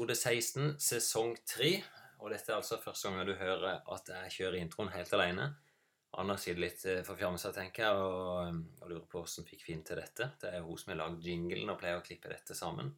[0.00, 1.74] episode 16, sesong 3.
[2.24, 5.50] Og dette er altså første gang du hører at jeg kjører introen helt alene.
[6.16, 10.00] Anna sitter litt eh, forfjamsa, tenker jeg, og, og lurer på hvordan fikk Finn til
[10.00, 10.30] dette.
[10.40, 12.94] Det er hun som har lagd jinglen og pleier å klippe dette sammen.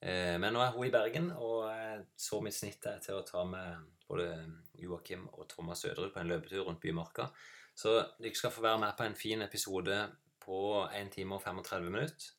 [0.00, 1.68] Eh, men nå er hun i Bergen, og
[2.16, 4.32] så mitt snitt er til å ta med både
[4.80, 7.28] Joakim og Thomas Øderud på en løpetur rundt Bymarka.
[7.76, 10.00] Så dere skal få være med på en fin episode
[10.40, 12.32] på 1 time og 35 minutter.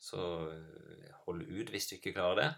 [0.00, 2.52] Så eh, hold ut hvis du ikke klarer det.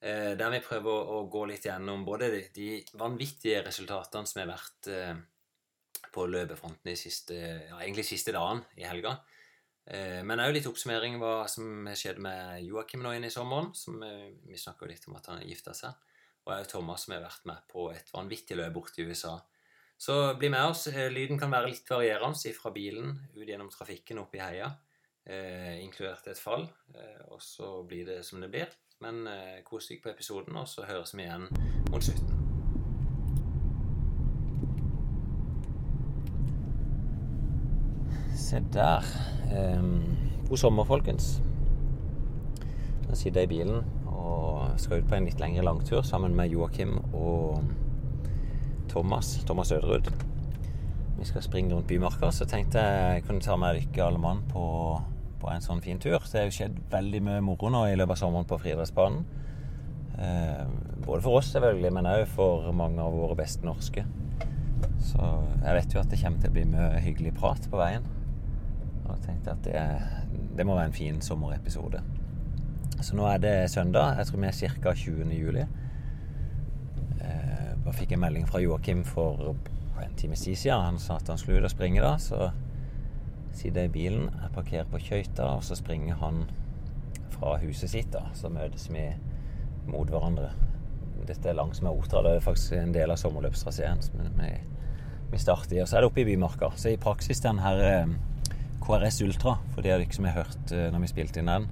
[0.00, 4.40] Eh, der vi prøver å, å, gå litt gjennom både de, de, vanvittige resultatene som
[4.40, 5.18] har vært eh,
[6.10, 9.18] på løpefronten de siste, ja, egentlig siste dagen i helga.
[9.84, 13.74] Eh, men òg litt oppsummering hva som har skjedd med Joakim nå inn i sommeren.
[13.76, 15.96] Som, eh, vi snakker litt om at han gifta seg.
[16.46, 19.36] Og òg Thomas som har vært med på et vanvittig løp borte i USA.
[20.00, 20.86] Så bli med oss.
[20.88, 24.70] Eh, lyden kan være litt varierende fra bilen ut gjennom trafikken opp i heia
[25.28, 26.64] eh, inkludert et fall.
[26.94, 28.70] Eh, og så blir det som det blir.
[29.00, 31.46] Men eh, kos deg på episoden, og så høres vi igjen
[31.88, 32.34] mot slutten.
[38.36, 39.06] Se der.
[39.56, 40.02] Um,
[40.48, 41.38] god sommer, folkens.
[43.06, 46.52] Nå sitter jeg i bilen og skal ut på en litt lengre langtur sammen med
[46.52, 47.64] Joakim og
[48.92, 49.38] Thomas.
[49.48, 50.12] Thomas Øderud.
[51.18, 54.44] Vi skal springe rundt Bymarka, så tenkte jeg jeg kunne ta med dere alle mann
[54.52, 54.66] på
[55.40, 56.18] på en sånn fin tur.
[56.20, 59.24] Det har jo skjedd veldig mye moro nå i løpet av sommeren på friidrettsbanen.
[60.20, 60.64] Eh,
[61.06, 64.04] både for oss, selvfølgelig, men òg for mange av våre beste norske.
[65.00, 65.26] Så
[65.64, 68.08] jeg vet jo at det kommer til å bli mye hyggelig prat på veien.
[69.06, 69.84] Og jeg tenkte at det,
[70.58, 72.02] det må være en fin sommerepisode.
[73.00, 74.18] Så nå er det søndag.
[74.18, 74.94] Jeg tror vi er ca.
[74.94, 75.32] 20.
[75.32, 75.64] juli.
[77.90, 79.54] Jeg fikk en melding fra Joakim for
[79.98, 80.84] en times tid siden.
[80.84, 82.12] Han sa at han skulle ut og springe da.
[82.22, 82.50] så
[83.52, 86.44] sitter i bilen, jeg parkerer på Kjøyta, og så springer han
[87.34, 88.10] fra huset sitt.
[88.12, 89.06] da, Så møtes vi
[89.86, 90.52] mot hverandre.
[91.26, 92.22] Dette er langs med Otra.
[92.22, 94.50] Det er faktisk en del av sommerløpstraseen som vi,
[95.32, 95.82] vi starter i.
[95.82, 96.72] Og så er det oppe i Bymarka.
[96.76, 98.14] Så i praksis den her eh,
[98.84, 101.68] KRS Ultra, for det har liksom som har hørt eh, når vi spilte inn den,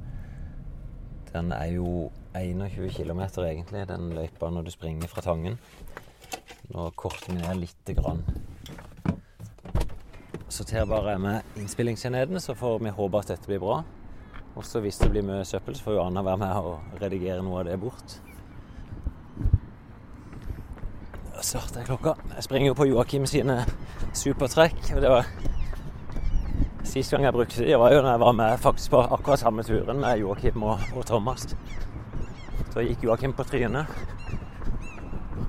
[1.33, 5.59] den er jo 21 km egentlig, den løypa når du springer fra Tangen.
[6.72, 8.25] Nå korter vi ned lite grann
[10.48, 13.82] sorterer bare med innspillingsenheten, så får vi håpe at dette blir bra.
[14.56, 17.42] Og så hvis det blir mye søppel, så får jo Anna være med og redigere
[17.47, 18.16] noe av det bort.
[21.38, 22.16] Da starter jeg klokka.
[22.34, 23.60] Jeg springer jo på Joakim sine
[24.16, 24.81] supertrekk.
[24.97, 25.28] og det var
[26.88, 29.62] Sist gang jeg brukte de, var jo når jeg var med faktisk på akkurat samme
[29.62, 31.44] turen med Joakim og, og Thomas.
[32.75, 33.86] Da gikk Joakim på trynet.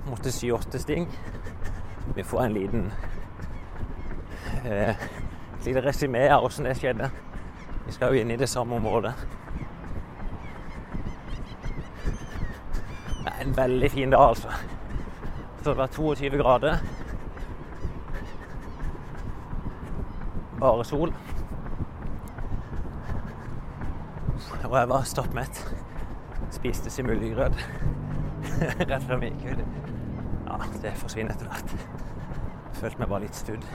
[0.10, 1.08] Måtte sy åtte sting.
[2.16, 2.92] Vi får en liten
[4.66, 4.90] eh,
[5.60, 7.10] et lite resymé av åssen det skjedde.
[7.86, 9.14] Vi skal jo inn i det samme området.
[13.20, 14.48] Det er en veldig fin dag, altså.
[15.64, 16.78] Så det var 22 grader.
[20.60, 21.14] Bare sol.
[24.64, 25.76] Og jeg var stappmett.
[26.52, 27.58] Spiste simulgrøt
[28.90, 29.64] rett før vi gikk ut.
[30.48, 31.74] Ja, det forsvinner etter hvert.
[32.80, 33.66] Følte meg bare litt studd.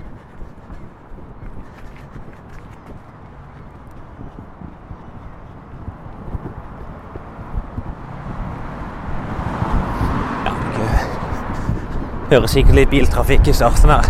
[12.34, 14.06] Hører sikkert litt biltrafikk i starten her.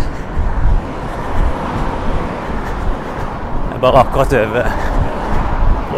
[3.69, 4.69] Jeg er bare akkurat over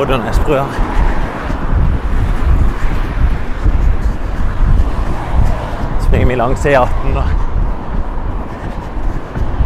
[0.02, 0.66] Oddernesbrua.
[6.04, 7.24] Springer vi langs E18 da.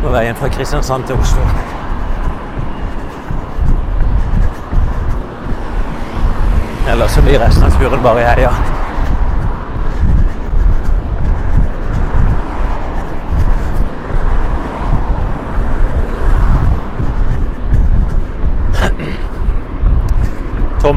[0.04, 1.48] på veien fra Kristiansand til Oslo.
[6.94, 8.30] Ellers så blir resten av turen bare i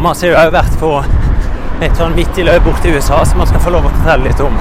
[0.00, 0.14] heia.
[0.14, 0.90] så har jo òg vært på
[1.84, 4.40] et sånn vittig løp borte i USA som man skal få lov å fortelle litt
[4.40, 4.54] om.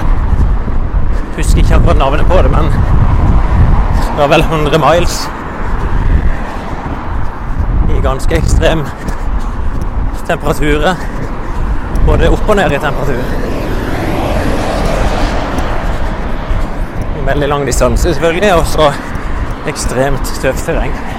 [1.34, 2.70] Jeg husker ikke akkurat navnet på det, men
[4.14, 5.16] det var vel 100 miles
[7.90, 8.84] i ganske ekstrem
[10.26, 10.94] temperaturer.
[12.06, 13.24] Både opp og ned i temperatur.
[17.24, 18.92] Veldig lang distanse, selvfølgelig, og så
[19.70, 21.13] ekstremt tøft terreng.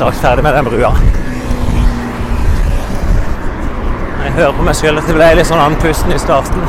[0.00, 0.90] Straks ferdig med den brua.
[4.24, 6.62] Jeg hører på meg sjøl at det ble litt sånn andpusten i starten.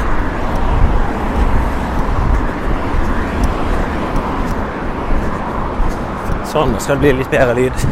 [6.52, 7.88] Sånn, skal det bli litt bedre lyd.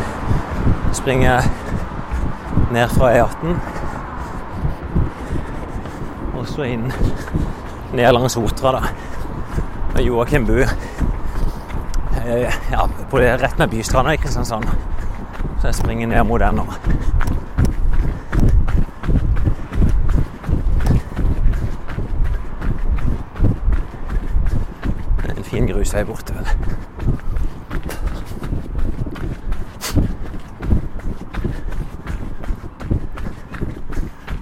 [1.00, 1.48] Springer
[2.76, 3.56] ned fra E18.
[6.36, 6.90] Og så inn
[7.96, 8.84] ned langs Otra, da.
[9.96, 10.60] Med Joakim Bu.
[12.28, 14.89] Eh, Ja, på det, rett med Bystranda i Kristiansand.
[15.60, 16.64] Så jeg springer ned mot den nå.
[25.18, 26.16] Det er en fin grusvei vel.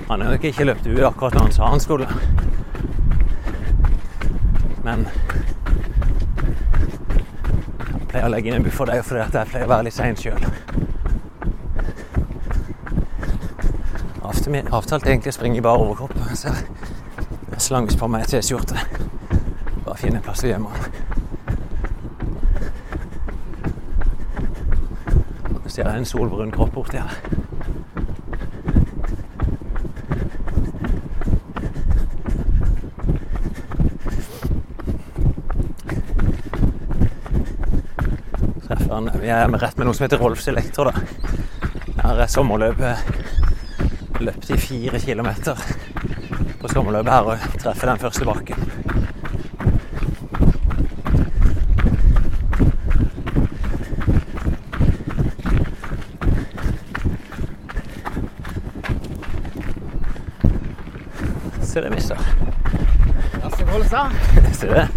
[0.09, 2.07] Han har nok ikke løpt ut akkurat da han sa han skulle.
[4.85, 5.07] Men
[7.89, 10.15] jeg pleier å legge inn en buffer der fordi jeg pleier å være litt sein
[10.15, 10.47] sjøl.
[14.47, 16.53] Avtalte egentlig å springe i bar overkropp, så
[17.51, 18.79] jeg slanges på meg T-skjorte.
[19.83, 20.83] Bare finne en plass å gjemme den.
[25.51, 27.11] Nå ser jeg en solbrun kropp borti her.
[39.17, 40.87] Vi er rett med noe som heter Rolfs Elektro.
[40.87, 40.93] da.
[41.99, 42.95] Her er sommerløpet
[44.19, 45.59] løpt i fire kilometer
[46.61, 48.57] på sommerløpet her og treffer den første bakken.
[61.61, 62.17] Se det, mister.
[64.57, 64.87] Ser du det.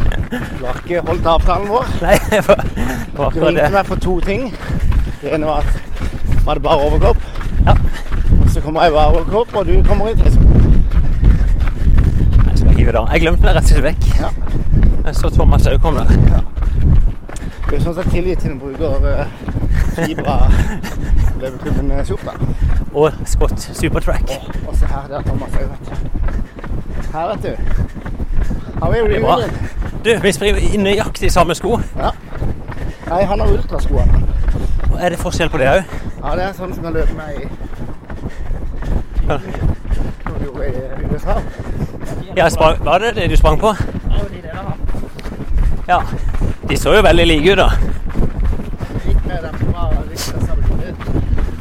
[0.64, 1.92] har ikke holdt avtalen vår.
[2.00, 4.48] Nei, for, det Du ringte meg for to ting.
[5.20, 7.29] Det ene var at var det bare overkropp.
[8.70, 8.74] Ja.
[8.74, 10.60] Kommer overkropp, og du kommer i T-skjorte.
[12.50, 13.00] Jeg skal hive det.
[13.12, 14.04] Jeg glemte det rett og slett vekk.
[14.20, 14.28] Ja.
[15.06, 16.06] Jeg så Thomas òg kom der.
[17.66, 19.26] Det er sånn jeg tilgitt til en bruker uh,
[19.96, 20.36] Fibra
[21.40, 22.34] løpeklubben skjorte.
[22.94, 24.36] Og Scott Supertrack.
[24.68, 25.94] Og se her, der Thomas òg, vet du.
[27.10, 27.52] Her, vet du.
[28.82, 29.40] Har vi en reunion.
[30.04, 31.80] Du, vi springer i nøyaktig samme sko.
[31.98, 32.14] Ja.
[33.08, 34.22] Nei, han har ultraskoene.
[35.00, 35.98] Er det forskjell på det òg?
[36.20, 37.50] Ja, det er sånn som kan løpe med i
[39.30, 39.38] Når
[40.38, 40.64] du gjorde
[41.20, 41.40] USA.
[42.36, 43.76] Ja, sprang, var det det du sprang på?
[45.88, 46.02] Ja.
[46.68, 47.70] De så jo veldig like ut, da.
[49.06, 50.34] Litt med dem som var litt.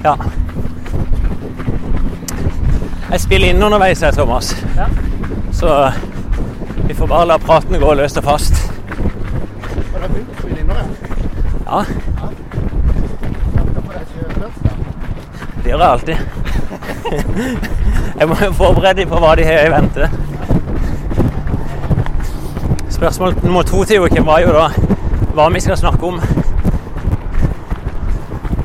[0.04, 0.16] Ja.
[3.12, 4.54] Jeg spiller inn underveis her, Thomas.
[4.78, 4.86] Ja.
[5.52, 5.92] Så
[6.88, 8.54] vi får bare la praten gå løst og fast.
[8.70, 10.84] Og da begynte å spille innover.
[11.66, 11.84] Ja,
[13.74, 14.06] Da jeg
[14.40, 14.50] da.
[15.64, 16.18] det gjør jeg alltid.
[18.20, 20.10] Jeg må jo forberede dem på hva de har i vente.
[22.90, 24.66] Spørsmål nummer to til Joakim var jo da
[25.34, 26.20] hva vi skal snakke om.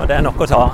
[0.01, 0.65] Og det er nok å ta.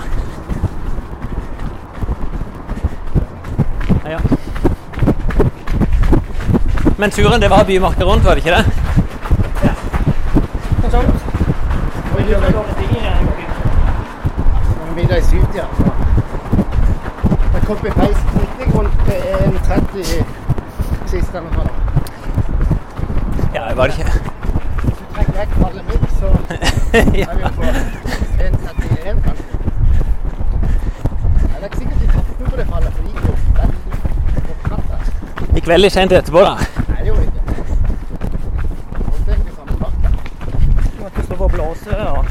[7.01, 8.65] Men turen, det var bymarka rundt, var det ikke det?
[12.15, 12.81] Og gjør det
[15.01, 15.65] middag i syvtida.
[17.55, 20.05] Jeg kom i peis teknikk rundt 1.30
[21.07, 21.69] sist eller noe.
[23.55, 24.11] Ja, var det ikke
[24.85, 26.81] Hvis du trekker vekk alle mitt, så
[27.21, 27.27] ja.
[27.27, 29.45] er vi på 1.31 kanskje.
[31.43, 34.69] Det er ikke sikkert de tapte på det fallet, for det gikk jo veldig på
[34.75, 34.97] natta.
[35.55, 36.55] Gikk veldig sent etterpå, da.
[36.89, 37.41] Nei, det gjorde ikke.
[41.51, 42.25] Blåse og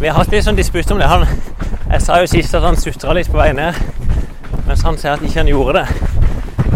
[0.00, 1.08] Vi har hatt litt sånn disputt om det.
[1.10, 1.24] Han,
[1.90, 3.74] jeg sa jo sist at han sutra litt på vei ned,
[4.68, 5.86] mens han sier at ikke han gjorde det.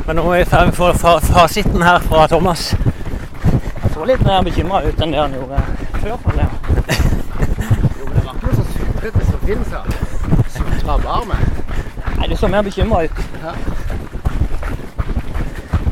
[0.06, 2.72] Men nå må vi få få fasiten her fra Thomas.
[2.74, 5.51] Jeg så litt mer bekymra ut enn det han gjorde
[6.02, 6.32] før.
[6.36, 6.50] jeg.
[7.98, 9.84] Jo, men det var ikke noe så sutrete som finnes her.
[10.56, 11.36] Sutra barme.
[12.18, 13.16] Nei, du så mer bekymra ut.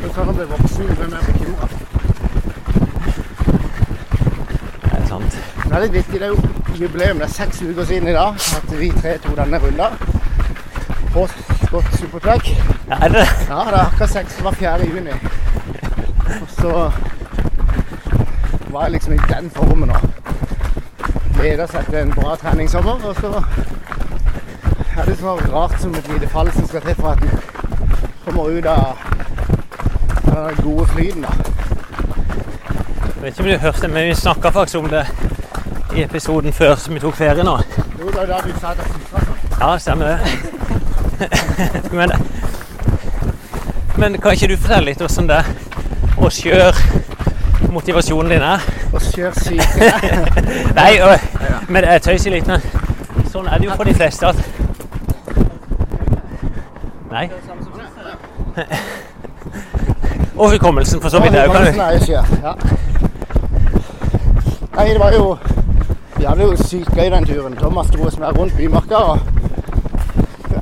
[0.01, 1.69] Men så han ble voksen, ble mer bekymra.
[4.83, 5.39] Det er sant.
[5.65, 6.17] Det er litt viktig.
[6.21, 6.41] Det er jo
[6.81, 7.23] jubileum.
[7.23, 9.93] Det er seks uker siden i dag at vi tre tok denne runden
[11.15, 11.27] på
[11.67, 12.51] Scott Supertrack.
[12.89, 13.29] Ja, er det det?
[13.49, 14.37] Ja, det er akkurat seks.
[14.37, 14.91] Det var 4.
[14.95, 15.15] juni.
[16.41, 16.91] Og så
[18.73, 20.01] var liksom i den formen og
[21.35, 23.05] gleda seg til en bra treningssommer.
[23.05, 23.43] Og så
[24.99, 27.31] er det så rart som et lite fall som skal til for at en
[28.25, 28.97] kommer ut av
[30.25, 31.23] den gode flyten.
[31.23, 31.29] da.
[33.15, 35.07] Jeg vet ikke om du hørte, men vi snakka faktisk om det
[35.97, 37.59] i episoden før som vi tok ferie nå.
[38.01, 39.27] Jo, det var da du sa jeg sånn.
[39.61, 40.19] Ja, stemmer det.
[41.99, 42.13] men,
[43.99, 45.51] men kan ikke du fortelle litt hvordan det er
[46.21, 47.00] å kjøre
[47.73, 48.61] motivasjonen din er?
[48.93, 49.93] og kjøre syke.
[50.81, 51.19] Nei, og,
[51.69, 52.61] men jeg tøyser litt, men
[53.31, 54.37] sånn er det jo for de fleste at
[57.11, 57.27] Nei.
[60.41, 61.33] Og hukommelsen, for så vidt.
[61.33, 61.83] kan du.
[62.13, 62.55] Ja.
[64.77, 65.39] Nei, det var jo
[66.17, 67.57] Vi hadde jo sykt gøy den turen.
[67.57, 68.97] Thomas dro oss med rundt Bymarka.
[68.97, 69.19] og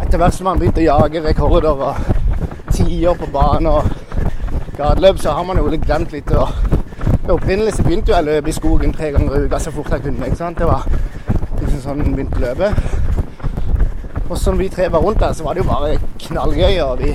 [0.02, 1.94] Etter hvert som han begynte å jage rekorder og
[2.72, 3.84] tider på bane og
[4.78, 6.32] gateløp, så har man jo glemt litt.
[7.28, 10.00] Opprinnelig så begynte jeg å løpe i skogen tre ganger i uka så fort jeg
[10.06, 10.28] kunne.
[10.30, 10.56] ikke sant?
[10.56, 10.86] Det var
[11.60, 12.70] liksom sånn jeg begynte å løpe.
[14.30, 16.78] Og som vi tre var rundt der, så var det jo bare knallgøy.
[16.86, 17.12] og vi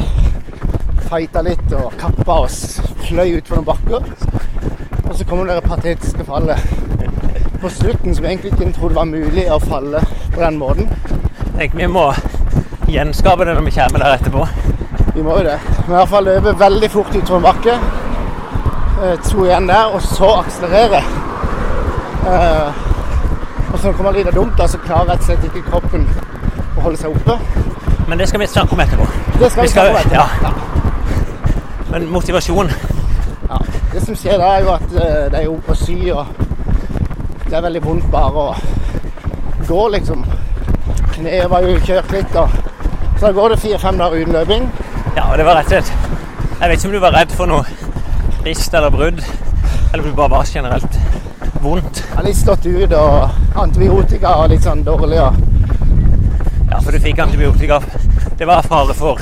[1.07, 2.59] fighta litt og kappa oss,
[3.07, 4.05] fløy utfor noen bakker.
[5.09, 6.61] Og så kommer det patetiske fallet
[7.61, 10.93] på slutten, som egentlig ikke trodde var mulig å falle på den måten.
[11.57, 12.11] Tenk, vi må
[12.85, 14.45] gjenskape det når vi kommer der etterpå.
[15.17, 15.59] Vi må jo det.
[15.87, 17.81] Men i hvert fall løpe veldig fort utfor en bakke.
[19.03, 21.01] Eh, To igjen der, og så akselerere.
[22.27, 22.73] Eh,
[23.73, 26.05] og så kommer det litt dumt, da, så klarer rett og slett ikke kroppen
[26.77, 27.35] å holde seg oppe.
[28.07, 29.07] Men det skal vi snakke om etterpå.
[29.39, 30.15] Det skal vi, Vi skal- snakke om etterpå.
[30.43, 30.51] ja.
[31.91, 32.69] Men motivasjon
[33.49, 33.57] Ja.
[33.93, 36.25] Det som skjer da, er jo at eh, det er jo på sy, og
[37.49, 38.55] det er veldig vondt bare å
[39.67, 40.25] gå, liksom.
[41.13, 42.49] Kneet var jo kjørt litt, og
[43.19, 44.71] så da går det fire-fem dager uten løping.
[45.15, 45.93] Ja, og det var rett og slett
[46.61, 47.65] Jeg vet ikke om du var redd for noe
[48.45, 49.21] rist eller brudd,
[49.93, 50.97] eller blir bare generelt
[51.63, 52.03] vondt.
[52.09, 53.29] Jeg har litt stått ut, og
[53.63, 55.19] antibiotika og litt sånn dårlig.
[55.23, 55.33] Og
[56.73, 57.79] Ja, for du fikk antibiotika.
[58.37, 59.19] Det var fare for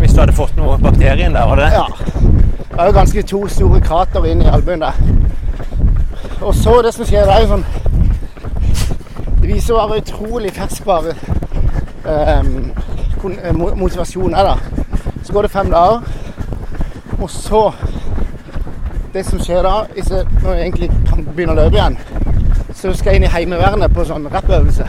[0.00, 1.72] hvis du hadde fått noe bakterien der, var det det?
[1.72, 1.86] ja.
[2.74, 4.96] Det er jo ganske to store krater inn i albuen der.
[6.42, 7.64] Og så det som skjer, det er jo sånn
[9.40, 11.14] Det viser bare utrolig ferskvare
[12.04, 12.72] um,
[13.22, 14.56] kon- eh, motivasjon er da.
[15.22, 16.00] Så går det fem dager,
[17.20, 17.62] og så
[19.14, 19.72] Det som skjer da,
[20.42, 21.98] når jeg egentlig kan begynne å løpe igjen,
[22.74, 24.88] så skal jeg inn i Heimevernet på sånn rappøvelse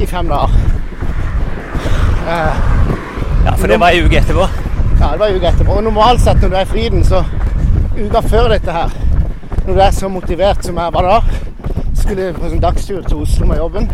[0.00, 0.54] i fem dager.
[2.26, 2.62] Eh,
[3.46, 4.46] Ja, for det var ei uke etterpå.
[5.00, 5.72] ja, det var uka etterpå.
[5.76, 7.24] Og normalt sett når du er i friden, så
[7.98, 8.90] uka før dette her,
[9.66, 11.20] når du er så motivert som jeg var da,
[11.94, 13.90] skulle på sånn dagstur til Oslo med jobben,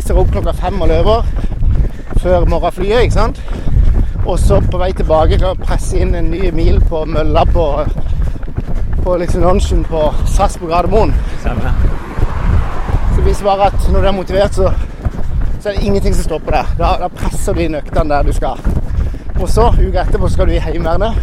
[0.00, 1.24] står opp klokka fem og løper
[2.22, 3.42] før morgenflyet, ikke sant?
[4.26, 7.66] Og så på vei tilbake kan presse inn en ny mil på mølla på,
[9.06, 11.14] på liksom lunsjen på SAS på Gardermoen.
[11.40, 11.72] Stemmer.
[13.10, 14.72] Så det viser bare at når du er motivert, så,
[15.60, 16.72] så er det ingenting som stopper deg.
[16.80, 18.58] Da, da presser du inn øktene der du skal.
[19.38, 21.20] Og så, uka etterpå, skal du i Heimevernet.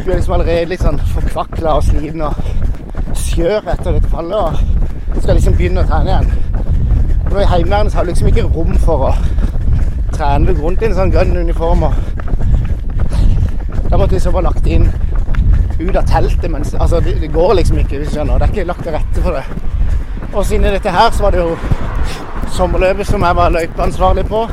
[0.00, 4.58] Du er liksom allerede litt sånn forkvakla og sliten og skjør etter dette fallet.
[5.14, 6.32] Og skal liksom begynne å trene igjen.
[7.20, 9.12] Og nå i Heimevernet så har du liksom ikke rom for å
[10.16, 10.42] trene.
[10.48, 12.02] Du går rundt i en sånn grønn uniform og
[13.90, 14.90] Da måtte så bare lagt inn
[15.80, 16.50] ut av teltet.
[16.50, 18.38] Mens, altså, det, det går liksom ikke, hvis du skjønner.
[18.38, 19.44] Det er ikke lagt til rette for det.
[20.32, 21.56] Og siden dette her så var det jo
[22.54, 24.46] sommerløpet som jeg var løypeansvarlig på.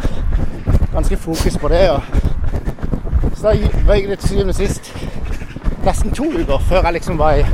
[0.93, 1.89] Ganske fokus på det.
[1.89, 2.01] Og
[3.37, 3.53] så da
[3.91, 4.93] røyk det til syvende og sist
[5.85, 7.45] nesten to uker før jeg liksom var i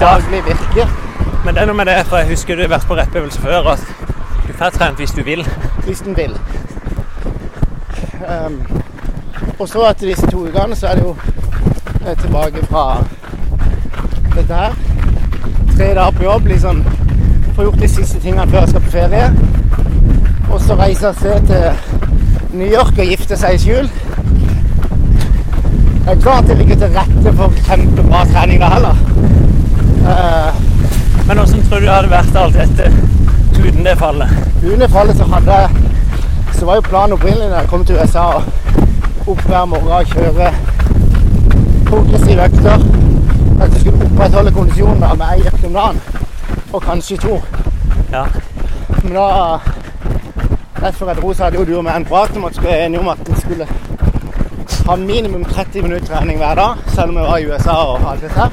[0.00, 0.88] daglig virke.
[1.44, 3.70] Men det er noe med det, for jeg husker du har vært på rettøvelse før,
[3.72, 3.84] at
[4.46, 5.46] du får trent hvis du vil.
[5.84, 6.34] hvis den vil.
[8.26, 8.66] Um,
[9.58, 11.16] og så etter disse to ukene så er det jo
[12.06, 12.84] eh, tilbake fra
[14.36, 14.72] dette her.
[15.76, 16.84] Tre dager på jobb, liksom
[17.56, 19.30] få gjort de siste tingene før jeg skal på ferie.
[20.52, 23.90] Og så reise av sted til New York og gifte seg i skjul.
[26.06, 29.04] Det er klart det ligger til rette for kjempebra trening da heller.
[30.06, 30.62] Eh,
[31.26, 32.92] Men åssen tror du det hadde vært alt dette
[33.56, 34.28] uten det fallet?
[34.62, 35.70] Under fallet så hadde jeg
[36.54, 38.26] Så var jo planen opprinnelig da jeg kom til USA
[39.26, 40.52] opp hver morgen og kjøre
[41.88, 42.86] progressive økter.
[43.62, 46.00] At du skulle opprettholde kondisjonen med én økt om dagen.
[46.72, 47.40] Og kanskje to.
[48.12, 48.24] Ja.
[49.02, 49.58] Men da
[50.82, 52.56] Rett før jeg dro, så hadde jo du og meg en prat om at vi
[52.60, 53.66] skulle enige om at vi skulle
[54.86, 58.22] ha minimum 30 minutter trening hver dag, selv om vi var i USA og alt
[58.22, 58.50] dette her.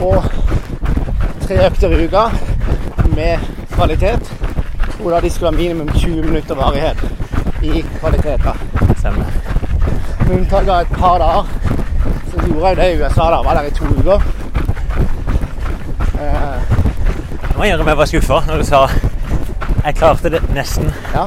[0.00, 0.24] Og
[1.44, 2.24] tre økter i uka
[3.16, 3.38] med
[3.74, 4.32] kvalitet.
[5.04, 7.04] Og da de skulle ha minimum 20 minutter varighet
[7.62, 8.40] i kvalitet.
[8.44, 8.52] da.
[8.98, 9.24] Stemmer.
[10.28, 11.61] Med unntak av et par dager.
[12.46, 13.30] Gjorde jeg det i USA.
[13.30, 14.22] da, Var der i to uker.
[16.22, 18.86] Jeg må innrømme jeg var skuffa når du sa
[19.84, 20.92] jeg klarte det nesten.
[21.14, 21.24] ja.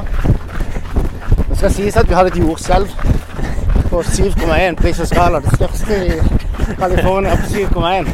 [1.48, 2.88] Det skal sies at vi hadde et jordskjelv
[3.90, 5.40] på 7,1 pris og skala.
[5.40, 6.10] Det største i
[6.80, 8.08] California på 7,1.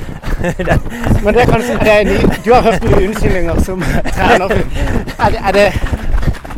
[1.25, 3.83] Men det er kanskje er ny, Du har hørt mye unnskyldninger som
[4.13, 4.45] trener.
[5.19, 5.73] Er det, er det,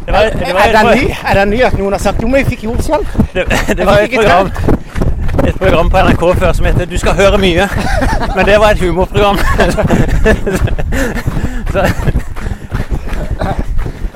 [0.06, 2.28] Det var, det var, er det ny, er det ny at noen har sagt jo,
[2.28, 3.06] men vi fikk jordskjelv?
[3.34, 3.44] det,
[3.76, 4.50] det var et program
[5.48, 7.68] et program på NRK før som heter 'Du skal høre mye'.
[8.36, 9.38] Men det var et humorprogram.
[11.72, 11.80] Så,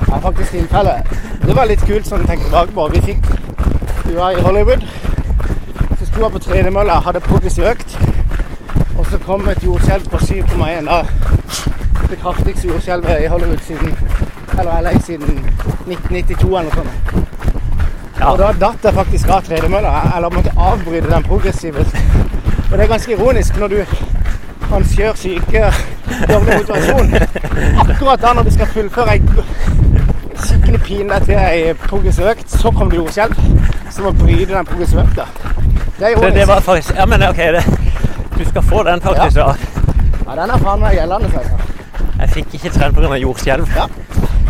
[0.09, 1.03] Ja, faktisk tilfelle.
[1.45, 2.87] Det var litt kult sånn tenk tilbake på.
[2.93, 3.17] Vi fikk
[4.05, 4.81] Vi var i Hollywood.
[5.99, 7.99] Så sto jeg på tredemølla, hadde progressiv økt.
[8.97, 10.85] Og så kom et jordskjelv på 7,1.
[10.85, 11.03] da.
[12.09, 13.95] Det kraftigste jordskjelvet i Hollywood siden
[14.59, 15.39] Eller LA siden
[15.87, 17.38] 1992 eller noe sånt.
[18.19, 18.31] Ja.
[18.31, 19.93] Og da datt jeg faktisk av tredemølla.
[20.17, 21.85] Eller måtte avbryte den progressive.
[22.71, 23.77] Og det er ganske ironisk når du
[24.69, 25.61] kan kjøre syke,
[26.29, 27.13] dårlig motivasjon.
[27.85, 29.21] Akkurat da når du skal fullføre ei
[30.39, 33.39] skikkelig pine til ei progressiv økt, så kommer du jordskjelv.
[33.91, 35.25] Så må bryte den progressive økta.
[35.99, 36.35] Det er ironisk.
[36.35, 37.63] det var faktisk Ja, men ok, det,
[38.37, 39.35] du skal få den faktisk.
[39.35, 39.55] da.
[40.27, 41.73] Ja, den er faen meg gjeldende, altså.
[42.19, 43.15] Jeg fikk ikke trent pga.
[43.15, 43.67] jordskjelv.
[43.75, 43.87] Ja.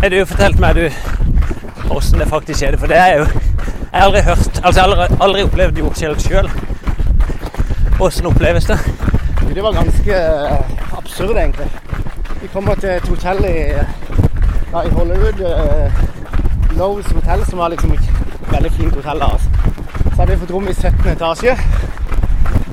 [0.09, 0.89] Du fortalt meg du,
[1.87, 2.77] hvordan det faktisk skjedde?
[2.77, 3.25] For det er jo
[3.91, 6.49] Jeg har aldri hørt Altså, jeg har aldri, aldri opplevd jordskjelv sjøl.
[7.97, 8.77] Hvordan oppleves det?
[9.55, 11.65] Det var ganske eh, absurd, egentlig.
[12.41, 13.55] Vi kommer til et hotell i,
[14.73, 15.41] ja, i Hollywood.
[15.41, 18.11] Uh, Lowe's hotell, som var liksom et
[18.51, 19.19] veldig fint hotell.
[19.19, 19.49] da, altså.
[20.03, 21.11] Så hadde vi fått rom i 17.
[21.11, 21.57] etasje.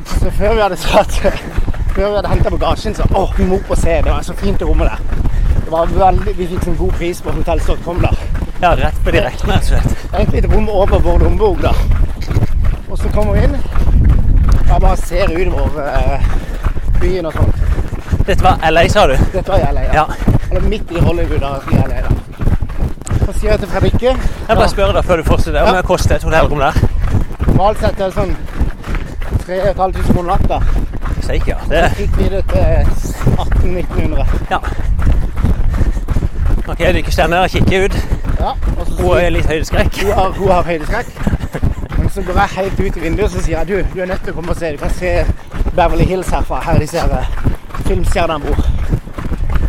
[0.06, 1.12] Så før vi hadde satt
[1.94, 4.02] Før vi hadde henta bagasjen, så å, vi må opp se.
[4.04, 5.24] Det var så fint det rommet der.
[5.64, 8.04] Det var veldig, Vi fikk en god pris på hotell.com.
[8.04, 8.35] da.
[8.60, 10.34] Ja, rett på direkten, rett og slett.
[10.34, 11.72] Et rom over vår lommebok, da.
[12.90, 13.56] Og så kommer vi inn.
[14.66, 16.30] Jeg bare ser utover eh,
[17.00, 17.52] byen og sånn.
[18.26, 19.14] Dette var LA, sa du?
[19.34, 19.92] Dette var i LA, ja.
[19.94, 20.06] Ja.
[20.50, 22.14] Eller midt i Hollywood da, i LA, da.
[23.26, 25.76] Så sier jeg til Fredrikke Jeg bare spør da før du fortsetter om Ja.
[25.80, 26.76] det koster et hotellrom der.
[27.46, 28.36] Normalt sett er det sånn
[29.46, 30.60] 3500 kroner natta.
[31.26, 31.56] Steik, ja.
[31.70, 32.62] Det, Fikk vi det til
[33.36, 34.26] 1800-1900.
[34.50, 34.60] ja.
[36.66, 37.96] Ok, du ikke står ned og kikker ut.
[38.40, 40.02] Ja, og så Hun er litt høydeskrekk.
[40.02, 41.06] hun har, hun har høydeskrekk.
[41.98, 44.06] Men så går jeg helt ut i vinduet og så sier jeg, du, du er
[44.12, 44.72] nødt til å komme og se.
[44.72, 45.12] Du kan se
[45.76, 46.60] Beverly Hills herfra.
[46.64, 47.30] Her de ser eh,
[47.86, 48.66] filmstjernene bor.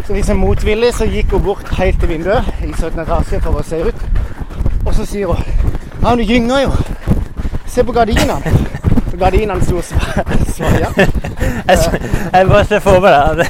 [0.07, 2.99] Så liksom motvillig så gikk hun bort helt til vinduet i 17.
[3.03, 4.05] etasje for å se ut.
[4.85, 5.43] Og så sier hun
[6.03, 6.75] Ja, du gynger jo.
[7.67, 8.37] Se på gardinene.
[9.19, 10.91] Gardinene sto svaia.
[11.67, 11.77] Jeg,
[12.33, 13.47] jeg bare ser for meg det.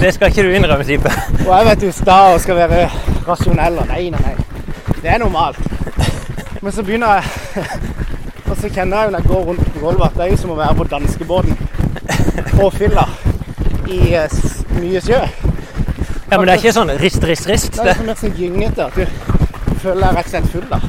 [0.00, 1.10] Det skal ikke du innrømme, type.
[1.46, 2.84] Og jeg vet jo sta og skal være
[3.26, 4.34] rasjonell og nei, nei, nei.
[5.02, 5.60] Det er normalt.
[6.62, 7.24] Men så begynner jeg
[8.50, 10.52] Og så kjenner jeg når jeg går rundt på gulvet at det er jo som
[10.54, 11.56] å være på danskebåten
[12.52, 13.04] på fylla
[13.90, 14.36] i eh,
[14.78, 15.18] mye sjø.
[16.30, 17.74] Ja, men det er ikke sånn rist, rist, rist.
[17.74, 20.68] Det er liksom mer sånn gyngete at du føler deg rett og slett full.
[20.70, 20.80] da.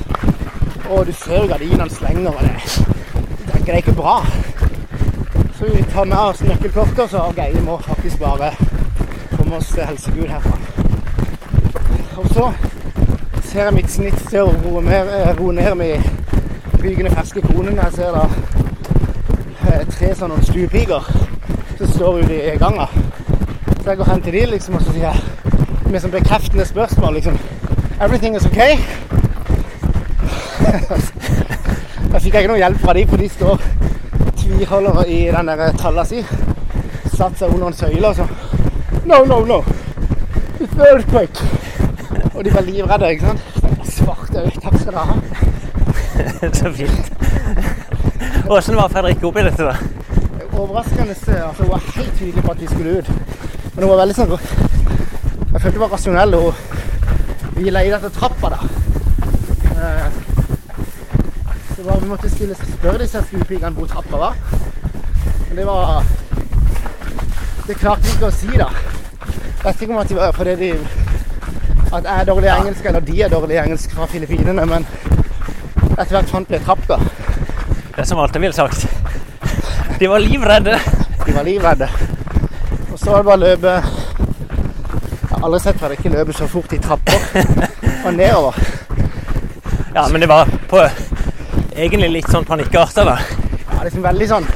[0.88, 2.54] Og du ser jo gardinene slenger, over det,
[3.50, 4.16] det, det er ikke bra.
[5.58, 8.54] Så vi tar med oss nøkkelkortet, og så OK, vi må faktisk bare
[9.36, 10.58] komme oss til helsegud herfra.
[12.18, 12.52] Og så
[13.48, 16.02] ser er mitt snitt til å roe, mer, eh, ned med
[16.84, 18.26] rykende ferske koner når jeg ser da
[19.72, 21.08] eh, tre sånne stuepiker
[21.78, 22.88] som står ute i ganga.
[23.84, 27.14] Så jeg går hen til de liksom, og så sier jeg med sånn bekreftende spørsmål
[27.20, 27.38] liksom
[28.04, 28.76] Everything is okay?
[32.12, 33.64] Da fikk jeg ikke noe hjelp fra de, for de står
[34.42, 36.20] tviholder i den der talla si.
[37.16, 38.28] Satt seg under en søyle og så
[39.08, 39.64] No, no, no.
[40.60, 41.57] It's earthquake.
[42.38, 43.42] Og de var livredde, ikke sant.
[43.90, 44.62] Svarte øyne.
[44.62, 45.16] takk skal dere ha.
[46.60, 47.14] Så fint.
[48.50, 49.76] Åssen var Fredrikke oppi dette, da?
[50.58, 53.10] Overraskende altså Hun var helt tydelig på at vi skulle ut.
[53.74, 56.36] Men hun var veldig sånn Jeg følte hun var rasjonell.
[56.36, 56.54] Hun
[57.58, 58.60] hvila i dette trappa, da.
[59.74, 60.08] Eh,
[61.76, 64.38] Så var, vi måtte stille spørre disse skuepikene hvor trappa var.
[65.50, 66.04] Men det var
[67.68, 68.70] Det klarte vi ikke å si, da.
[69.26, 70.72] Jeg vet ikke om at de var fordi de
[71.94, 74.86] At jeg er dårlig i engelsk, eller de er dårlig i engelsk fra Filippinene, men
[75.98, 77.00] etter hvert fant vi en trapp, da.
[77.96, 78.88] Det som alltid ville sagt.
[80.00, 80.80] De var livredde.
[81.26, 81.88] De var livredde.
[82.92, 86.74] Og så var det bare å løpe Jeg har aldri sett Fredrik løpe så fort
[86.74, 87.20] i trapper
[88.06, 88.58] og nedover.
[89.96, 90.82] Ja, men det var på
[91.76, 93.18] egentlig litt sånn panikkarta, da.
[93.72, 94.48] Ja, liksom veldig sånn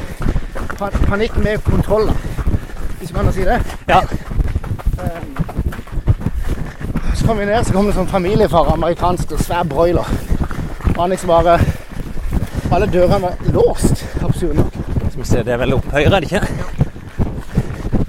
[1.08, 2.14] panikk med kontroll, da.
[3.00, 3.60] Hvis man kan si det.
[3.90, 4.02] Ja.
[7.18, 10.08] Så kom vi ned, så kom det sånn familiefar, amerikansk og svær broiler.
[10.90, 11.54] Og han liksom bare
[12.76, 14.74] Alle dørene var låst, absurd nok.
[14.98, 16.42] Skal vi se, det er vel opp høyre, er det ikke?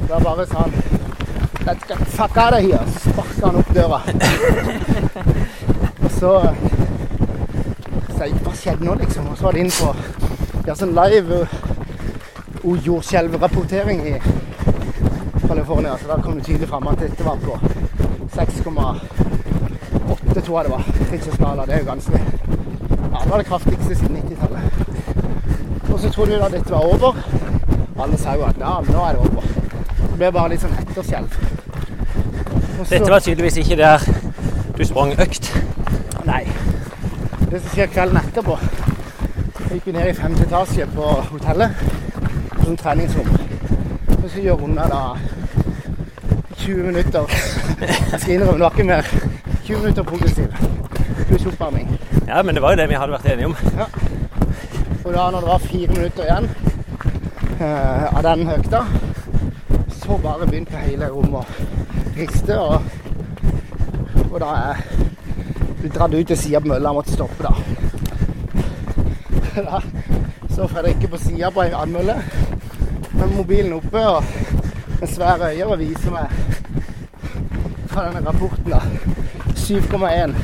[0.09, 0.75] Da bare sa han
[1.69, 2.81] Let's get fuck out of here.
[2.97, 4.01] Så sparka han opp døra.
[6.03, 6.33] og så
[8.09, 9.29] Så jeg, hva skjedde nå, liksom?
[9.31, 9.93] Og så var det inn på
[10.67, 11.45] ja, sånn live
[12.89, 14.19] jordskjelvrapportering i
[15.47, 15.95] California.
[16.03, 17.61] Så da kom det tydelig fram at dette var på
[18.37, 20.85] 6,8, tror jeg det var.
[21.13, 21.63] Richter skala.
[21.67, 22.13] Det er jo ganske
[23.13, 24.63] Ja, det var det kraftigste siden 90-tallet.
[25.93, 27.13] Og så trodde vi da dette var over.
[28.01, 29.43] Alle sa jo at ja, nå er det over.
[30.11, 31.29] Det ble bare litt sånn etterskjelv.
[32.83, 33.99] Så- Dette var tydeligvis ikke der
[34.79, 35.53] du sprang økt.
[36.25, 36.45] Nei.
[37.51, 38.57] Det som skjer kvelden etterpå
[39.73, 41.71] gikk vi ned i femte etasje på hotellet.
[42.51, 43.29] På sånn treningsrom.
[44.23, 45.17] Og så gjør unna da
[46.57, 47.25] 20 minutter
[47.83, 49.09] Jeg skal innrømme, noe mer.
[49.65, 50.49] 20 minutter progressiv.
[51.29, 51.89] Pluss oppvarming.
[52.29, 53.57] Ja, men det var jo det vi hadde vært enige om.
[55.05, 56.47] Og da når det var fire minutter igjen
[57.59, 58.85] eh, av den økta,
[59.99, 61.47] så bare begynte hele rommet å
[62.19, 62.59] riste.
[62.59, 62.79] Og,
[64.31, 64.77] og da er
[65.83, 67.53] du dratt ut til sida på mølla og måtte stoppe, da.
[69.53, 69.83] Da
[70.53, 72.15] så Fredrikke på sida på en vannmølle
[73.13, 74.25] med mobilen oppe og
[75.01, 76.52] med svære øyne og viser meg
[78.09, 78.83] denne rapporten, da.
[79.55, 80.35] 7,1.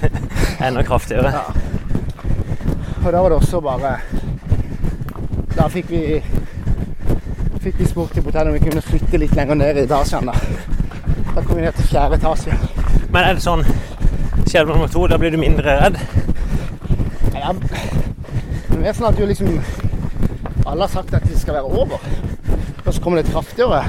[0.66, 1.32] Enda kraftigere.
[1.34, 1.44] Ja.
[3.04, 3.98] Og da var det også bare
[5.56, 6.00] Da fikk vi
[7.64, 10.28] fikk vi spurt til hotellet om vi kunne flytte litt lenger ned i etasjen.
[10.28, 10.34] Da
[11.34, 12.56] Da kom vi ned til fjerde etasje.
[13.10, 13.64] Men er det sånn
[14.44, 15.96] skjer det nummer to, da blir du mindre redd?
[17.34, 19.56] Ja, det er mer sånn at du liksom
[20.64, 22.04] Alle har sagt at det skal være over.
[22.84, 23.82] Og så kommer det kraftigere.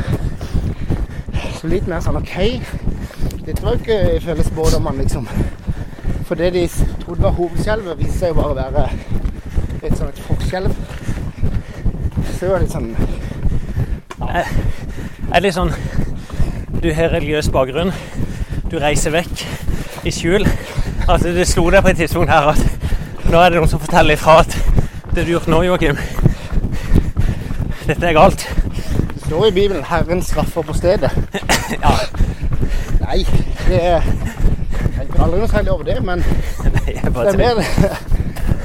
[1.59, 2.35] Så litt mer sånn OK.
[3.65, 5.27] Jo ikke ifølge spådommene, liksom.
[6.25, 6.69] For det de
[7.05, 8.83] trodde var hovedskjelvet, viste seg jo bare å være
[9.81, 10.75] et sånn et forskjelv.
[12.27, 12.91] Så det var litt sånn
[14.21, 14.45] Er
[15.33, 15.71] det litt sånn
[16.83, 17.89] Du har religiøs bakgrunn,
[18.69, 19.45] du reiser vekk
[20.05, 20.45] i skjul.
[21.07, 22.61] Altså, det slo deg på et tidspunkt her at
[23.31, 24.53] nå er det noen som forteller ifra at
[25.15, 25.97] det du har gjort nå, Joakim
[27.87, 28.45] Dette er galt.
[29.15, 31.09] Det står i Bibelen 'Herren straffer på stedet'.
[31.81, 31.97] Ja.
[33.01, 33.25] Nei,
[33.67, 36.21] det er Jeg tenker aldri noe særlig over det, men
[36.75, 37.55] Nei, jeg det er mer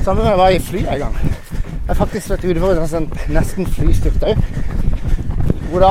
[0.04, 1.16] Samme med jeg var i fly en gang.
[1.22, 4.38] Jeg har faktisk vært ute for en sånn nesten flystyrt òg.
[5.70, 5.90] Hvor da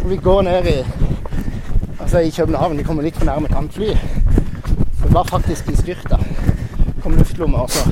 [0.00, 0.76] når vi går ned i
[2.00, 3.98] Altså i København, vi kommer litt for nærme et.
[4.98, 6.18] Så det var faktisk i styrta.
[7.02, 7.90] Kom luftlomme også.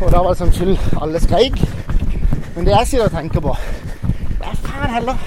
[0.00, 1.58] Og da var det sånn full Alle skreik.
[2.54, 3.54] Men det jeg sitter og tenker på
[4.38, 5.20] Det er faen heller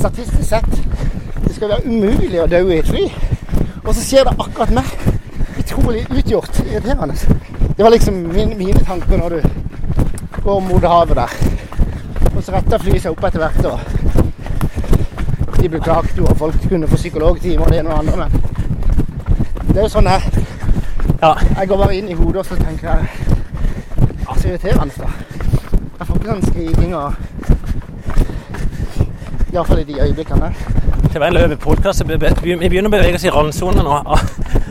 [0.00, 0.80] Statistisk sett
[1.50, 3.00] det skal være umulig å dø i et fly.
[3.82, 4.90] Og så skjer det akkurat meg.
[5.58, 6.60] Utrolig utgjort.
[6.62, 7.16] Irriterende.
[7.74, 9.40] Det var liksom min, mine tanker når du
[10.44, 11.34] går mot havet der.
[12.36, 13.64] Og så retter flyet seg opp etter hvert.
[13.66, 18.30] og De beklagte jo, at folk kunne få psykologtime og det ene og det andre.
[18.30, 20.46] Men det er jo sånn jeg,
[21.20, 21.34] Ja.
[21.58, 23.08] jeg går bare inn i hodet og så tenker jeg
[24.22, 25.10] Ja, så irriterende, da.
[25.98, 27.14] Jeg får ikke sånn skriking og
[29.50, 30.54] Iallfall i de øyeblikkene.
[31.12, 32.04] Det var en løpepodkast.
[32.08, 33.96] Vi begynner å bevege oss i randsonen nå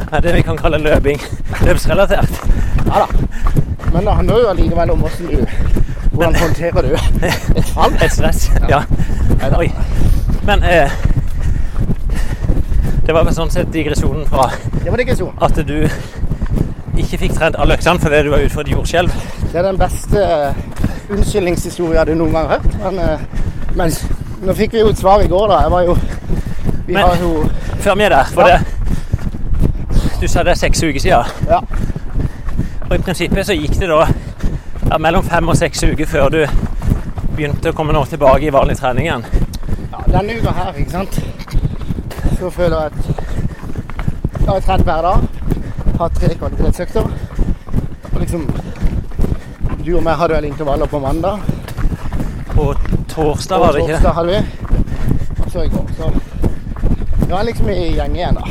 [0.09, 1.19] av det vi kan kalle løping.
[1.67, 2.39] Løpsrelatert.
[2.85, 3.07] Ja da.
[3.93, 5.67] Men det handler jo allikevel om hvordan du
[6.13, 6.93] Hvordan håndterer du
[7.27, 7.93] et fall?
[8.03, 8.49] Et stress.
[8.69, 8.81] Ja.
[9.41, 9.49] ja.
[9.57, 9.69] Oi.
[10.47, 10.91] Men eh,
[13.05, 14.49] det var vel sånn sett digresjonen fra
[14.83, 15.31] Det var digresjon.
[15.41, 15.77] at du
[16.99, 19.15] ikke fikk trent alle øktene fordi du var ute for et jordskjelv.
[19.51, 20.63] Det er den beste eh,
[21.09, 22.79] unnskyldningshistorien du noen gang har hørt.
[22.83, 23.19] Men, eh,
[23.79, 23.95] men
[24.43, 25.61] nå fikk vi jo et svar i går, da.
[25.63, 25.95] Jeg var jo
[26.89, 27.49] Vi Men- har jo
[27.79, 28.57] Før vi er der, for Ja.
[28.57, 28.65] det
[30.21, 31.23] Du sa det er seks uker siden.
[31.47, 31.59] Ja.
[32.89, 34.07] Og i prinsippet så gikk det da
[34.91, 36.45] ja, mellom fem og seks uker før du
[37.35, 39.23] begynte å komme nå tilbake i vanlig trening igjen.
[39.91, 41.19] ja denne uka her, ikke sant,
[42.39, 42.93] så føler jeg at
[44.39, 45.27] jeg har trent hver dag.
[45.99, 47.03] Har tre kvalitetsøkter.
[48.13, 48.47] Og liksom
[49.85, 51.39] Du og meg hadde vel intervaller på mandag.
[52.55, 52.73] På
[53.07, 54.01] torsdag, var det ikke det?
[54.01, 54.45] torsdag hadde vi.
[55.45, 55.85] Og så i går.
[55.97, 56.11] Så
[57.29, 58.45] nå er jeg liksom i gjeng igjen, da.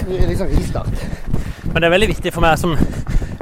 [0.00, 1.02] Det er liksom ristart.
[1.70, 2.72] Men det er veldig viktig for meg som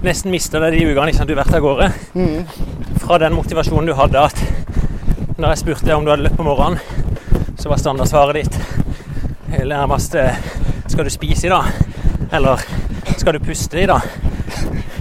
[0.05, 1.87] nesten mista deg de ukene liksom, du har vært av gårde.
[2.13, 2.99] Mm.
[3.01, 4.43] Fra den motivasjonen du hadde at
[5.39, 6.77] når jeg spurte om du hadde løpt på morgenen,
[7.59, 8.59] så var standardsvaret ditt
[9.69, 10.37] nærmest eh,
[10.89, 11.65] Skal du spise i dag?
[12.33, 12.61] Eller
[13.17, 14.05] skal du puste i dag?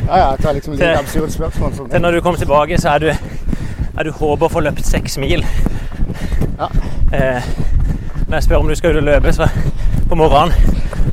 [0.07, 1.75] Ja, ja, jeg tar liksom litt absurd spørsmål.
[1.75, 1.89] Sånn.
[1.91, 5.19] Til når du kommer tilbake, så er du, er du håper å få løpt seks
[5.19, 5.43] mil.
[6.57, 6.69] Ja.
[7.11, 7.49] Eh,
[8.27, 9.47] når jeg spør om du skal ut og løpe så
[10.09, 10.53] på morgenen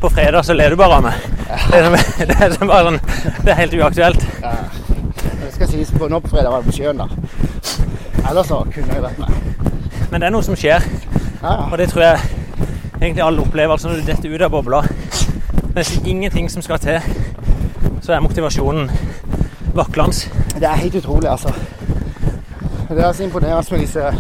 [0.01, 1.27] på fredag, så ler du bare av meg.
[1.71, 1.91] Det er,
[2.29, 2.99] det er, bare sånn,
[3.45, 4.25] det er helt uaktuelt.
[4.43, 4.55] Ja.
[5.45, 7.07] Det skal sies på nå på fredag var det på sjøen, da.
[8.25, 9.69] Ellers så kunne jeg vært med.
[10.11, 10.83] Men det er noe som skjer,
[11.43, 11.69] Ja, ja.
[11.71, 12.19] og det tror jeg
[13.01, 13.73] egentlig alle opplever.
[13.77, 14.83] Altså når du detter ut av bobla.
[15.75, 17.01] Nesten ingenting som skal til,
[18.03, 18.91] så er motivasjonen
[19.75, 20.31] vaklende.
[20.59, 21.55] Det er helt utrolig, altså.
[22.89, 24.11] Det er så imponerende med disse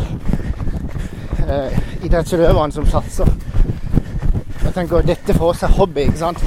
[1.49, 3.31] eh, idrettsutøverne som satser.
[4.65, 6.45] Jeg tenker Dette for oss er hobby, ikke sant?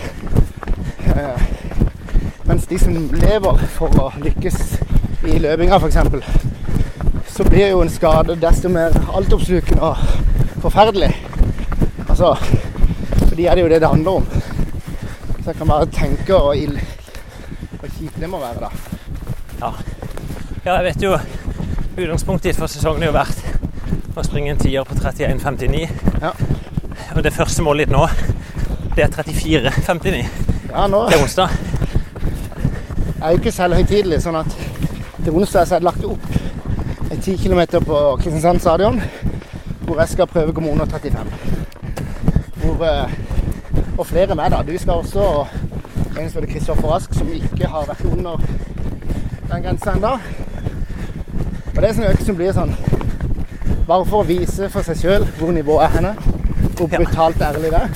[1.13, 1.47] Eh,
[2.47, 4.59] Mens de som lever for å lykkes
[5.27, 5.97] i løpinga, f.eks.,
[7.33, 11.09] så blir jo en skade desto mer altoppslukende og forferdelig.
[12.07, 14.29] Altså For de er det jo det det handler om.
[15.41, 16.79] Så jeg kan bare tenke og ild
[17.81, 18.71] hvor kjipt det må være, da.
[19.59, 19.73] Ja.
[20.63, 21.13] ja, jeg vet jo
[21.97, 23.46] Utgangspunktet ditt for sesongen har jo vært
[24.17, 25.87] å springe en tier på 31,59.
[26.21, 26.31] Ja.
[27.15, 28.07] Og det første målet ditt nå,
[28.95, 30.23] det er 34,59.
[30.71, 31.49] Ja, nå Det er onsdag.
[33.17, 34.57] Jeg er jo ikke selvhøytidelig, sånn at
[35.23, 36.27] til onsdag så har jeg lagt opp
[37.11, 39.01] en 10 km på Kristiansand stadion,
[39.85, 41.31] hvor jeg skal prøve å komme under 35.
[42.61, 43.15] Hvor, eh,
[43.97, 44.61] og flere med, da.
[44.61, 45.47] Du skal også, og
[46.19, 48.41] en som heter Kristoffer Rask, som ikke har vært under
[49.51, 50.17] den grensa ennå.
[51.75, 52.73] Og det er sånn økt som blir sånn
[53.87, 56.09] Bare for å vise for seg sjøl hvor nivået er henne.
[56.75, 57.89] Hvor brutalt ærlig det er.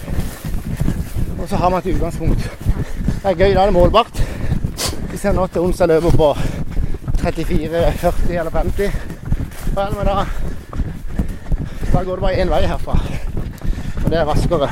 [1.35, 2.45] Og så har man et utgangspunkt.
[3.21, 4.21] Det er gøy, da er det målbart.
[5.09, 6.29] Hvis jeg nå til onsdag løper på
[7.21, 8.91] 34, 40 eller 50,
[9.75, 10.25] vel, men da
[11.91, 12.95] Da går det bare én vei herfra.
[14.03, 14.69] Og det er raskere.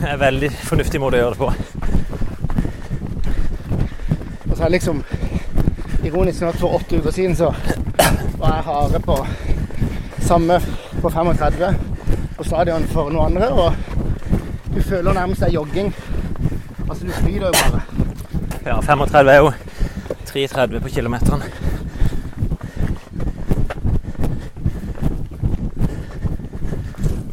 [0.00, 1.52] Det er en veldig fornuftig måte å gjøre det på.
[4.50, 5.04] Og så er det liksom
[6.02, 7.52] ironisk nok for åtte uker siden så
[8.40, 9.16] var jeg harde på
[10.30, 10.60] samme
[11.02, 11.74] på 35
[12.36, 13.48] på stadion for noen andre.
[13.50, 15.90] Og du føler nærmest er jogging.
[16.88, 17.80] Altså du flyter jo bare.
[18.66, 19.50] Ja, 35 er jo
[20.30, 21.42] 3,30 på kilometeren.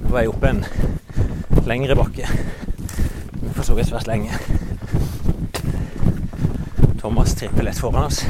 [0.07, 0.65] På vei opp en
[1.69, 2.25] lengre bakke.
[3.53, 4.33] For så vidt svært lenge.
[6.97, 8.25] Thomas tripper lett foran oss.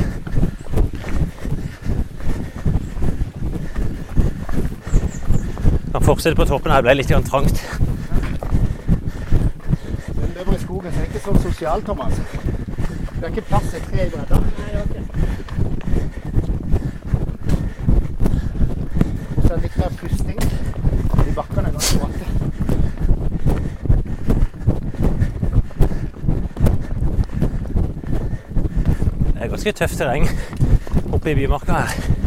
[6.08, 6.82] Fortsette på toppen her.
[6.82, 7.58] Det ble litt grann trangt.
[10.16, 12.14] Den lever i skogen, så det er ikke så sosial, Thomas.
[13.18, 14.38] Det er ikke plass til tre i bredda.
[19.36, 20.40] Så det er litt mer pusting.
[21.28, 22.26] i bakkene er bratte.
[29.34, 30.30] Det er ganske tøft terreng
[31.12, 32.18] oppe i bymarka her.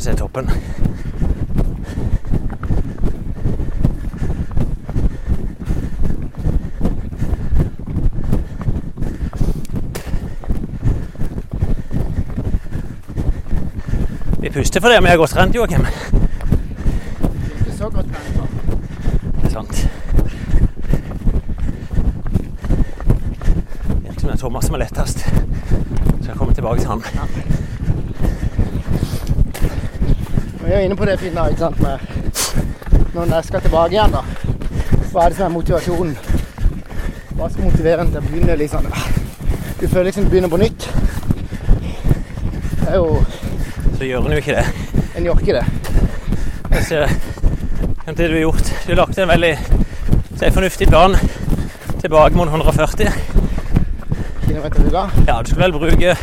[0.00, 0.50] Vi ser toppen.
[14.70, 15.86] Puster fordi vi har gått trent, Joakim.
[17.58, 18.36] Ikke så godt trent.
[19.34, 19.88] Det er sant.
[24.04, 25.24] Virker som det er Thomas som er lettest.
[25.24, 27.02] Så jeg kommer tilbake til han.
[30.60, 31.98] Vi er inne på det fine ikke sant, med
[33.16, 34.22] når jeg skal tilbake igjen, da.
[35.10, 36.14] Hva er det som er motivasjonen?
[37.34, 38.86] Hva skal motivere en til å begynne liksom
[39.80, 40.88] Du føler liksom du begynner på nytt.
[42.78, 43.19] Det er jo
[44.00, 44.62] Så gjør en jo ikke det.
[45.18, 45.64] En gjør ikke det.
[46.86, 47.10] Ser
[48.06, 48.70] hvem det du har gjort.
[48.86, 49.50] Du lagt en veldig
[50.40, 51.16] så fornuftig plan
[52.00, 53.10] tilbake mot 140.
[54.46, 55.02] Kilometer uka.
[55.28, 56.14] Ja, du skal vel bruke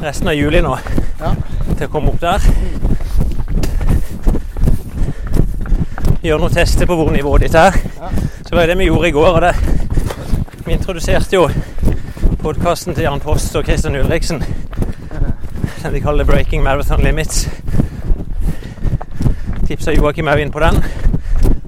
[0.00, 0.78] resten av juli nå
[1.20, 1.34] Ja.
[1.76, 2.40] til å komme opp der.
[6.24, 7.76] Gjøre noen tester på hvor nivået ditt er.
[8.00, 8.08] Ja.
[8.48, 9.28] Så var det det vi gjorde i går.
[9.28, 9.52] og det
[10.64, 11.50] Vi introduserte jo
[12.40, 14.40] podkasten til Jan Post og Christian Ulriksen.
[15.82, 17.48] Den de kaller 'Breaking Marathon Limits'.
[19.66, 20.82] Tipsa Joakim òg inn på den.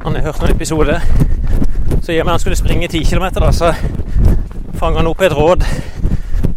[0.02, 1.00] Han har hørt noen episoder.
[2.02, 3.72] Så i og med han skulle springe 10 km, så
[4.80, 5.64] fanga han opp et råd.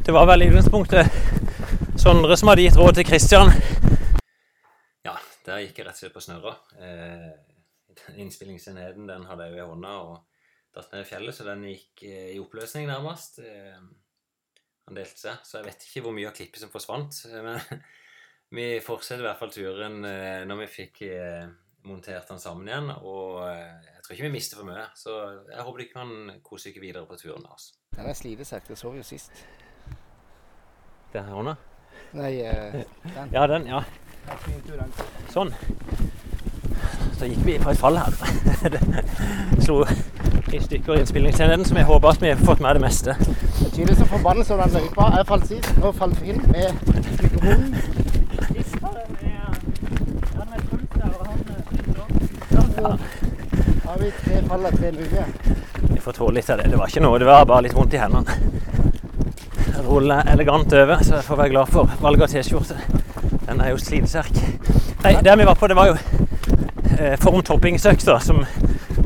[0.06, 1.12] Det var vel i utgangspunktet
[1.98, 3.52] Sondre som hadde gitt råd til Kristian.
[5.06, 5.14] Ja,
[5.46, 6.56] der gikk jeg rett og slett på snørra.
[6.82, 10.18] Eh, innspillingsenheten den hadde jeg jo i hånda og
[10.76, 13.40] datt ned i fjellet, så den gikk eh, i oppløsning nærmest.
[13.40, 13.78] Eh,
[14.88, 17.20] han delte seg, så jeg vet ikke hvor mye av klippet som forsvant.
[17.32, 17.60] eh, Men
[18.58, 21.46] vi fortsetter i hvert fall turen eh, når vi fikk eh,
[21.88, 22.90] montert den sammen igjen.
[23.02, 25.18] Og jeg tror ikke vi mister for mye, så
[25.52, 26.14] jeg håper du kan
[26.46, 27.72] kose dere videre på turen med oss.
[27.96, 28.72] Den er slitesekk.
[28.74, 29.32] Jeg sov jo sist.
[31.14, 31.56] Den her hånda?
[32.18, 33.34] Nei, den.
[33.34, 33.68] Ja, den.
[33.70, 33.84] Ja.
[35.34, 35.52] Sånn.
[37.20, 38.16] Så gikk vi på et fall her.
[38.74, 39.84] Det slo
[40.54, 43.16] i stykker i innspillingsenheten, som jeg håper at vi har fått med det meste.
[43.20, 45.10] Det er tydelig så forbannelse over den løypa.
[45.18, 45.70] Jeg falt sist.
[45.82, 46.68] Nå falt vi inn med
[47.22, 47.76] mikrofonen.
[52.84, 54.92] Ja, vi vi tre fall av tre.
[55.94, 56.70] Vi får tåle litt av det.
[56.70, 58.38] Det var ikke noe, det var bare litt vondt i hendene.
[59.64, 62.78] Jeg ruller elegant over, så jeg får være glad for valget av T-skjorte.
[63.48, 64.38] Den er jo slitesterk.
[65.04, 65.98] Nei, der vi var på, det var jo
[67.00, 68.44] eh, formtoppingsøkta som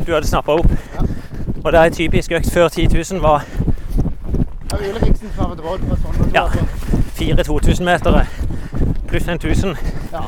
[0.04, 0.72] du hadde snappa opp.
[0.96, 1.07] Ja.
[1.68, 3.44] Og det er en typisk økt før 10 000 var
[4.72, 4.78] Ja,
[6.04, 6.28] sånne.
[6.36, 6.46] Ja.
[7.18, 8.22] fire 2000-metere
[9.08, 9.76] pluss en 1000.
[10.14, 10.22] ja.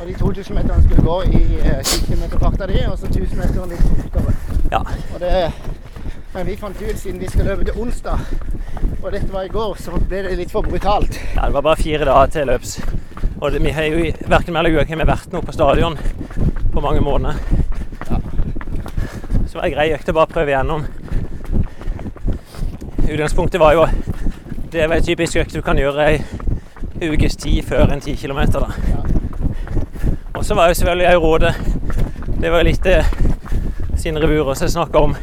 [0.00, 3.36] Og de 2000 meterne skulle gå i eh, 10 km farta di, og så 1000
[3.38, 4.34] meter litt fortere.
[4.72, 4.78] Ja.
[5.14, 5.52] Og det,
[6.34, 8.18] men vi fant ut siden vi skal løpe til onsdag,
[9.02, 11.18] og dette var i går, så ble det litt for brutalt.
[11.36, 12.78] ja, det var bare fire dager til løps.
[13.40, 15.98] Og det, vi har jo verken meg eller Joakim vært nå på stadion
[16.72, 17.34] på mange måneder.
[19.54, 20.80] Så var det grei økt å bare prøve igjennom.
[23.04, 23.84] Utgangspunktet var jo
[24.72, 28.40] Det var en typisk økt du kan gjøre ei ukes tid før en 10 km.
[28.50, 28.64] Da.
[30.34, 31.54] Og så var jo selvfølgelig òg rådet
[32.40, 32.98] Det var jo litt det
[33.94, 35.14] Sindre Burås snakka om.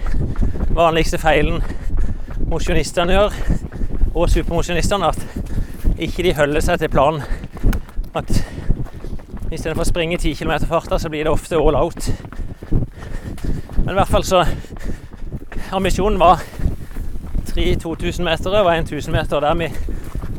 [0.79, 1.59] Vanligste feilen
[2.47, 3.35] mosjonistene gjør,
[4.15, 7.27] og supermosjonistene, at ikke de holder seg til planen.
[8.15, 8.31] At
[9.51, 12.13] istedenfor å springe 10 km farta, så blir det ofte all out.
[13.91, 14.45] Men i hvert fall så
[15.75, 16.39] Ambisjonen var
[17.49, 19.67] tre 2000 meter og en 1000 meter, der vi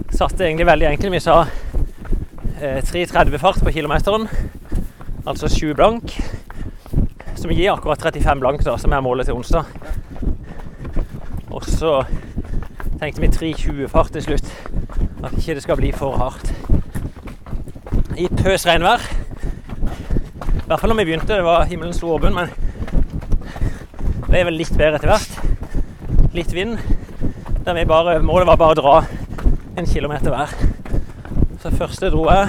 [0.09, 1.13] satte egentlig veldig enkelt.
[1.13, 1.35] Vi sa
[2.63, 4.25] eh, 3.30 fart på kilometeren,
[5.27, 6.17] altså 7 blank.
[7.37, 9.69] Som gir akkurat 35 blank, da, som er målet til onsdag.
[11.51, 12.07] Og så
[13.05, 14.49] tenkte vi 3.20 fart til slutt.
[15.21, 16.55] At ikke det skal bli for hardt.
[18.17, 19.05] I pøs regnvær.
[20.57, 22.62] I hvert fall når vi begynte, det var himmelen sto åpen, men
[24.33, 26.31] ble vel litt bedre etter hvert.
[26.33, 26.79] Litt vind.
[27.67, 28.95] Der vi bare, målet var bare å dra
[29.77, 30.55] en kilometer hver.
[31.61, 32.49] Så første dro jeg.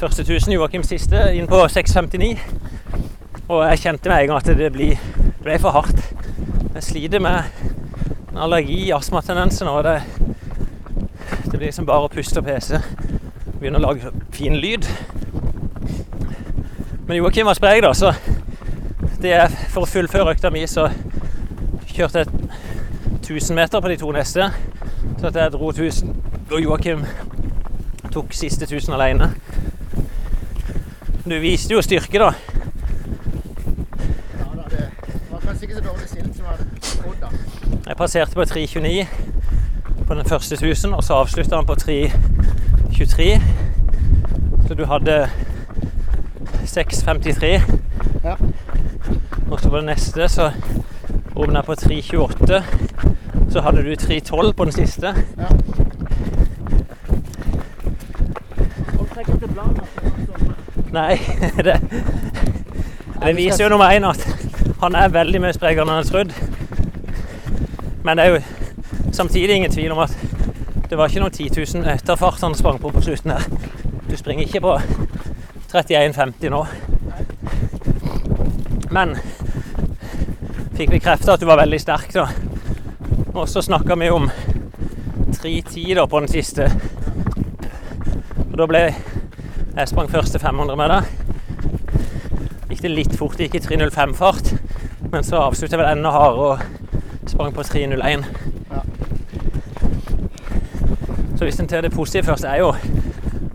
[0.00, 2.42] Første 1000, Joakim siste, inn på 6,59.
[3.46, 4.90] Og jeg kjente med en gang at det ble,
[5.46, 6.02] ble for hardt.
[6.74, 7.46] Jeg sliter med
[8.34, 9.78] allergi, astmatendenser nå.
[9.86, 9.96] Det,
[11.46, 12.82] det blir liksom bare å puste og pese.
[13.60, 14.90] Begynne å lage fin lyd.
[17.06, 18.33] Men Joakim var sprek, da, så det
[19.32, 20.88] er, for å fullføre økta mi, så
[21.94, 22.28] kjørte jeg
[23.22, 24.50] 1000 meter på de to neste.
[25.20, 26.10] Så at jeg dro 1000,
[26.50, 27.04] og Joakim
[28.12, 29.30] tok siste 1000 alene.
[31.24, 32.32] Du viste jo styrke, da.
[34.38, 34.82] Ja, da, det
[35.30, 37.16] var kanskje ikke så dårlig stilt som jeg hadde trodd.
[37.22, 37.28] da.
[37.86, 39.06] Jeg passerte på 3.29
[40.04, 43.40] på den første 1000, og så avslutta han på 3.23.
[44.68, 45.28] Så du hadde
[46.64, 47.83] 6.53.
[49.74, 50.52] På det neste så
[51.34, 52.62] åpna på 3.28.
[53.50, 55.14] Så hadde du 3.12 på den siste.
[55.36, 55.46] Ja.
[59.00, 59.34] Altså.
[60.92, 61.18] Nei,
[61.56, 61.80] det,
[63.24, 64.22] det viser jo nummer én at
[64.80, 66.32] han er veldig mye sprekere enn han hadde trodd.
[68.06, 70.14] Men det er jo samtidig ingen tvil om at
[70.86, 73.42] det var ikke noen 10 000 etterfart han sprang på på slutten her.
[74.06, 74.78] Du springer ikke på
[75.74, 76.66] 31,50 nå.
[78.94, 79.18] Men
[80.74, 82.28] fikk bekrefta at du var veldig sterk, da.
[83.34, 84.30] Og så snakka vi om
[85.34, 86.68] 3.10 da på den siste.
[88.50, 88.80] Og da ble
[89.74, 91.00] jeg sprang første 500 med det.
[92.70, 94.52] Gikk det litt fort, det gikk i 3.05 fart.
[95.10, 98.26] Men så avsluttet jeg vel enda hardere og sprang på 3.01.
[98.70, 98.82] Ja.
[101.34, 102.70] Så hvis en tar det positive først, er jo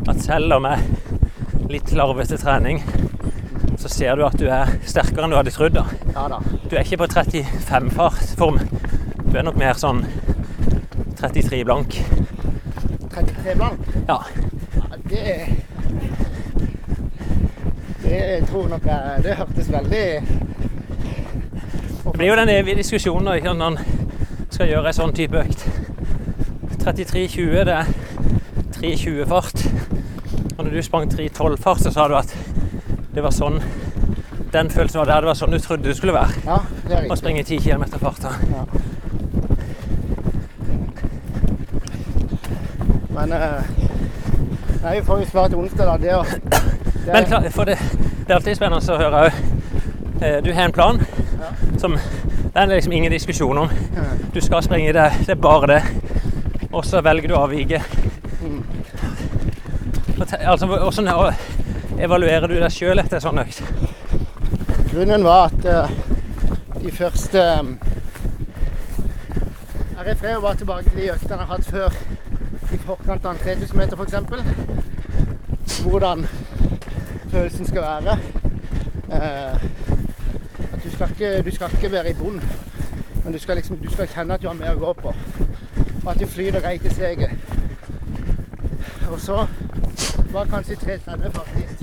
[0.09, 2.83] at selv om jeg litt larvete trening,
[3.79, 5.79] så ser du at du er sterkere enn du hadde trodd.
[5.79, 5.87] da.
[6.15, 6.43] Ja da.
[6.69, 8.59] Du er ikke på 35 fart form.
[9.31, 10.03] Du er nok mer sånn
[11.17, 11.95] 33 blank.
[13.09, 13.87] 33 blank.
[14.07, 14.19] Ja.
[14.75, 15.47] Ja, det
[18.03, 20.03] Det tror nok jeg Det hørtes veldig
[22.03, 23.77] Det blir jo den evige diskusjonen ikke når man
[24.49, 25.65] skal gjøre en sånn type økt.
[26.85, 27.93] 33,20 det er
[28.77, 29.65] 3,20 fart.
[30.57, 32.35] Og når du sprang 3,12 fart, så sa du at
[33.15, 33.57] det var sånn
[34.53, 35.21] den følelsen var der.
[35.21, 36.41] Det var sånn du trodde det skulle være.
[36.45, 37.11] Ja, det er riktig.
[37.11, 38.23] Å springe 10 km fart.
[38.23, 38.63] Ja.
[43.13, 43.61] Men eh,
[44.83, 45.95] Nei, vi får jo svare til onsdag, da.
[45.97, 46.25] Det, å-
[47.05, 49.31] det Men klar, for det, det er alltid spennende å høre òg.
[50.43, 50.99] Du har en plan
[51.79, 53.69] som Det er liksom ingen diskusjon om.
[54.33, 55.81] Du skal springe, det, det er bare det.
[56.71, 57.81] Og så velger du avviket.
[58.41, 58.63] Mm.
[60.47, 61.33] Altså, hvordan
[61.99, 63.61] evaluerer du deg sjøl etter en sånn økt?
[64.99, 65.89] Grunnen var at eh,
[66.83, 67.79] de første um,
[70.05, 71.89] Jeg var tilbake til de øktene jeg har hatt før
[72.73, 74.15] i forkant av en 3000 meter f.eks.
[75.85, 76.25] Hvordan
[77.31, 78.17] følelsen skal være.
[79.11, 79.63] Eh,
[80.91, 82.43] skal ikke, du skal ikke være i bunn,
[83.23, 85.15] Men du skal, liksom, du skal kjenne at du har mer å gå på.
[86.03, 87.31] Og at du flyter greit i steget.
[89.11, 89.47] Og så
[90.31, 91.79] var kanskje 330 faktisk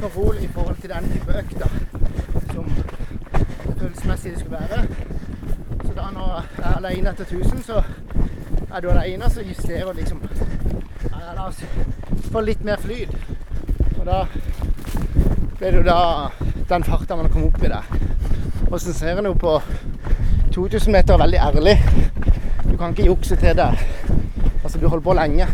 [0.00, 1.83] for rolig i forhold til den type økt da, som
[4.24, 4.86] følelsesmessig det skulle være.
[5.84, 7.82] Så da når jeg er alene etter 1000, så
[8.74, 10.20] er du alene, så justerer du liksom
[11.10, 11.60] ja, La oss
[12.32, 13.10] få litt mer flyt.
[13.98, 14.24] Og da
[15.58, 15.98] ble det jo da
[16.68, 17.84] den farta man kom opp i der.
[18.70, 19.58] Og så ser en jo på
[20.54, 21.76] 2000 meter veldig ærlig.
[22.70, 23.70] Du kan ikke jukse til det.
[24.64, 25.46] Altså, du holder på lenge.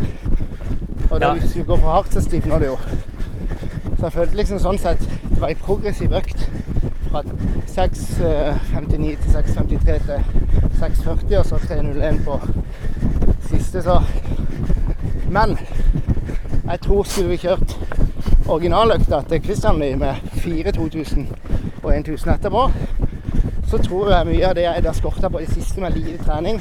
[1.11, 1.33] Og da, Ja.
[1.33, 2.77] hvis du går for hardt, så stivner du jo.
[3.97, 4.99] Så jeg følte liksom sånn sett
[5.29, 6.49] det var en progressiv økt.
[7.11, 7.21] Fra
[7.71, 10.23] 6.59 til 6.53 til
[10.81, 12.39] 6.40, og så 3.01 på
[13.49, 14.01] siste, så
[15.29, 15.57] Men
[16.69, 17.77] jeg tror skulle vi kjørt
[18.47, 21.27] originaløkta til Christian med 4000
[21.83, 22.71] og 1000 etterpå,
[23.67, 26.23] så tror jeg mye av det jeg har skorta på i det siste med lite
[26.23, 26.59] trening,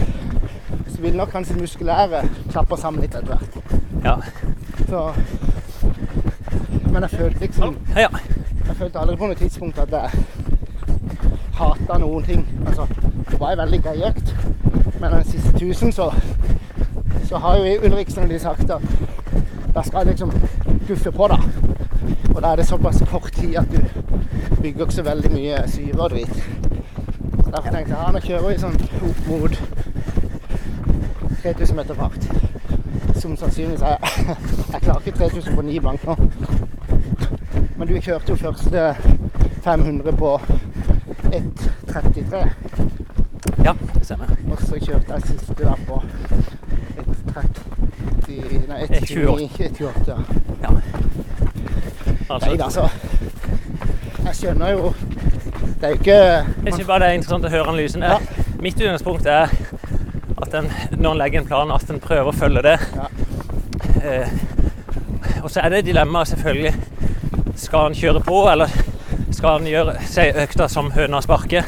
[0.89, 3.75] så vil nok kanskje muskulære klappe sammen litt etter hvert.
[4.05, 4.17] Ja.
[4.89, 5.13] Så
[6.93, 7.77] Men jeg følte liksom.
[7.97, 10.11] Jeg følte aldri på noe tidspunkt at jeg
[11.91, 12.47] hata noen ting.
[12.67, 12.87] Altså,
[13.31, 14.35] det var veldig grei økt,
[15.01, 16.11] men den siste 1000 så,
[17.29, 18.83] så har jo Ulriksen de sagt at
[19.75, 20.33] da skal jeg liksom
[20.89, 21.39] guffe på, da.
[22.35, 23.81] Og da er det såpass kort tid at du
[24.63, 26.35] bygger ikke så veldig mye syre og drit.
[27.45, 28.79] Så derfor tenkte jeg ja, nå kjører vi sånn
[29.11, 29.61] opp mot
[31.43, 32.31] 3000 meter fart.
[33.19, 33.99] Som sannsynligvis er
[34.73, 36.17] Jeg klarer ikke 3000 på 9 blank nå.
[37.77, 38.95] Men du kjørte jo første
[39.65, 40.37] 500 på
[41.91, 42.51] 1.33.
[43.65, 44.27] ja det stemmer.
[44.51, 46.03] Og så kjørte jeg siste der på
[47.01, 50.15] 1.30 Nei, 1.28.
[50.63, 50.71] ja.
[52.31, 52.89] Altså, Nei Altså, så
[54.27, 54.93] Jeg skjønner jo
[55.81, 58.03] Det er jo ikke jeg synes bare det er interessant å høre analysen.
[58.05, 58.19] Ja.
[58.61, 59.49] Mitt utgangspunkt er
[60.41, 60.69] at en,
[61.01, 62.77] når en legger en plan, at en prøver å følge det.
[62.97, 63.07] Ja.
[64.05, 64.29] Eh,
[65.43, 66.75] og så er det dilemmaet selvfølgelig.
[67.57, 68.73] Skal en kjøre på, eller
[69.33, 71.65] skal en gjøre seg økta som høna sparker?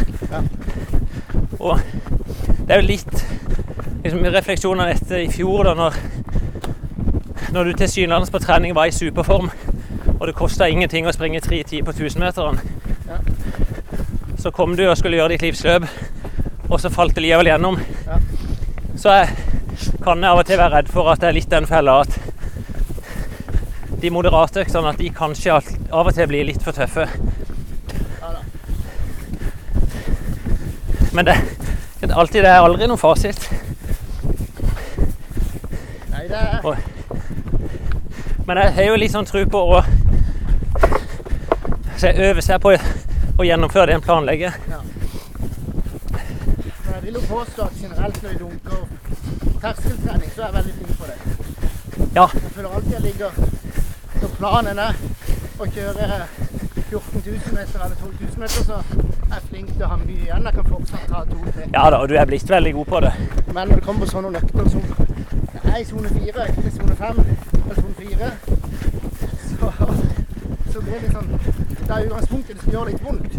[2.72, 3.18] Det er jo litt
[4.00, 5.96] liksom, refleksjon etter i fjor, da når,
[7.52, 9.50] når du tilsynelatende på trening var i superform,
[10.14, 12.62] og det kosta ingenting å springe 3.10 på 1000-meteren.
[13.10, 13.20] Ja.
[14.40, 15.84] Så kom du og skulle gjøre ditt livsløp,
[16.70, 17.76] og så falt det likevel gjennom.
[18.08, 18.22] Ja.
[18.96, 22.00] Så jeg kan av og til være redd for at det er litt den fella
[22.06, 22.20] at
[24.00, 25.60] de moderate øktene at de kanskje
[25.92, 27.04] av og til blir litt for tøffe.
[28.24, 28.38] Ja.
[31.12, 31.42] Men det
[32.12, 33.48] er alltid det er aldri noen fasit.
[36.12, 36.80] Nei, det er
[38.46, 39.82] Men jeg har jo litt sånn tro på å
[42.02, 42.72] så jeg øver seg på
[43.38, 44.56] å gjennomføre det en planlegger.
[44.66, 44.80] Men
[46.96, 48.80] jeg vil jo påstå at generelt når vi dunker
[49.62, 51.18] terskeltrening, så er jeg veldig flink på det.
[52.16, 52.26] Ja.
[52.34, 53.30] Jeg føler alltid jeg ligger
[54.22, 54.98] Når planen er
[55.62, 56.08] å kjøre
[56.90, 58.82] 14 000 meter eller 12 000 meter, så
[59.36, 60.46] er flink til å ha mye igjen.
[60.48, 61.68] Jeg kan fortsatt ta to-tre.
[61.72, 63.12] Ja da, og du er blitt veldig god på det.
[63.52, 64.82] Men når det kommer på sånne nøkter som
[65.62, 68.30] er i sone 4, ikke sone 5 eller sone 4,
[69.48, 69.72] så,
[70.72, 71.30] så blir det litt sånn
[71.82, 73.32] Det er utgangspunktet det gjør det litt vondt.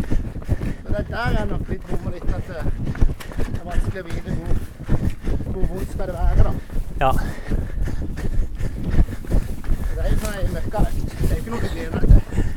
[0.84, 2.62] Men det er der jeg nok litt bommer litt at det
[3.54, 4.56] det er vanskelig å vite hvor,
[5.54, 6.52] hvor vondt skal det være, da.
[7.00, 7.12] Ja.
[9.94, 11.14] Det er jo sånn ei møkkaøkt.
[11.14, 12.53] Det er jo ikke noe du gleder deg til.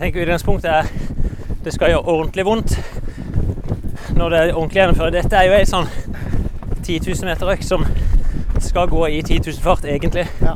[0.00, 0.86] Tenker utgangspunktet er
[1.64, 2.78] det skal gjøre ordentlig vondt
[4.16, 5.12] når det er ordentlig gjennomført.
[5.12, 5.88] Dette er jo ei sånn
[6.80, 7.84] 10 000 meter økt som
[8.64, 10.24] skal gå i 10 000 fart, egentlig.
[10.40, 10.54] Ja.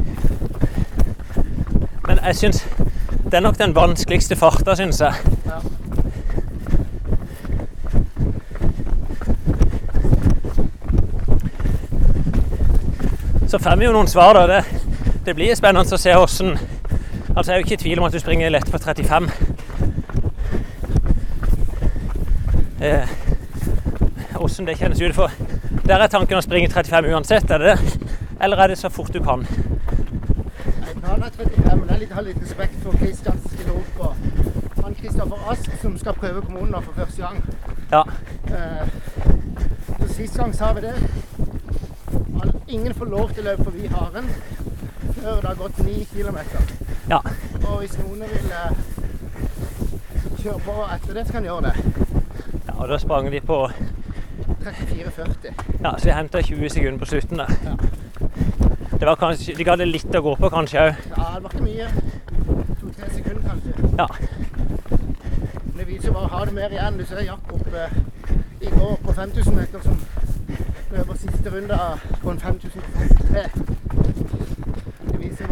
[2.06, 2.64] Men jeg syns
[3.24, 5.12] det er nok den vanskeligste farta, syns jeg.
[5.48, 5.60] Ja.
[13.48, 14.46] Så får vi jo noen svar, da.
[14.48, 14.64] Det,
[15.28, 16.56] det blir spennende å se åssen
[17.36, 19.30] Altså, jeg er jo ikke i tvil om at du springer lett på 35.
[22.80, 23.08] Eh,
[24.38, 25.14] Åssen det kjennes ut.
[25.14, 25.30] For
[25.88, 28.10] der er tanken å springe 35 uansett, er det det?
[28.44, 29.42] Eller er det så fort du kan?
[29.46, 33.40] Nei, Planen er 35, men jeg litt- har litt respekt for Kristian
[33.74, 34.00] opp.
[34.78, 37.42] Og han Kristoffer Ask som skal prøve kommunen for første gang.
[37.92, 38.02] Ja.
[38.46, 38.86] Eh,
[39.98, 40.94] så Sist gang sa vi det.
[42.68, 44.28] Ingen får lov til å løpe forbi haren
[45.24, 46.38] før det har gått ni km.
[47.10, 47.18] ja.
[47.68, 48.72] Og hvis noen vil eh,
[50.42, 51.76] kjøre på etter det, så kan de gjøre det.
[52.68, 53.58] ja og da sprang de på
[54.64, 55.54] 34,40.
[55.82, 57.54] Ja, så de henta 20 sekunder på slutten der.
[57.64, 57.76] Ja.
[58.98, 61.00] Det var kanskje, De det litt å gå på, kanskje òg.
[61.16, 61.88] Ja, det var ikke mye.
[62.80, 63.72] To-tre sekunder kanskje.
[63.98, 64.06] Ja.
[65.78, 66.98] Det viser bare å ha det mer igjen.
[67.00, 67.96] Du ser Jakob eh,
[68.60, 69.96] i går på 5000 meter som
[70.92, 71.80] løper siste runde
[72.22, 72.84] på en 5003.
[73.32, 73.83] Det viser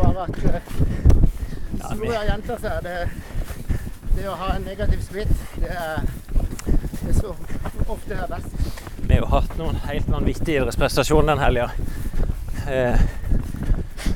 [0.02, 0.60] bare at eh,
[1.78, 2.82] historien gjentar seg.
[2.84, 2.96] Det,
[4.16, 5.32] det å ha en negativ smitt,
[5.62, 6.04] det er
[7.02, 8.72] det som ofte er best.
[9.02, 11.70] Vi har jo hatt noen helt vanvittige idrettsprestasjoner den helga.
[12.70, 13.00] Eh,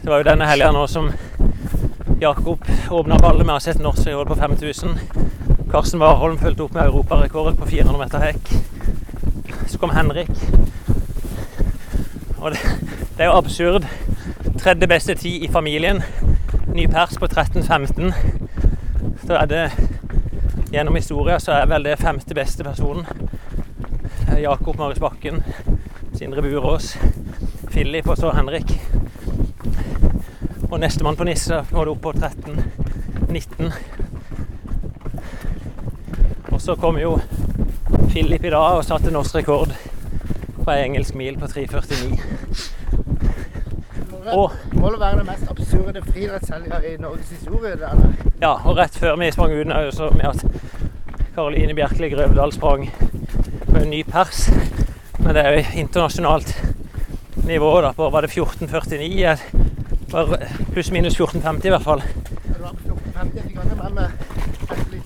[0.03, 1.11] det var jo denne helga nå som
[2.21, 4.99] Jakob åpna ballet med å sett norsk rekord på 5000.
[5.73, 8.53] Karsten Warholm fulgte opp med europarekord på 400 meter hekk.
[9.67, 10.31] Så kom Henrik.
[12.39, 12.61] Og det,
[13.17, 13.89] det er jo absurd.
[14.67, 16.03] Tredje beste tid i familien.
[16.75, 18.15] Ny pers på 13-15.
[19.27, 19.71] Så er det
[20.73, 23.07] Gjennom historien så er vel det femte beste personen.
[24.43, 25.39] Jakob Marius Bakken,
[26.19, 26.99] Sindre Burås,
[27.71, 28.75] Filip og så Henrik.
[30.71, 33.71] Og nestemann på Nisse det opp på 13-19.
[36.51, 37.21] Og så kom jo
[38.11, 39.79] Filip i dag og satte norsk rekord
[40.65, 42.76] på ei engelsk mil på 3.49.
[44.33, 47.71] Og- Må det være det mest absurde friidrettshelga i Norges historie.
[47.71, 48.13] det der.
[48.43, 50.45] Ja, og rett før vi sprang jo så med at
[51.35, 52.91] Karoline Bjerkeli Grøvdal sprang
[53.71, 54.51] på en ny pers.
[55.19, 56.65] Men det er jo internasjonalt
[57.45, 59.39] nivå da, på var det 14,49?
[60.15, 62.03] eh, Pluss-minus 14,50 i hvert fall.
[62.03, 63.37] Det var 1450.
[63.37, 64.11] Jeg fikk aldri med meg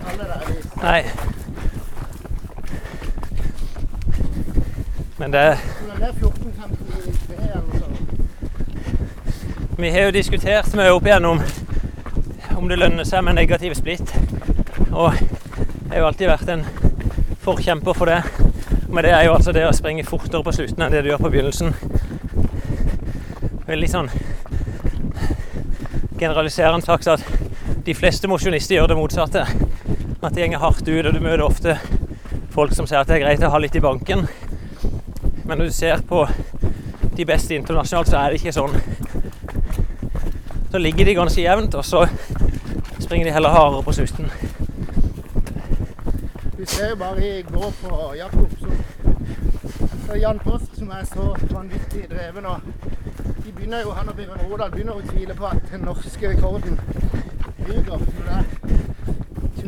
[0.00, 0.82] tallet der.
[0.82, 1.02] Nei.
[5.18, 7.59] Men det det er 1450, eller noe sånt.
[9.80, 11.38] Vi har jo diskutert mye opp igjennom
[12.58, 14.10] om det lønner seg med negativ splitt.
[14.92, 16.64] Og jeg har jo alltid vært en
[17.40, 18.18] forkjemper for det.
[18.90, 21.24] Men det er jo altså det å springe fortere på slutten enn det du gjør
[21.24, 21.72] på begynnelsen.
[23.70, 24.12] Veldig sånn
[26.20, 27.24] generaliserende sagt at
[27.86, 29.48] de fleste mosjonister gjør det motsatte.
[30.20, 31.78] At det går hardt ut, og du møter ofte
[32.52, 34.28] folk som sier at det er greit å ha litt i banken.
[35.46, 36.26] Men når du ser på
[37.16, 38.76] de beste internasjonalt, så er det ikke sånn.
[40.70, 42.08] Så ligger de ganske jevnt, og så
[43.00, 44.30] springer de heller hardere på susten.
[46.58, 48.66] Du ser jo bare i går på Jakob så
[50.10, 52.46] det er Jan Post, som er så vanvittig dreven.
[52.46, 52.60] og
[53.44, 56.80] de begynner jo, Han og Bjørn Rodal begynner å tvile på at den norske rekorden
[57.68, 58.44] ryker når det er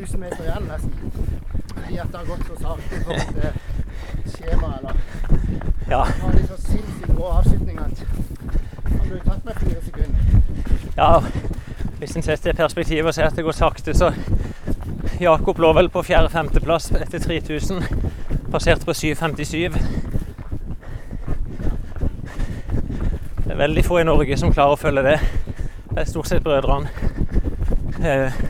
[0.00, 0.92] 1000 meter igjen, nesten.
[1.76, 4.74] Fordi at det har gått så sakte forhold til skjema.
[4.78, 4.94] Eller
[5.90, 8.06] Ja, har de så sinnssykt rå avslutning at
[8.98, 10.31] han ble tatt med fire sekunder.
[10.96, 11.10] Ja
[12.02, 14.08] hvis en setter det i perspektiv og ser at det går sakte, så
[15.20, 17.84] Jakob lå vel på fjerde-femteplass etter 3000.
[18.50, 19.76] Passerte på 7,57.
[23.44, 25.14] Det er veldig få i Norge som klarer å følge det.
[25.92, 26.90] Det er stort sett brødrene.
[28.02, 28.42] Eh,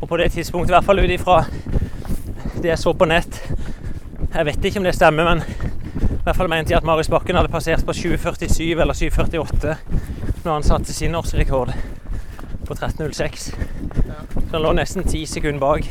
[0.00, 1.42] og på det tidspunktet, i hvert fall ut ifra
[2.62, 3.42] det jeg så på nett
[4.32, 7.36] Jeg vet ikke om det stemmer, men i hvert fall mente jeg at Marius Bakken
[7.36, 9.76] hadde passert på 7,47 eller 7,48
[10.44, 11.72] når han satte sin årsrekord
[12.66, 13.36] på 13,06.
[14.32, 15.88] Så han lå nesten ti sekunder bak.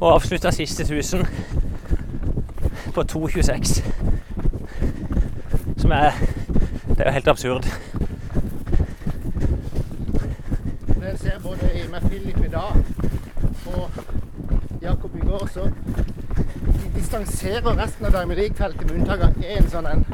[0.00, 1.26] Og avslutta siste 1000
[2.94, 3.82] på 2,26.
[5.78, 6.10] Som er
[6.90, 7.66] Det er jo helt absurd.
[10.96, 12.72] Når jeg ser både i- med Philip i dag
[13.66, 13.90] og
[14.82, 15.70] Jakob i går, så
[16.96, 20.04] distanserer resten av Diamond League-feltet med unntak av én sånn en.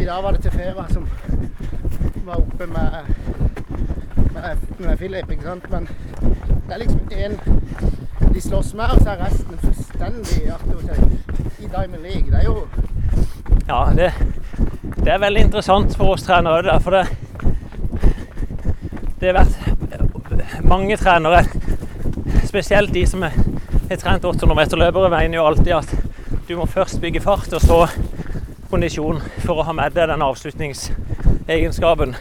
[0.00, 1.08] I dag var det Tefera som
[2.26, 2.90] var oppe med,
[4.34, 5.70] med, med Philip, ikke sant.
[5.70, 5.88] Men
[6.66, 7.38] det er liksom én
[8.34, 12.30] de slåss med, og så er resten fullstendig aktivitet i Diamond League.
[12.30, 12.66] Det er jo
[13.68, 14.12] Ja, det,
[15.04, 16.62] det er veldig interessant for oss trenere.
[16.62, 17.06] det, For det,
[19.20, 21.44] det har vært mange trenere,
[22.44, 23.32] spesielt de som har
[23.96, 25.96] trent 800 meter-løpere, mener jo alltid at
[26.48, 27.86] du må først bygge fart, og så
[28.70, 30.22] kondisjon for å ha med deg den
[31.46, 32.16] avslutningsegenskapen.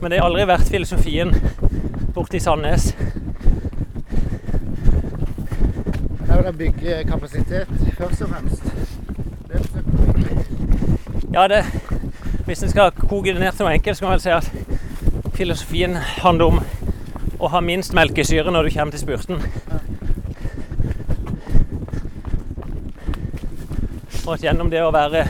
[0.00, 1.34] Men det har aldri vært filosofien
[2.14, 2.94] borte i Sandnes.
[6.20, 7.68] det er jo å bygge kapasitet,
[7.98, 8.62] først og fremst.
[9.48, 9.60] Det
[11.32, 11.64] Ja, det,
[12.46, 14.50] hvis en skal koke det ned til noe enkelt, så kan man vel si at
[15.34, 16.60] filosofien handler om
[17.38, 19.36] å ha minst melkesyre når du kommer til spurten.
[24.26, 25.26] Og at gjennom det å være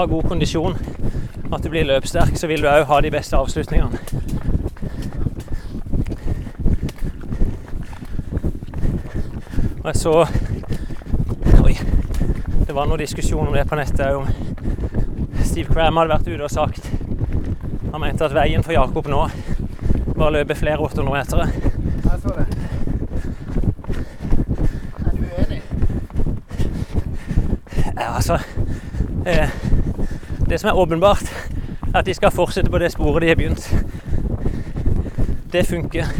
[0.00, 0.76] å ha god kondisjon,
[1.52, 3.98] at du blir løpssterk, så vil du òg ha de beste avslutningene.
[9.80, 10.14] Og jeg så
[11.64, 11.74] Oi.
[12.64, 16.46] Det var noe diskusjon om det på nettet òg, om Steve Cram hadde vært ute
[16.46, 16.88] og sagt
[17.92, 19.26] Han mente at veien for Jakob nå
[20.14, 21.38] var å løpe flere 800 meter.
[22.04, 22.46] Jeg så det.
[25.00, 25.60] Er du uenig?
[27.96, 28.36] Ja, altså
[29.26, 29.59] eh,
[30.50, 31.22] Det som er åpenbart,
[31.94, 33.70] er at de skal fortsette på det sporet de har begynt.
[35.52, 36.10] Det funker.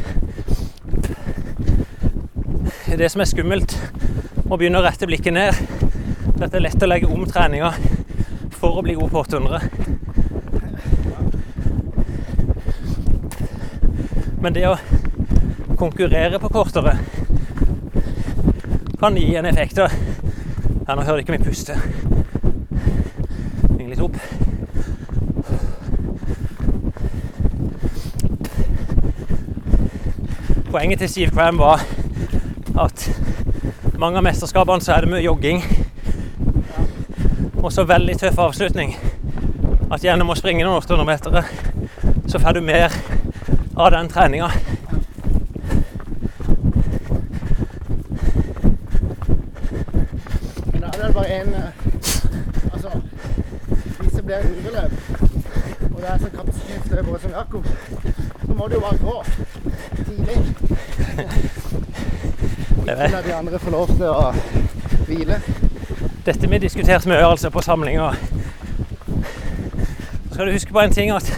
[2.99, 3.75] Det som er skummelt
[4.47, 5.59] å begynne å rette blikket ned,
[6.39, 7.73] det er lett å legge om treninga
[8.55, 9.61] for å bli god på 800.
[14.41, 14.77] Men det å
[15.79, 16.95] konkurrere på kortere
[19.01, 19.79] kan gi en effekt.
[19.79, 21.75] Ja, nå hører du ikke meg puste.
[23.79, 24.17] Heng litt opp.
[30.81, 31.83] Poenget til Steve Cram var
[32.81, 33.03] at
[34.01, 35.59] mange av mesterskapene så er det mye jogging.
[37.61, 38.95] Og så veldig tøff avslutning.
[39.93, 41.51] At gjennom å springe noen 800 meter,
[42.33, 42.97] så får du mer
[43.77, 44.49] av den treninga.
[50.73, 51.85] Men da er det bare en eh,
[52.73, 52.97] Altså,
[54.01, 54.97] hvis det blir ureløp,
[55.93, 57.69] og det er så kapasitetsløpere som Jakob,
[58.47, 59.23] så må du jo bare gå
[60.11, 60.39] tidlig.
[62.87, 64.31] Det Ikke la de andre få lov til å
[65.07, 65.37] hvile.
[66.27, 68.09] Dette vi diskuterte mye altså på samlinga.
[70.33, 71.29] Skal du huske på en ting at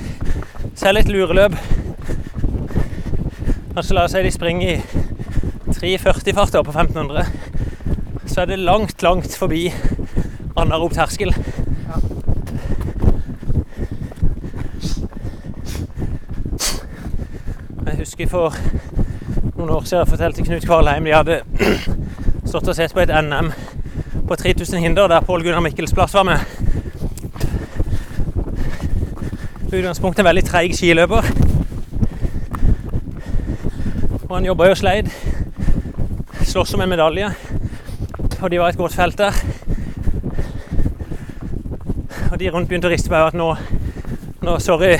[0.74, 1.57] selv et lureløp
[3.76, 4.80] Altså la oss si de springer i
[5.72, 7.24] 3.40 fart på 1500.
[8.26, 9.62] Så er det langt, langt forbi
[10.57, 11.33] anarob terskel.
[17.87, 18.61] Jeg husker for
[19.57, 21.41] noen år siden jeg fortalte Knut Kvalheim de hadde
[22.53, 23.46] stått og sett på et NM
[24.28, 26.40] på 3000 hinder der Pål Gunnar Mikkelsplass var med.
[29.72, 31.30] I utgangspunktet en veldig treig skiløper.
[34.28, 35.09] Og han jobba jo sleid.
[36.42, 37.30] Slåss om en medalje.
[38.42, 39.40] Og de var et godt felt der.
[42.32, 43.48] Og de rundt begynte å riste på hodet at nå,
[44.44, 44.98] nå Sorry,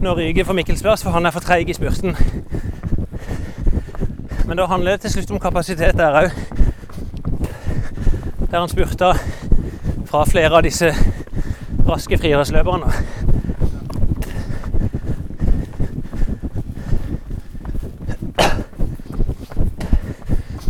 [0.00, 2.16] nå ryker for Mikkelsplass, for han er for treig i spurten.
[4.56, 6.30] Men da handler det til slutt om kapasitet der òg
[8.48, 9.10] der han spurta
[10.08, 10.88] fra flere av disse
[11.84, 12.88] raske friidrettsløperne.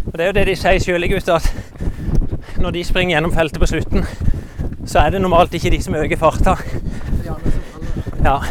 [0.06, 3.62] Og Det er jo det de sier sjøl gutta, at når de springer gjennom feltet
[3.62, 4.02] på slutten,
[4.82, 6.58] så er det normalt ikke de som øker farta.
[8.24, 8.42] Ja.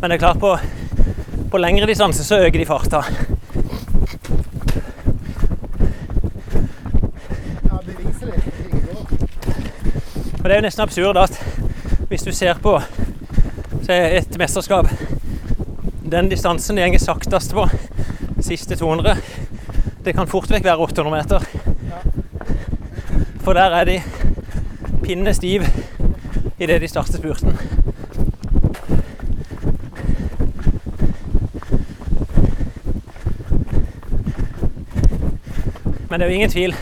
[0.00, 0.56] Men det er klart, på,
[1.50, 3.02] på lengre distanse så øker de farta.
[7.64, 8.34] Ja, beviselig.
[10.38, 11.40] Og det er jo nesten absurd at
[12.08, 12.80] hvis du ser på
[13.88, 14.86] et mesterskap
[16.10, 17.66] Den distansen de går saktest på,
[18.40, 19.16] siste 200,
[20.04, 21.44] det kan fort vekk være 800 meter.
[23.44, 23.98] For der er de
[25.02, 25.66] pinne stiv
[26.58, 27.67] idet de starter spurten.
[36.18, 36.72] Men det er jo ingen tvil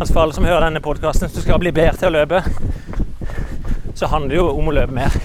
[0.00, 2.38] at for alle som hører denne podkasten, som skal bli bedre til å løpe,
[3.98, 5.16] så handler det jo om å løpe mer.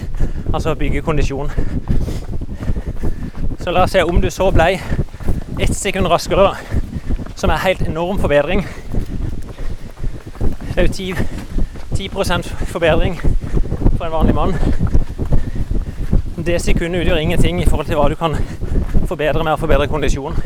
[0.50, 1.52] Altså bygge kondisjon.
[3.62, 4.80] Så la oss se om du så blei
[5.62, 6.48] ett sekund raskere,
[7.38, 8.64] som er helt enorm forbedring.
[10.72, 11.14] Det er jo
[11.94, 12.10] 10, 10
[12.74, 14.58] forbedring for en vanlig mann.
[16.42, 18.34] Det sekundet utgjør ingenting i forhold til hva du kan
[19.06, 20.42] forbedre med å forbedre kondisjon.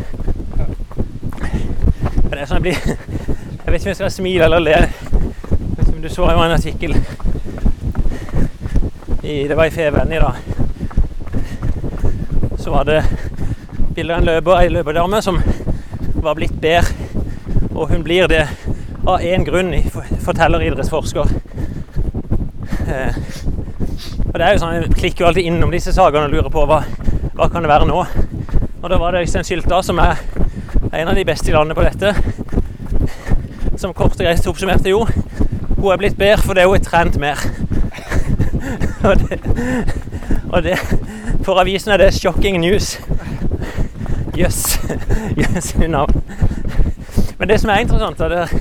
[2.48, 4.76] Sånn jeg blir Jeg vet ikke om jeg skal smile eller le.
[6.00, 6.94] Du så jo en artikkel
[9.22, 10.38] i, Det var i Feven i dag.
[12.56, 13.02] Så var det
[13.96, 15.42] bilde av en løper, ei løperdame som
[16.22, 16.88] var blitt bedre.
[17.74, 18.46] Og hun blir det
[19.04, 19.74] av én grunn,
[20.24, 21.36] forteller idrettsforsker.
[22.88, 23.20] Eh,
[24.24, 26.64] og det er jo sånn, Jeg klikker jo alltid innom disse sakene og lurer på
[26.64, 26.80] hva,
[27.34, 28.00] hva kan det være nå.
[28.80, 30.16] Og da var det Øystein Sylta, som er
[30.92, 32.14] en av de beste i landet på dette,
[33.78, 35.04] som kort og greit oppsummerte jo
[35.78, 37.42] hun er blitt bedre fordi hun har trent mer.
[39.08, 39.38] og, det,
[40.50, 40.78] og det
[41.44, 42.98] For avisen er det 'shocking news'.
[44.38, 44.80] Jøss.
[45.36, 46.22] Jøss navn.
[47.38, 48.54] Men det som er interessant, er at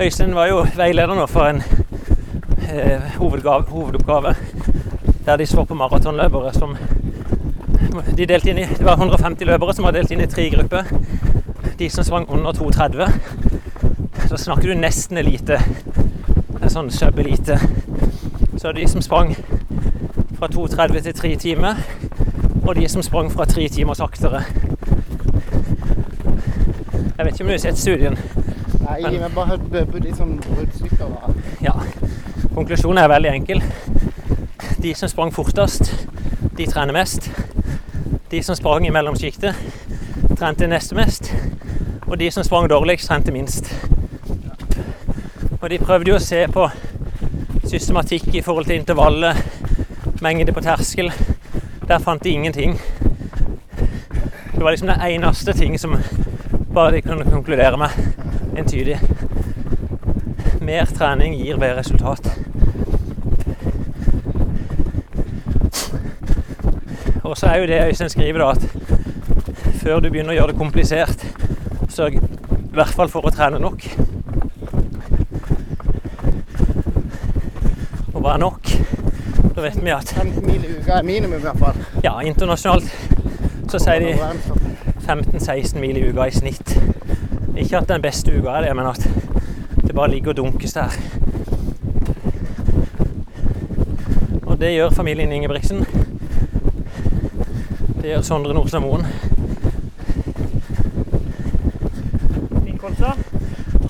[0.00, 1.62] Øystein var jo veileder nå for en
[2.72, 4.34] eh, hovedgave, hovedoppgave
[5.26, 6.76] der de så på maratonløpere som
[8.16, 10.82] de delte inn i, Det var 150 løpere som var delt inn i tre grupper.
[11.78, 13.10] De som sprang under 2,30.
[14.32, 15.58] Så snakker du nesten elite.
[16.62, 17.58] En sånn sub-elite.
[18.56, 19.34] Så de som sprang
[20.38, 21.82] fra 2.30 til 3 timer,
[22.64, 24.40] og de som sprang fra 3 timer saktere.
[27.18, 28.16] Jeg vet ikke om du har sett studien.
[28.80, 31.72] Nei, Men- men bare hørt på de som bruddstykker Ja,
[32.54, 33.62] konklusjonen er veldig enkel.
[34.82, 36.08] De som sprang fortest,
[36.56, 37.30] de trener mest.
[38.30, 39.54] De som sprang i mellomsjiktet,
[40.38, 41.34] trente neste mest.
[42.06, 43.81] Og de som sprang dårligst, trente minst.
[45.62, 46.64] Og de prøvde jo å se på
[47.70, 49.38] systematikk i forhold til intervallet,
[50.18, 51.12] mengde på terskel.
[51.86, 52.74] Der fant de ingenting.
[54.56, 55.94] Det var liksom den eneste ting som
[56.74, 57.94] bare de kunne konkludere med
[58.58, 58.98] entydig.
[60.66, 62.26] Mer trening gir bedre resultat.
[67.22, 70.58] Og så er jo det Øystein skriver, da, at før du begynner å gjøre det
[70.58, 71.22] komplisert,
[71.88, 74.11] sørg i hvert fall for å trene nok.
[78.22, 78.68] Hva er nok?
[79.56, 81.80] Da vet vi at 15 mil i uka er minimum, i hvert fall.
[82.04, 82.86] ja, internasjonalt
[83.72, 84.12] så sier de
[85.08, 86.76] 15-16 mil i uka i snitt.
[87.58, 89.08] Ikke at den beste uka er det, men at
[89.86, 90.94] det bare ligger og dunkes der.
[94.46, 95.82] Og det gjør familien Ingebrigtsen.
[98.02, 99.06] Det gjør Sondre Nordstad Moen.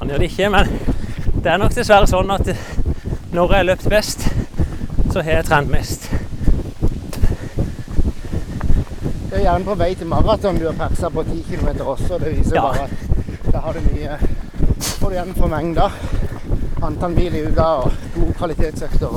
[0.00, 0.66] Han gjør det ikke, men
[1.44, 2.48] det er nok dessverre sånn at
[3.32, 4.26] når jeg har løpt best,
[5.12, 6.08] så har jeg trent mest.
[9.30, 12.18] Det er gjerne på vei til maraton du har persa på 10 km også.
[12.20, 12.62] Det viser Ja.
[12.62, 14.18] bare at da har du mye
[14.80, 15.90] får du igjen for mengder.
[16.82, 19.08] Antall mil i uka og god kvalitetsøkter.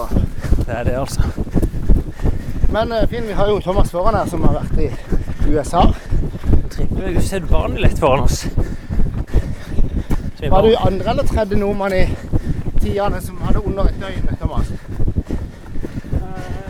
[0.66, 1.22] Det er det, altså.
[2.72, 4.90] Men eh, Finn, vi har jo Thomas foran her som har vært i
[5.52, 5.84] USA.
[6.70, 8.46] Tripper er usedvanlig lett foran oss.
[10.50, 12.06] Var du andre eller tredje nordmann i
[12.82, 13.35] tidene som
[13.76, 14.70] under et døgn, Thomas?
[14.70, 16.20] mat.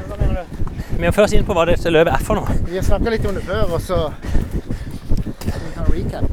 [0.07, 0.69] hva mener du?
[0.97, 2.55] Vi må først inn på hva dette løpet er for noe.
[2.65, 6.31] Vi har snakka litt om det før, og så en sånn recap.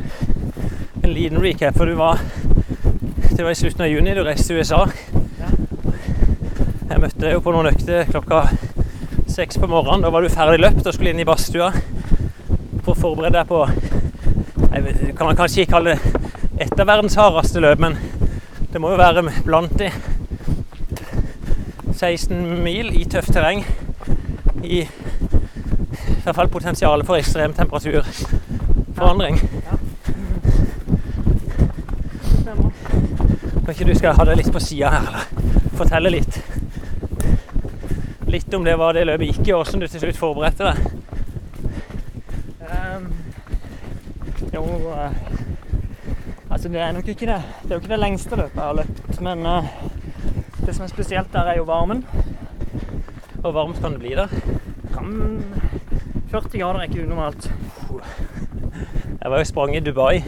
[1.02, 2.22] En liten recap, for du var
[3.32, 4.86] Det var i slutten av juni du reiste til USA.
[6.88, 8.42] Jeg møtte deg jo på noen økter klokka
[9.28, 10.04] seks på morgenen.
[10.04, 11.72] Da var du ferdig løpt og skulle inn i badstua
[12.84, 13.66] for å forberede deg på
[14.72, 17.96] jeg vet, Kan man kanskje ikke kalle det et av verdens hardeste løp, men
[18.72, 19.90] det må jo være blant de
[22.02, 23.60] 16 mil i tøft terreng.
[24.64, 24.80] I
[26.24, 29.38] hvert fall potensialet for ekstrem temperaturforandring.
[33.62, 35.22] Kan ikke du skal ha det litt på sida her, eller
[35.78, 36.40] fortelle litt?
[38.34, 40.76] Litt om det hva det løpet gikk i, og hvordan du til slutt forberedte deg.
[42.66, 43.06] Um,
[44.50, 45.14] jo uh,
[46.50, 47.38] Altså, det er nok ikke det.
[47.62, 49.70] Det er jo ikke det lengste løpet jeg har løpt, men eh,
[50.66, 52.04] det som er spesielt der, er jo varmen.
[53.40, 54.28] Hvor varmt kan det bli der?
[54.94, 55.44] Kan
[56.30, 57.52] 40 grader er ikke unormalt.
[59.22, 60.22] Jeg var jo sprang i Dubai.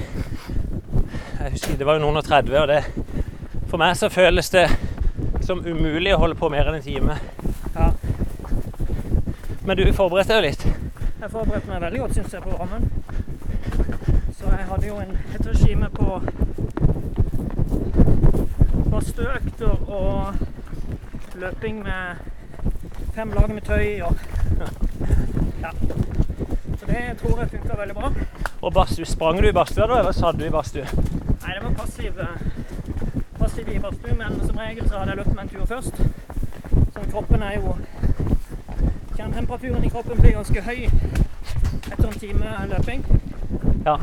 [1.40, 2.84] Jeg husker Det var jo noen og 30, og det
[3.68, 4.68] For meg så føles det
[5.42, 7.16] som umulig å holde på mer enn en time.
[7.74, 7.90] Ja.
[9.64, 10.66] Men du forberedte deg jo litt.
[11.20, 12.90] Jeg forberedte meg veldig godt, syns jeg, på varmen.
[14.38, 16.20] Så jeg hadde jo en, et regime på
[18.94, 20.34] faste økter og
[21.34, 22.16] løping med
[23.14, 24.16] fem lag med tøy og
[25.64, 25.70] Ja.
[26.78, 28.12] Så det tror jeg funka veldig bra.
[28.62, 30.84] Og badstue, sprang du i badstua da, eller satt du i badstue?
[30.84, 32.36] Nei, det var passiv, eh,
[33.38, 35.96] passiv i badstue, men som regel så hadde jeg løpt meg en tur først.
[36.94, 37.76] Så kroppen er jo
[39.16, 40.84] Kjernetemperaturen i kroppen blir ganske høy
[41.92, 43.04] etter en time løping.
[43.86, 43.96] Ja.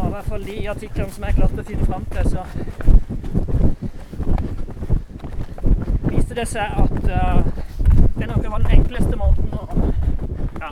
[0.00, 2.42] Og i hvert fall de artiklene som jeg klarte å finne fram til, så
[6.10, 7.40] viste det seg at uh,
[8.18, 9.66] det nok var den enkleste måten å
[10.60, 10.70] Ja.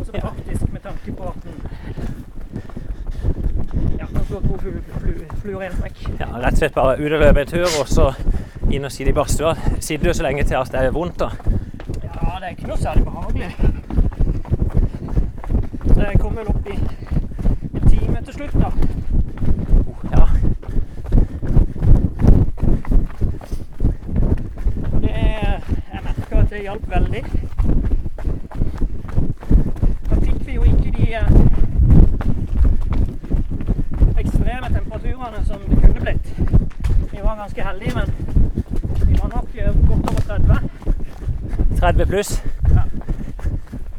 [0.00, 1.56] Også praktisk med tanke på at den
[3.98, 5.98] Ja, kan slå to flu- flu- fluer i en smekk.
[6.20, 6.26] ja.
[6.36, 8.06] Rett og slett bare ut og løpe en tur, og så
[8.70, 9.54] inn og sitte i badstua.
[9.80, 11.28] Sitter du så lenge til at det er vondt, da?
[12.02, 13.50] Ja, det er ikke noe særlig behagelig.
[15.94, 16.78] Så jeg kom vel opp i
[18.26, 18.70] til slutt, da.
[20.10, 20.22] Ja.
[24.92, 25.10] Og det
[25.92, 27.22] Jeg merka at det hjalp veldig.
[30.10, 31.30] Da fikk vi jo ikke de eh,
[34.18, 36.34] ekstreme temperaturene som det kunne blitt.
[37.12, 38.06] Vi var ganske heldige, men
[39.08, 39.48] vi var nok
[39.88, 40.68] godt over 30.
[41.80, 42.42] 30 pluss.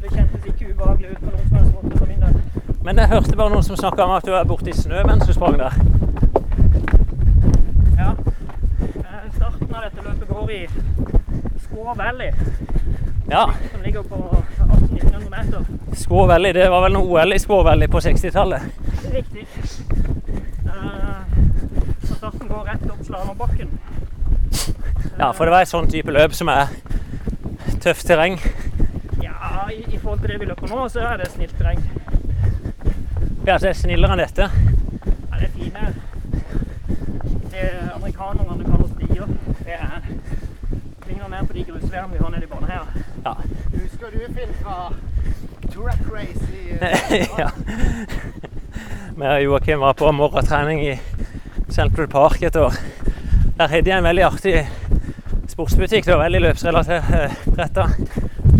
[0.02, 2.34] Det kjentes ikke ubehagelig ut på noen som helst måte for min del.
[2.84, 5.32] Men jeg hørte bare noen som snakka om at du var borti snø mens du
[5.32, 5.72] sprang der.
[7.96, 8.10] Ja.
[9.00, 10.58] Eh, Starten av dette løpet går i
[11.64, 12.32] Squaw Valley,
[13.30, 13.46] Ja.
[13.72, 14.18] som ligger på
[14.58, 15.64] 1800-1900 meter.
[15.96, 18.62] Squaw Valley, det var vel noe OL i Squaw Valley på 60-tallet.
[19.14, 19.46] Riktig.
[20.66, 21.24] Uh,
[22.04, 23.72] så starten går rett opp Slalåmbakken.
[25.18, 26.68] Ja, for det var et sånn type løp som er
[27.80, 28.36] tøft terreng.
[29.24, 31.80] Ja, i, i forhold til det vi løper nå, så er det snilt terreng.
[33.48, 34.46] Ja, så det er snillere enn dette.
[35.30, 35.84] Ja, det er fine.
[37.48, 39.30] Det er amerikanerne kaller stier.
[39.62, 40.02] Det er
[41.06, 42.90] ligner mer på de grusveiene vi har nede i banen her.
[43.24, 43.32] Ja.
[43.72, 44.92] Husker du Finn fra
[45.72, 46.76] track race i
[47.40, 47.48] ja.
[49.16, 50.98] Vi og Joakim var på morgentrening i
[51.72, 52.76] Central Park et år.
[53.56, 54.58] Der hadde de en veldig artig
[55.48, 56.04] sportsbutikk.
[56.04, 57.88] Det var veldig løpsrelatert eh, retta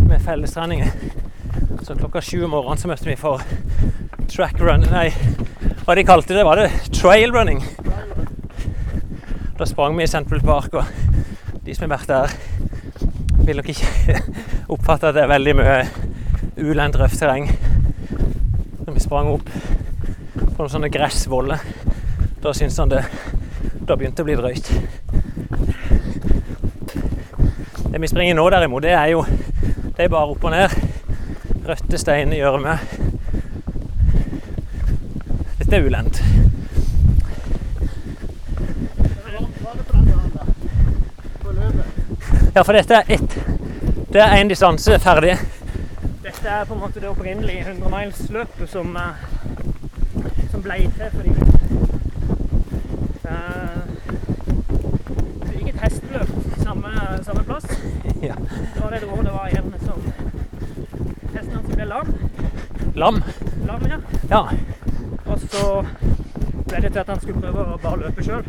[0.09, 0.89] med fellestreninger.
[1.82, 3.45] Så klokka sju om morgenen så møtte vi for
[4.28, 5.08] track run Nei,
[5.84, 6.44] hva de kalte det?
[6.44, 7.62] Var det trail running?
[9.58, 10.84] Da sprang vi i Central Park, og
[11.64, 12.26] de som har vært der,
[13.46, 13.88] vil nok ikke
[14.74, 15.78] oppfatte at det er veldig mye
[16.60, 17.46] ulendt røft terreng.
[18.84, 21.60] Når vi sprang opp på noen sånne gressvoller,
[22.42, 23.02] da syntes han det
[23.88, 24.66] Da begynte å bli drøyt.
[27.88, 29.24] Det vi springer nå derimot, det er jo
[29.98, 30.68] det er bare opp og ned.
[31.66, 32.74] Røtte steiner i gjørme.
[32.78, 32.88] Dette er ulendt.
[35.57, 35.57] Var det på den dagen da?
[35.68, 35.76] På
[41.52, 41.84] løpet?
[42.54, 43.38] Ja, for dette er ett.
[44.12, 45.38] Det er én distanse ferdig.
[46.22, 49.02] Dette er på en måte det opprinnelige 100 miles-løpet som, eh,
[50.50, 51.30] som ble til fordi
[53.28, 53.78] eh,
[55.44, 56.28] Det gikk et hesteløp
[56.64, 56.88] samme,
[57.22, 57.66] samme plass.
[58.22, 58.34] Ja.
[58.74, 60.12] Det var det året det var en som
[61.36, 62.14] Hesten hans ble lam.
[62.94, 63.22] Lam.
[63.66, 63.98] lam ja.
[64.30, 64.48] Ja.
[65.39, 65.84] Og så
[66.68, 68.45] ble det til at han skulle prøve å bare løpe sjøl.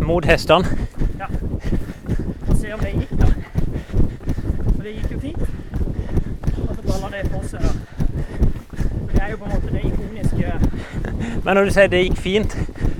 [0.00, 0.64] Mot hestene.
[1.20, 1.28] Ja.
[2.48, 3.28] Og se om det gikk, da.
[4.78, 5.42] Og det gikk jo fint.
[6.68, 7.60] Og så balla det på seg.
[7.60, 7.72] da.
[9.12, 10.54] Det er jo på en måte det ikoniske
[11.44, 12.56] Men når du sier det gikk fint,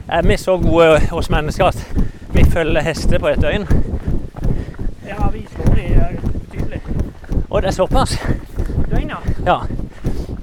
[0.09, 1.87] er vi så gode hos mennesker at
[2.35, 3.64] vi følger hester på et døgn?
[5.09, 6.21] Ja, vi slår de betydelig.
[6.53, 6.81] tydelig.
[7.51, 8.18] Og det er såpass?
[8.91, 9.16] Døgn, Ja.
[9.47, 9.59] Ja,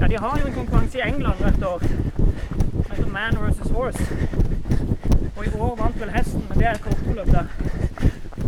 [0.10, 4.04] de har jo en konkurranse i England hvert år som heter Man versus Horse.
[5.38, 7.46] Og i år vant vel hesten, men det er et kortløp der.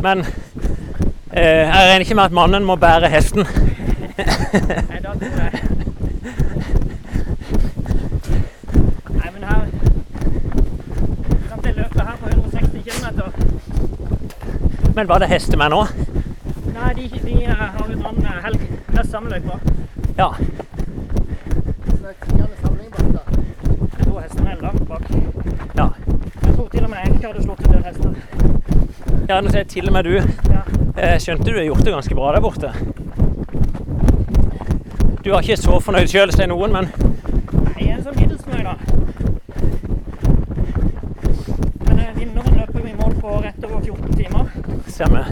[0.01, 0.19] Men
[1.33, 3.45] eh, jeg regner ikke med at mannen må bære hesten.
[4.89, 5.51] Nei, da tror jeg
[9.09, 9.61] Nei, men her
[11.49, 13.05] Kan det løpet her på 160 km
[14.95, 15.87] Men var det hestemenn òg?
[16.73, 18.61] Nei, de, de eh, har en annen eh, helg.
[18.91, 19.59] Det er samme løypa.
[20.17, 20.27] Ja.
[21.85, 23.23] Så det er tiende samling bak da.
[23.97, 25.03] Jeg tror hestene er langt bak.
[25.79, 25.87] ja.
[26.43, 28.11] Jeg tror til og med Enke hadde slått en del hester.
[29.29, 30.15] Ja, nå sier til og med du.
[30.49, 30.61] Ja.
[30.97, 32.71] Eh, skjønte du har gjort det ganske bra der borte?
[35.23, 38.75] Du var ikke så fornøyd sjøl, sier noen, men Nei, en sånn middels fornøyd, da.
[41.85, 44.43] Men vinneren løper i mål på rett over 14 timer.
[44.87, 45.25] stemmer.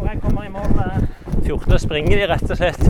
[0.00, 1.06] Og jeg kommer i mål med
[1.44, 2.82] 14 springer de rett og slett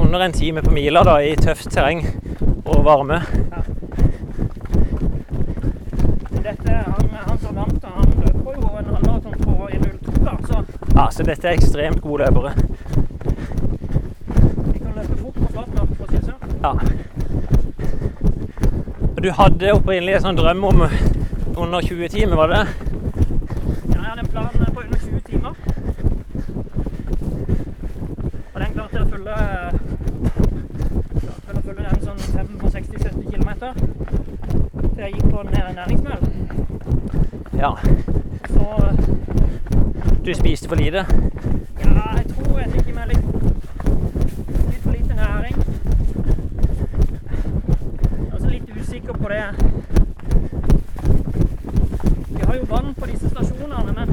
[0.00, 2.06] under en time på mila da, i tøft terreng
[2.64, 3.20] og varme.
[6.30, 10.12] Men dette, han, han som vant, da, han løper jo en halvmaraton på i 02,
[10.24, 10.64] da, så
[10.96, 12.50] Ja, så dette er ekstremt gode løpere.
[14.72, 16.40] de kan løpe fort på flat nok, for å si det sånn.
[16.64, 16.72] Ja.
[19.20, 22.68] Du hadde opprinnelig en sånn drøm om under 20 timer, var det det?
[22.72, 25.52] Ja, jeg hadde en plan på under 20 timer.
[28.54, 29.36] Og den klarte jeg å følge
[31.20, 33.50] klarte vel å følge den sånn 65-70 km.
[34.88, 36.22] Til jeg gikk på en eh, næringsmøll.
[37.60, 37.76] Ja.
[38.56, 38.64] Så
[40.30, 41.06] Du spiste for lite?
[41.84, 43.24] ja, jeg tror jeg fikk i meg litt,
[44.68, 45.56] litt for lite næring.
[48.12, 49.46] Jeg er også litt usikker på det.
[52.28, 54.08] Vi har jo vann på disse stasjonene, men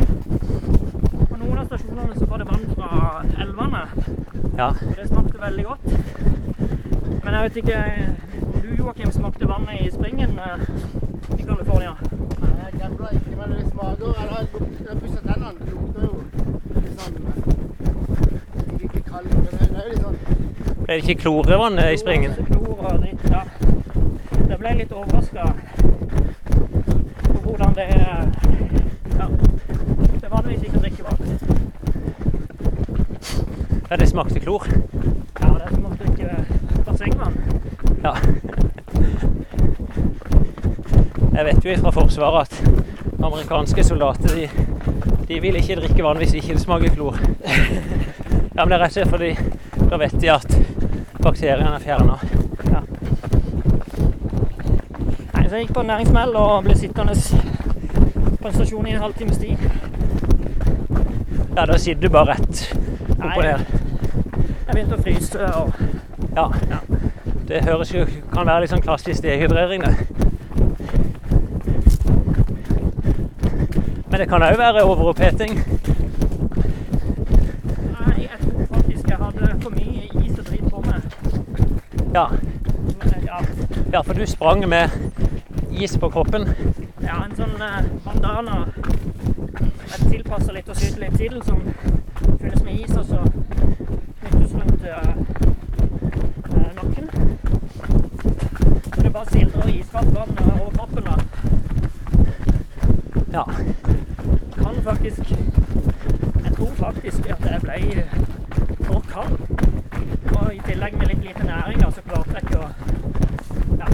[1.28, 2.89] på noen av stasjonene så var det vann fra
[3.45, 3.84] elvene.
[4.57, 4.70] Ja.
[4.74, 5.86] Og det smakte veldig godt.
[7.24, 7.78] Men jeg vet ikke
[8.41, 10.65] om du, Joakim, smakte vannet i springen eh,
[11.38, 11.93] i California?
[12.41, 15.51] Nei, jeg gambler ikke, men det smaker Eller jeg luk- jeg pusser tennene.
[15.59, 16.13] Det lukter jo
[16.78, 20.18] litt sånn eh, Ikke kald, men det er jo litt sånn
[20.97, 22.31] Ble det ikke klorevann i springen?
[23.29, 23.41] Ja.
[24.49, 25.43] Jeg ble litt overraska
[27.27, 29.27] på hvordan det Ja.
[29.27, 31.17] Det er vi ikke drikker var.
[33.91, 34.65] Ja, det smakte klor.
[35.41, 36.45] Ja, det er som å drikke
[36.87, 37.37] bassengvann.
[38.03, 38.15] Ja.
[41.35, 44.49] Jeg vet jo fra Forsvaret at amerikanske soldater de
[45.27, 47.21] De vil ikke drikke vann hvis ikke det smaker klor.
[48.57, 49.35] Ja, men det er rett og slett fordi
[49.89, 50.57] da vet de at
[51.28, 52.17] bakteriene er fjerna.
[52.71, 52.82] Ja.
[55.34, 57.15] Nei, så jeg gikk på en næringsmell og ble sittende
[58.41, 59.57] på en stasjon i en halvtimes tid.
[61.57, 62.63] Ja, da sitter du bare rett
[63.17, 63.59] opp og ned.
[64.67, 65.67] Jeg begynte å fryse og
[66.38, 66.51] Ja.
[66.69, 66.80] Ja.
[67.47, 69.95] Det høres jo kan være litt sånn klassisk dehydrering, det.
[74.09, 75.55] Men det kan òg være overoppheting.
[77.95, 81.01] Nei, jeg tror faktisk jeg hadde for mye is og drit på meg.
[82.18, 82.32] Ja.
[83.26, 83.41] Ja,
[83.93, 84.89] ja, for du sprang med
[85.72, 86.47] is på kroppen.
[87.01, 88.55] ja en sånn eh, bandana
[89.91, 91.61] jeg tilpasser litt og syter litt til, som
[92.41, 93.22] fylles med is, og så
[94.24, 95.11] knyttes rundt eh,
[96.55, 97.05] eh, nakken.
[98.95, 101.03] Så det bare sildrer iskaldt vann eh, over kroppen.
[101.03, 101.15] da.
[103.38, 103.45] Ja.
[104.57, 108.07] kan faktisk Jeg tror faktisk at jeg ble
[108.89, 109.38] for kald.
[110.38, 112.68] Og i tillegg med litt lite næring, da, så klarte jeg ikke å
[113.78, 113.88] Ja.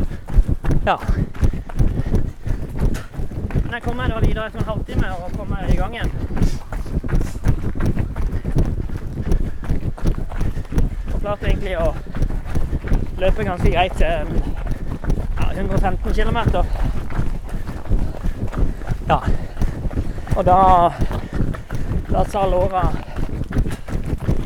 [0.85, 0.99] Ja.
[3.63, 6.11] Men jeg kommer da videre etter en halvtime og kommer i gang igjen.
[11.13, 11.93] Og klarte egentlig å
[13.21, 14.11] løpe ganske greit til
[15.39, 16.39] ja, 115 km.
[19.07, 19.19] Ja.
[20.35, 20.59] Og da
[22.13, 22.83] Da sa Laura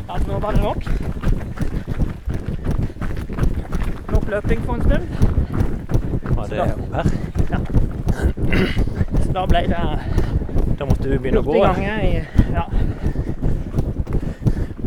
[0.07, 0.85] at nå var det nok.
[4.11, 5.26] Nok løping for en stund.
[6.49, 7.05] Var er opp her?
[9.23, 9.81] Så da ble det
[10.79, 11.55] Da måtte du begynne å gå.
[11.57, 12.23] i
[12.53, 12.65] Ja.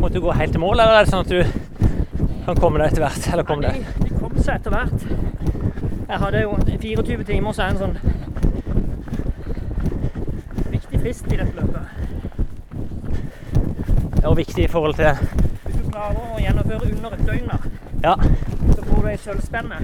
[0.01, 1.43] Måtte du gå helt til mål, eller er det sånn at du
[2.45, 3.27] kan komme deg etter hvert?
[3.33, 3.85] Eller kom De, deg?
[4.03, 5.01] de kom seg etter hvert.
[6.09, 7.97] Jeg hadde jo 24 timer, så er en sånn
[10.71, 11.83] viktig frist i dette løpet.
[14.21, 15.05] Det var viktig i forhold til
[15.65, 17.57] Hvis du klarer å gjennomføre under et døgn, da,
[18.03, 18.15] Ja.
[18.75, 19.77] så får du ei sølvspenne.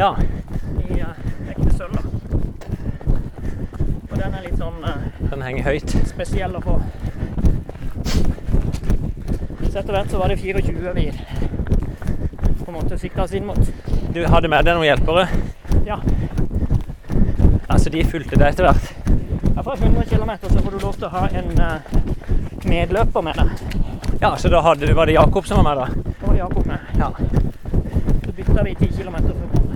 [0.00, 0.14] Ja.
[0.88, 1.08] i uh,
[1.52, 1.92] ekte sølv.
[1.92, 2.02] da.
[4.10, 4.94] Og den er litt sånn uh,
[5.28, 5.92] Den henger høyt.
[6.08, 6.78] spesiell å få.
[9.66, 11.04] Så etter hvert så var det 24 vi
[12.60, 13.60] på en måte sikta oss inn mot.
[14.14, 15.26] Du hadde med deg noen hjelpere.
[15.84, 16.00] Ja.
[17.68, 18.86] Altså, de fulgte deg etter hvert.
[19.52, 21.76] Ja, fra 100 km så får du lov til å ha en uh,
[22.64, 23.48] medløper med deg.
[24.20, 26.14] Ja, så da hadde, var det Jakob som var med, da?
[26.20, 26.78] Da var Jakob med.
[26.98, 27.12] Ja.
[28.24, 29.70] Så bytta vi 10 km før mål.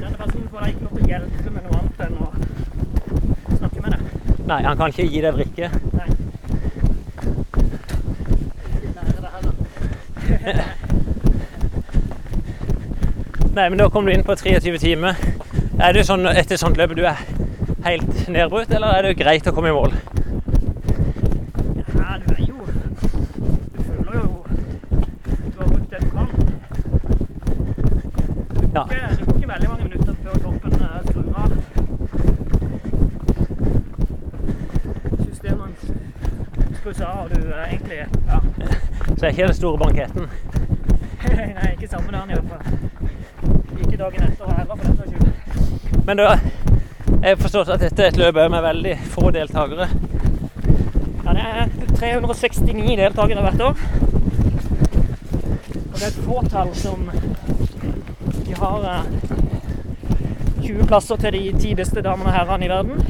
[0.00, 2.30] Denne personen får da ikke lov til å hjelpe med noe annet enn å
[3.58, 4.02] snakke med deg.
[4.52, 5.70] Nei, han kan ikke gi deg brikke.
[5.96, 6.08] Nei.
[13.54, 15.16] Nei, men da kom du inn på 23 timer.
[15.80, 17.18] Er det sånn etter sånt løp du er
[17.84, 19.92] helt nedbrutt, eller er det greit å komme i mål?
[21.76, 22.64] Ja, du er jo
[23.74, 24.44] Du føler jo
[25.52, 26.28] du har brukt det du kan.
[28.72, 28.82] Ja.
[28.88, 31.50] Det det går ikke veldig mange minutter før kroppen eh, skrur av.
[35.26, 35.76] Systemet
[36.94, 38.40] skrus har du er egentlig Ja.
[39.18, 40.28] Så er ikke den store banketten.
[41.56, 42.62] Nei, ikke samme dagen i hvert fall.
[43.78, 46.04] Ikke dagen etter heller, for den saks skyld.
[46.06, 46.28] Men da
[47.22, 49.88] jeg har forstått at dette er et løp med veldig få deltakere.
[51.24, 53.76] Ja, det er 369 deltakere hvert år.
[55.92, 57.10] Og det er et fåtall som
[58.46, 59.04] De har eh,
[60.62, 63.06] 20 plasser til de ti beste damene og herrene i verden.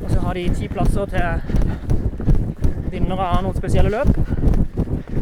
[0.00, 1.67] Og så har de ti plasser til
[2.98, 4.10] vinnere av noen spesielle løp.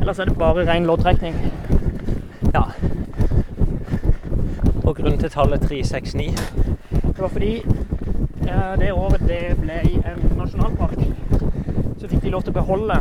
[0.01, 1.35] Ellers er det bare ren loddtrekning.
[2.55, 2.62] Ja.
[4.87, 6.37] Og grunnen til tallet 369
[7.03, 7.51] Det var fordi
[8.47, 11.01] eh, det året det ble i en nasjonalpark,
[11.99, 12.97] så fikk de lov til å beholde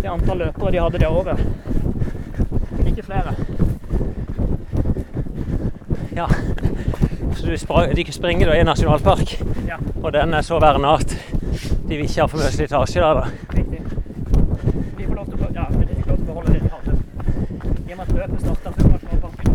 [0.00, 1.38] det antall løpere de hadde det året.
[2.88, 3.34] Ikke flere.
[6.16, 6.26] Ja.
[7.36, 9.36] Så du sprang, de springer da i en nasjonalpark,
[9.68, 13.14] Ja, og den er så verna at de vil ikke ha for mye slitasje der,
[13.20, 13.24] da.
[13.56, 13.80] riktig.
[14.98, 16.60] De får lov til å, be- ja, men de fikk lov til å beholde det
[16.60, 16.92] de hadde.
[17.88, 19.48] I og med at løpet starta før nasjonalparken.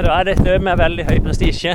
[0.00, 1.72] Men da er det et løp med veldig høy prestisje.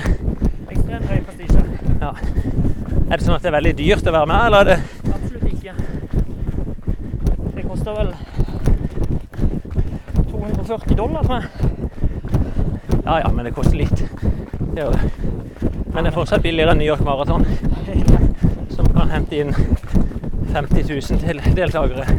[0.73, 1.59] Ekstremt høy prestisje.
[2.01, 2.07] Ja.
[2.09, 4.77] Er det sånn at det er veldig dyrt å være med, eller er det
[5.13, 5.75] Absolutt ikke.
[7.53, 8.09] Det koster vel
[10.31, 11.69] 240 dollar, tror jeg.
[12.95, 14.01] Ja ja, men det koster litt.
[14.01, 15.13] Det gjør det.
[15.93, 17.45] Men det er fortsatt billigere enn New York Marathon,
[18.73, 22.09] som kan hente inn 50 000 til deltakere.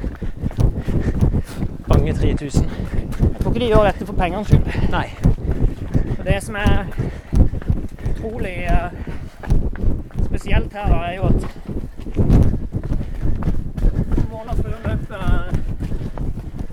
[1.90, 2.74] Mange 3000.
[3.42, 4.92] tror ikke de gjør dette for pengenes skyld.
[4.94, 5.08] Nei.
[6.26, 6.86] Det som er
[8.10, 8.90] utrolig eh,
[10.24, 11.46] spesielt her, da, er jo at
[14.30, 15.20] måneder før løpet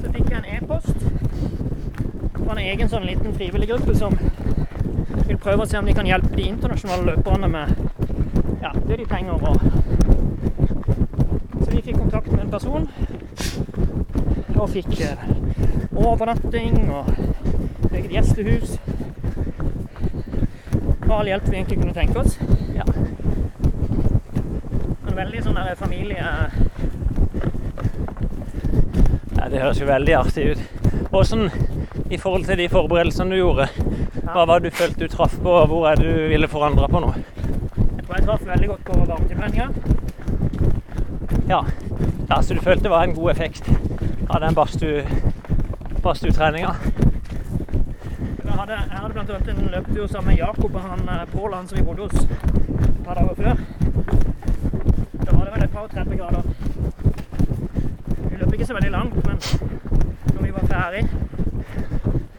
[0.02, 0.98] så fikk jeg en e-post
[2.40, 4.18] fra en egen sånn liten frivillig gruppe som
[5.28, 7.68] vil prøve å se om de kan hjelpe de internasjonale løperne med
[8.64, 9.38] ja, det de trenger.
[9.38, 9.58] Og
[11.62, 12.90] så vi fikk kontakt med en person
[14.58, 15.30] og fikk eh,
[15.94, 17.06] overnatting og
[17.94, 18.80] eget gjestehus.
[21.14, 22.40] All hjelp vi egentlig kunne tenke oss.
[22.76, 22.84] Ja.
[25.08, 26.24] En veldig sånn der familie...
[29.38, 30.62] Ja, det høres jo veldig artig ut.
[31.14, 31.50] Åssen,
[32.10, 33.68] i forhold til de forberedelsene du gjorde,
[34.24, 36.88] hva var det du følte du traff på, og hvor er det du ville forandre
[36.90, 37.14] på noe?
[37.76, 39.68] Jeg tror jeg traff veldig godt på varmetilvenninga.
[41.52, 41.60] Ja.
[42.30, 43.70] ja, så du følte det var en god effekt
[44.30, 45.06] av den badstue-
[46.04, 46.74] badstuetreninga?
[48.44, 51.54] Jeg hadde, jeg hadde blant annet en løpetur sammen med Jakob og han eh, Pål,
[51.54, 53.56] han som vi bodde hos et par dager før.
[55.26, 56.42] Da var det vel et par og 30 grader.
[58.30, 59.38] Vi løp ikke så veldig langt, men
[60.34, 61.04] når vi var ferdig,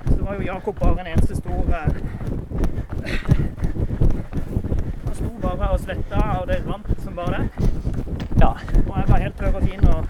[0.08, 1.64] så var jo Jakob bare en eneste stor
[5.06, 7.48] Han sto bare og svetta, og det rant som bare det.
[8.40, 8.52] Ja.
[8.88, 10.04] Og jeg var helt tørr og fin og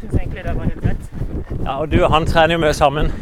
[0.00, 1.10] syns egentlig det var helt greit.
[1.64, 1.76] ja.
[1.80, 3.12] Og du og han trener jo mye sammen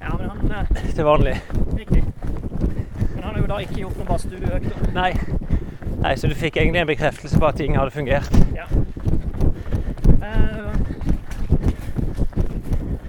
[0.00, 1.59] Ja, men han eh, til vanlig.
[3.50, 4.92] Har da ikke gjort noen badstueøkt?
[4.94, 5.08] Nei.
[6.00, 8.36] Nei, så du fikk egentlig en bekreftelse på at ting hadde fungert.
[8.54, 8.68] Ja.
[10.22, 10.70] Uh,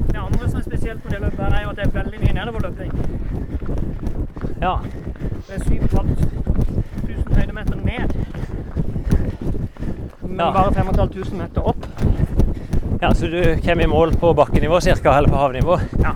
[0.08, 2.34] det andre som er spesielt med det løpet, er jo at det er veldig mye
[2.40, 2.92] nedoverløping.
[4.64, 4.74] Ja.
[5.46, 8.18] Det er 7500 høydemeter ned.
[10.22, 10.52] Men Ja.
[10.58, 11.86] bare 5500 meter opp.
[13.02, 15.80] ja, så du kommer i mål på bakkenivå cirka, eller på havnivå?
[16.02, 16.16] Ja.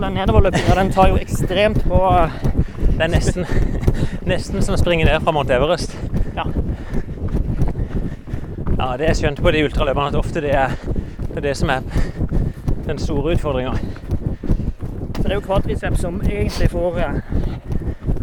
[0.00, 2.36] All den nedoverløpinga, den tar jo ekstremt på eh,
[2.80, 3.44] Det er nesten,
[4.24, 5.92] nesten som å springe ned fra Mount Everest.
[6.32, 6.46] Ja.
[8.78, 11.68] Ja, det er skjønt på de ultraløperne at ofte det er det, er det som
[11.74, 11.84] er
[12.86, 13.74] den store utfordringa.
[15.18, 17.20] Så det er jo kvadriceps som egentlig får eh,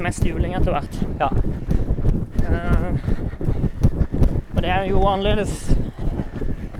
[0.01, 0.97] mest juling etter hvert.
[1.21, 1.29] Ja.
[2.41, 2.89] Eh,
[4.55, 5.59] og det er jo annerledes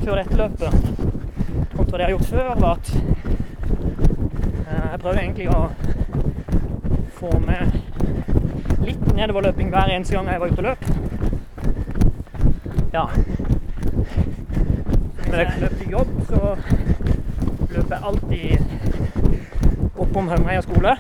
[0.02, 1.06] før dette løpet
[1.78, 3.17] kontra det jeg har gjort før, var at
[4.98, 5.70] jeg prøver egentlig å
[7.18, 7.62] få med
[8.88, 10.82] litt nedoverløping hver eneste gang jeg var ute og løp.
[12.94, 13.06] ja.
[15.28, 16.40] Hvis jeg løp til jobb, så
[17.76, 18.58] løper jeg alltid
[20.00, 20.96] oppom Hømreia skole.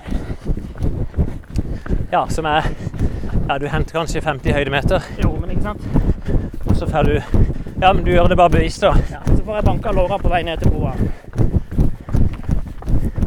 [2.11, 2.61] Ja, som er
[3.47, 5.81] Ja, du henter kanskje 50 høydemeter, Jo, men ikke sant?
[6.67, 7.21] og så får du
[7.81, 8.91] Ja, men du gjør det bare bevisst, da.
[9.11, 10.93] Ja, så får jeg banka låra på vei ned til broa.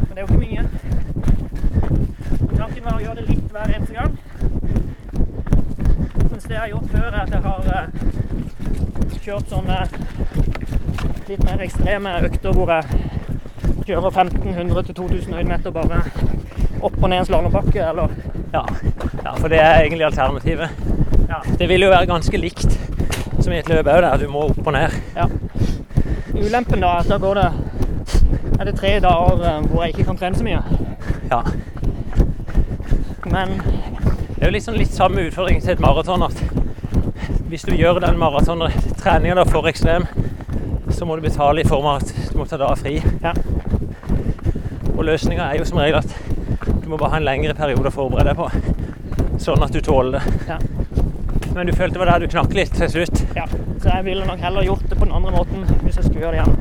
[0.07, 0.63] Men det er jo ikke mye.
[2.57, 4.17] Tanken var å gjøre det litt hver eneste gang.
[6.31, 7.85] Mens det jeg har gjort før, er at jeg har eh,
[9.21, 9.77] kjørt sånne
[11.29, 12.83] litt mer ekstreme økter hvor jeg
[13.87, 16.01] kjører 1500-2000 høydemeter bare
[16.81, 18.09] opp og ned en slalåmbakke, eller
[18.53, 18.63] Ja.
[19.23, 20.69] ja, for det er egentlig alternativet.
[21.29, 21.37] ja.
[21.57, 22.77] Det vil jo være ganske likt
[23.41, 24.91] som i et løp òg, der du må opp og ned.
[25.15, 25.27] ja.
[26.33, 27.51] Ulempen da er at da går det
[28.59, 30.61] er det tre dager eh, hvor jeg ikke kan trene så mye.
[31.31, 31.41] Ja.
[33.25, 33.55] Men
[34.35, 36.43] Det er jo liksom litt samme utfordring til et maraton at
[37.49, 38.17] hvis du gjør den
[39.01, 40.03] maratontreninga da for ekstrem,
[40.93, 42.99] så må du betale i form av at du må ta dager fri.
[43.23, 43.33] Ja.
[44.95, 46.11] Og løsninga er jo som regel at
[46.83, 48.49] du må bare ha en lengre periode å forberede deg på,
[49.41, 50.23] sånn at du tåler det.
[50.51, 50.59] Ja.
[51.55, 53.23] Men du følte det var der du knakk litt til slutt?
[53.35, 53.47] Ja,
[53.81, 56.37] så jeg ville nok heller gjort det på den andre måten hvis jeg skulle gjøre
[56.37, 56.55] det igjen.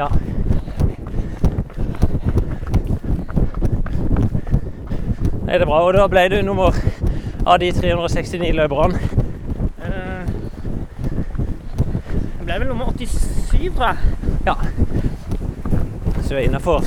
[0.00, 0.08] Ja.
[5.44, 5.82] Nei, det bra?
[5.84, 6.72] Og da ble du nummer
[7.44, 8.96] av de 369 løperne.
[9.82, 10.30] Eh,
[12.42, 12.88] Jeg ble vel nummer
[13.72, 13.96] 87, tror.
[14.46, 14.54] Ja.
[16.22, 16.84] Så vi er innafor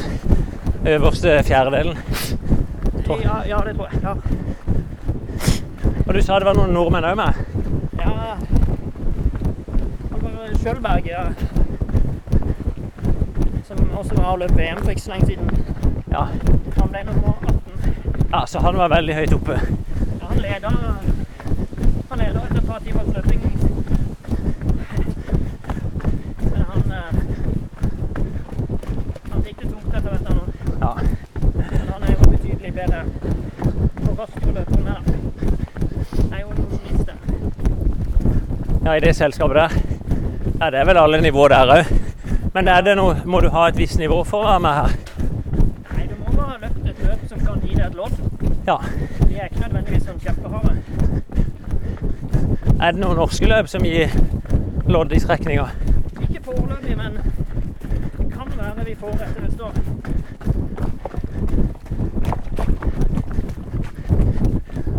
[0.86, 1.98] øverste fjerdedelen.
[3.24, 3.99] Ja, ja, det tror jeg.
[4.03, 4.14] Ja.
[6.07, 7.34] Og du sa det var noen nordmenn òg med?
[7.99, 8.36] ja.
[10.12, 11.24] Han var Sjølberg, ja.
[13.68, 15.49] som også var og løp VM for ikke så lenge siden.
[16.12, 16.24] Ja.
[16.80, 17.53] Han ble nummer 18.
[18.34, 18.45] ja.
[18.45, 19.60] Så han var veldig høyt oppe.
[20.22, 20.70] Ja, han leda
[22.10, 23.41] Han leda etter et par timers løping.
[26.52, 27.12] Men han eh,
[29.32, 30.48] Han fikk det tungt etter hvert, han òg.
[30.82, 30.91] Ja.
[31.56, 33.02] Men han er jo betydelig bedre
[34.10, 34.94] og raskere løper enn meg.
[34.95, 35.02] da.
[36.16, 37.07] Jeg er jo en mosjonist.
[37.07, 37.18] jeg.
[38.86, 39.70] Ja, i det selskapet der.
[40.60, 41.86] Ja, det er vel alle nivåer der òg.
[42.53, 44.90] Men er det noe, må du ha et visst nivå for å være med her?
[45.90, 48.16] Nei, du må ha løpt et løp som kan gi deg et lodd.
[48.68, 48.78] Ja.
[49.26, 50.72] De er ikke nødvendigvis sånn kjempeharde.
[52.76, 54.07] Er det noen norske løp som gir
[54.88, 55.66] lodd i strekninga?
[56.22, 59.74] Ikke foreløpig, men det kan være vi får etter neste år.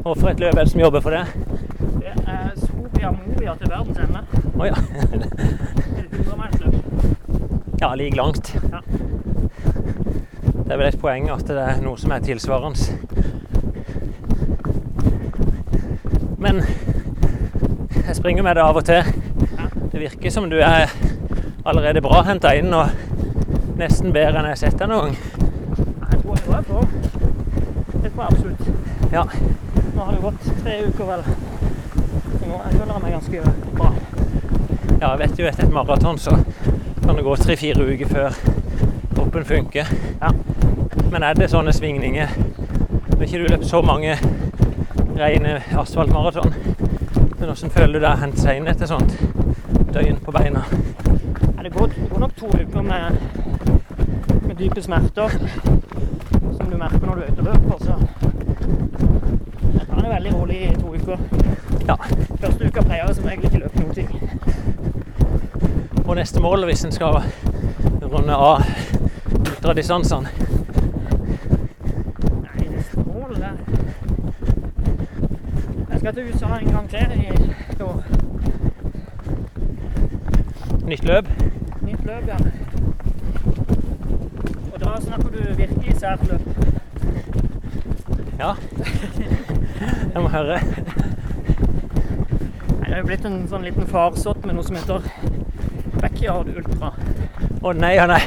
[0.06, 1.24] Og for et løp er det som jobber for det?
[1.38, 1.45] Det
[3.46, 4.20] Moria til verdens ende.
[4.58, 4.74] oh, ja.
[4.74, 6.78] Det er et 100 meter.
[7.80, 8.54] ja, like langt.
[8.72, 8.78] Ja.
[10.64, 12.96] Det er vel et poeng at det er noe som er tilsvarende.
[16.38, 16.58] Men
[18.06, 19.14] jeg springer med det av og til.
[19.92, 20.90] Det virker som du er
[21.64, 22.90] allerede bra henta inn og
[23.78, 25.18] nesten bedre enn jeg har sett deg noen gang.
[26.10, 26.88] Jeg tror jeg tror jeg.
[28.02, 28.62] Det tror jeg absolutt.
[29.12, 29.28] Ja.
[29.94, 31.45] Nå har det gått tre uker, vel.
[32.64, 33.40] Jeg føler meg ganske
[33.76, 33.92] bra.
[35.00, 36.36] ja, jeg vet jo etter et maraton så
[37.04, 38.38] kan det gå tre-fire uker før
[39.14, 39.86] kroppen funker.
[40.22, 40.30] Ja.
[41.12, 42.28] Men er det sånne svingninger
[43.12, 44.16] Når ikke du løper så mange
[45.16, 46.52] rene asfaltmaraton,
[47.38, 49.14] men hvordan føler du deg hent seg inn etter sånt
[49.94, 50.64] døgn på beina?
[51.56, 53.16] Ja, det går, det går nok to uker med,
[54.42, 55.38] med dype smerter,
[56.58, 57.76] som du merker når du er ute og løper.
[57.80, 57.94] Så
[59.72, 61.16] jeg tar det veldig rolig i to uker.
[61.88, 61.96] Ja.
[62.40, 64.10] Første uka pleier jeg som regel ikke løpe noen ting.
[66.06, 67.22] Og neste mål, hvis en skal
[68.02, 68.62] runde av
[69.36, 70.28] ultradistansene
[72.44, 73.56] Nei, neste mål der
[75.90, 78.02] Jeg skal til USA en gang til i år.
[80.86, 81.26] Nytt løp.
[81.82, 82.36] Nytt løp, ja.
[84.72, 86.40] Og da snakker du virkelig sært løp.
[88.38, 88.52] Ja.
[90.14, 90.60] Jeg må høre.
[93.06, 95.04] Det blitt en sånn liten farsott med noe som heter
[96.02, 96.88] backyard ultra.
[97.62, 98.18] Å nei ja nei.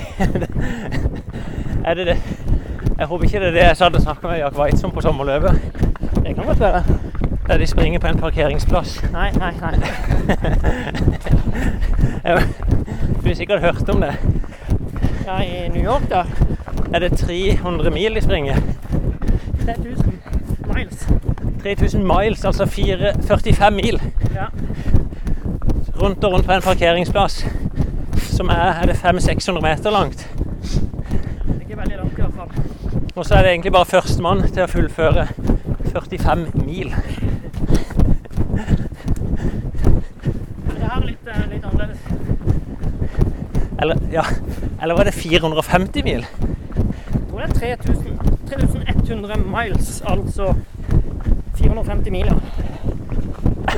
[1.89, 2.15] Er det det?
[2.93, 5.03] Jeg håper ikke det er det jeg satt og snakka med Jack White om på
[5.03, 5.60] sommerløpet.
[6.23, 6.80] Det kan godt være.
[7.49, 8.93] Der de springer på en parkeringsplass.
[9.11, 9.76] Nei, nei, nei.
[13.19, 14.14] Du har sikkert hørt om det.
[15.26, 16.23] Ja, i New York, da.
[16.93, 18.64] Er det 300 mil de springer?
[19.65, 20.15] 3000
[20.72, 21.03] miles.
[21.68, 23.99] 3000 miles, altså 4, 45 mil.
[26.10, 27.45] Rundt og rundt på en parkeringsplass
[28.18, 30.30] som er, er det 500-600 meter langt.
[30.34, 32.49] Det er ikke veldig langt i hvert fall.
[33.15, 35.27] Og så er det egentlig bare førstemann til å fullføre
[35.91, 36.90] 45 mil.
[40.65, 42.02] Det her er litt, eh, litt annerledes.
[43.77, 44.26] Eller, ja,
[44.81, 46.26] eller var det 450 mil?
[46.26, 48.18] Jeg tror det er 3000,
[48.49, 50.56] 3100 miles, altså
[51.61, 52.40] 450 mil, ja.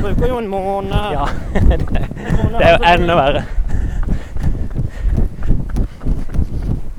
[0.01, 0.93] Du bruker jo en måned.
[1.11, 3.43] Ja, det, det er jo enda verre.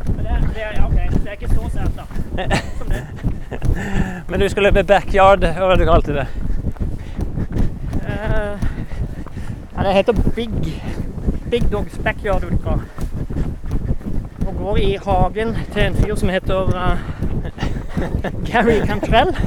[0.06, 2.04] Men det, er- det, er, ja, det er ikke så sært, da.
[2.78, 3.02] Som det.
[4.28, 6.26] Men du skal løpe backyard, hva du kalte det?
[8.06, 8.54] Uh,
[9.76, 10.54] ja, det heter Big,
[11.50, 12.78] Big Dogs Backyard Ultra.
[14.46, 16.98] Og går i hagen til en fyr som heter uh,
[18.46, 19.34] Gary Cantrell.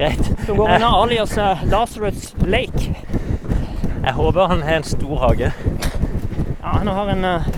[0.00, 0.32] Greit.
[0.46, 2.94] Som går under alias eh, Lazarus Lake.
[4.04, 5.52] Jeg håper han har en stor hage.
[6.62, 7.48] Ja, han har en uh,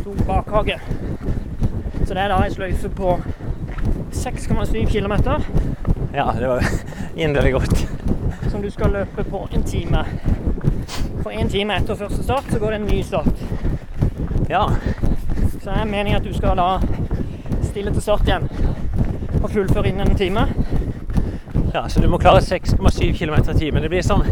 [0.00, 0.80] stor bakhage.
[2.06, 3.14] Så det er da ei sløyfe på
[4.10, 5.14] 6,7 km
[6.14, 6.66] Ja, det var
[7.14, 7.86] inderlig godt.
[8.50, 10.04] som du skal løpe på en time.
[11.22, 13.46] For en time etter første start så går det en ny start.
[14.50, 14.66] Ja,
[15.62, 16.80] Så er meningen at du skal da
[17.62, 18.50] stille til start igjen
[19.42, 20.48] og fullføre innen en time.
[21.72, 23.82] Ja så du må klare 6,7 km i timen.
[23.82, 24.24] Det blir sånn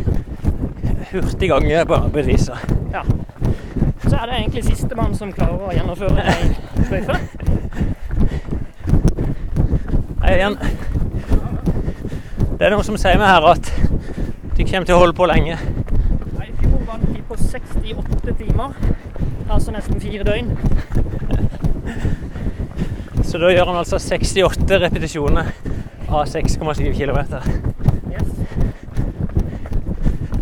[1.11, 2.73] hurtig gange på beviset.
[2.93, 3.03] Ja.
[4.05, 6.51] Så er det egentlig sistemann som klarer å gjennomføre ei
[6.89, 7.17] sløyfe.
[10.31, 10.59] Igjen.
[12.59, 13.73] Det er noen som sier meg her at
[14.57, 15.57] de kommer til å holde på lenge.
[15.57, 18.77] I fjor var de på 68 timer,
[19.49, 20.53] altså nesten fire døgn.
[23.25, 25.51] Så da gjør han altså 68 repetisjoner
[26.11, 27.19] av 6,7 km.
[28.11, 28.29] Yes.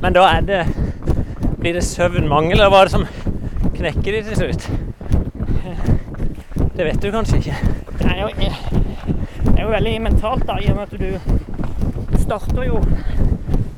[0.02, 0.60] Men da er det
[1.58, 3.06] Blir det søvnmangel, eller hva er det som
[3.74, 4.68] knekker de til slutt?
[6.78, 7.56] Det vet du kanskje ikke.
[7.98, 11.08] Det er jo, det er jo veldig mentalt, da, i og med at du
[12.22, 12.78] starter jo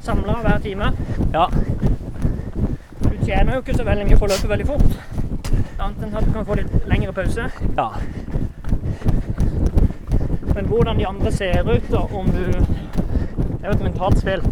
[0.04, 0.90] samla hver time.
[1.32, 1.46] Ja,
[3.00, 4.90] Du tjener jo ikke så veldig mye på å løpe veldig fort.
[5.80, 7.48] Annet enn at du kan få litt lengre pause.
[7.80, 7.88] ja.
[10.55, 12.44] Men hvordan de andre ser ut, da, om du
[13.60, 14.43] Det er jo et mentalt spill.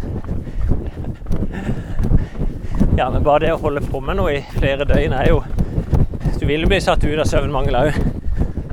[2.97, 5.39] Ja, men bare det å holde på med noe i flere døgn er jo
[6.39, 7.97] Du vil jo bli satt ut av søvnmangel òg.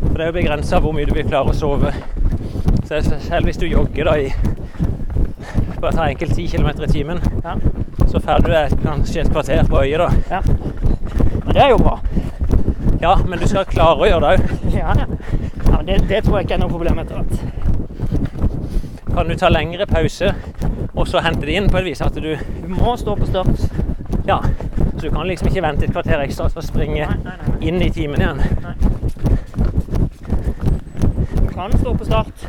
[0.06, 1.90] For det er jo begrensa hvor mye du vil klare å sove.
[2.86, 4.28] Så selv hvis du jogger da i
[5.82, 7.56] bare ta enkelt 10 km i timen, Ja.
[8.08, 10.08] så får du deg kanskje et kvarter på øyet, da.
[10.30, 10.40] ja.
[11.44, 11.98] Men det er jo bra.
[13.02, 14.72] Ja, men du skal klare å gjøre det òg.
[14.72, 15.06] Ja, ja.
[15.86, 17.36] Det, det tror jeg ikke er noe problem etter hvert.
[19.16, 20.32] Kan du ta lengre pause,
[20.96, 23.62] og så hente det inn på et vis at du Du må stå på start.
[24.26, 24.40] Ja.
[24.96, 27.56] Så du kan liksom ikke vente et kvarter ekstra for å springe Nei, nei, nei.
[27.68, 28.40] inn i timen igjen.
[31.36, 32.46] Du kan stå på start.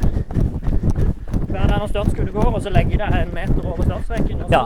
[1.47, 4.41] Være der når startskuddet går, og så legge deg en meter over startstreken.
[4.41, 4.63] Og så Ja.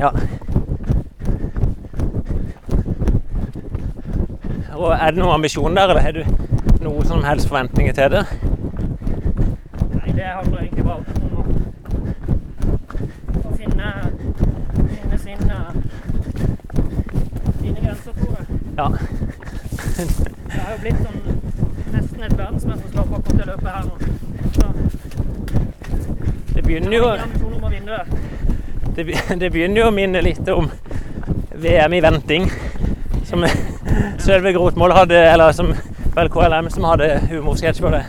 [0.00, 0.10] Ja.
[4.80, 6.22] Og er det noen ambisjon der, eller har du
[6.90, 8.24] noe som helst forventninger til det?
[9.94, 11.04] Nei, det handler egentlig bare om
[13.44, 13.88] å, finne,
[14.90, 15.70] finne sin, eh,
[17.60, 18.46] sine grenser, tror jeg.
[18.78, 18.86] Ja.
[20.50, 21.20] Det har jo blitt sånn
[21.94, 23.94] nesten et verdensmesterskap akkurat det løpet her nå.
[24.56, 24.64] Så
[26.54, 27.22] Det begynner jo det.
[29.40, 30.70] det begynner jo å minne litt om
[31.54, 32.50] VM i venting.
[33.30, 33.46] Som
[34.24, 35.70] Sølve Grotmål hadde, eller som
[36.14, 38.04] vel KLM som hadde humorsketsj på det.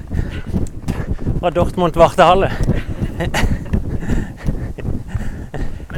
[1.39, 2.51] Fra Dortmund Vartehalle.
[3.17, 3.29] Men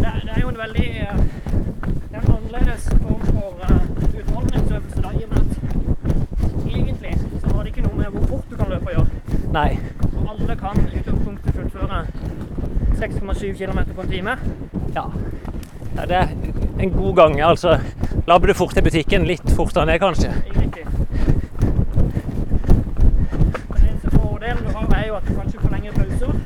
[0.03, 1.15] det, det er jo en veldig eh,
[2.11, 3.69] Det er en annerledes form for uh,
[4.19, 5.47] utholdenhetsøvelse, da, i og med at
[6.75, 9.09] egentlig så har det ikke noe med hvor fort du kan løpe å gjøre.
[9.53, 9.71] Nei.
[10.13, 11.97] Og alle kan i utgangspunktet fullføre
[13.03, 14.37] 6,7 km på en time.
[14.95, 15.03] Ja.
[15.95, 16.05] ja.
[16.05, 16.27] Det er
[16.79, 17.79] en god gang, altså.
[18.27, 20.29] Labber du fort til butikken, litt fortere ned kanskje.
[20.55, 20.85] Riktig.
[23.73, 26.33] Den eneste fordelen du har, er jo at du kanskje får lengre pauser.
[26.33, 26.41] Men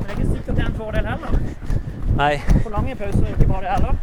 [0.00, 1.32] det er ikke sikkert det er en fordel heller.
[2.16, 2.38] Nei.
[2.62, 3.94] For lange pauser er ikke bra, det heller.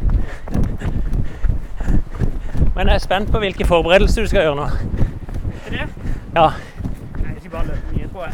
[2.75, 4.63] Men jeg er spent på hvilke forberedelser du skal gjøre nå.
[4.63, 4.69] Er
[5.69, 5.79] det
[6.35, 6.47] Ja.
[7.23, 8.33] Nei, ikke bare løpe mye, tror jeg.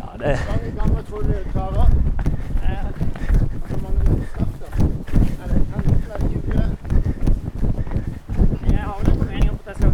[0.00, 1.86] ja det, Hvor ganger tror du klarer?
[3.68, 4.02] Hvor mange
[4.32, 4.68] starter?
[4.76, 4.82] Det
[5.72, 6.32] kan det være 20?
[8.70, 9.92] Jeg har vel en formening om at jeg skal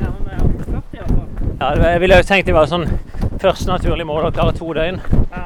[0.00, 0.36] nærme meg
[0.66, 1.28] 40 i hvert fall.
[1.60, 2.86] ja, jeg ville jo tenkt det var sånn
[3.42, 4.98] første naturlige mål å klare to døgn.
[5.32, 5.44] Ja.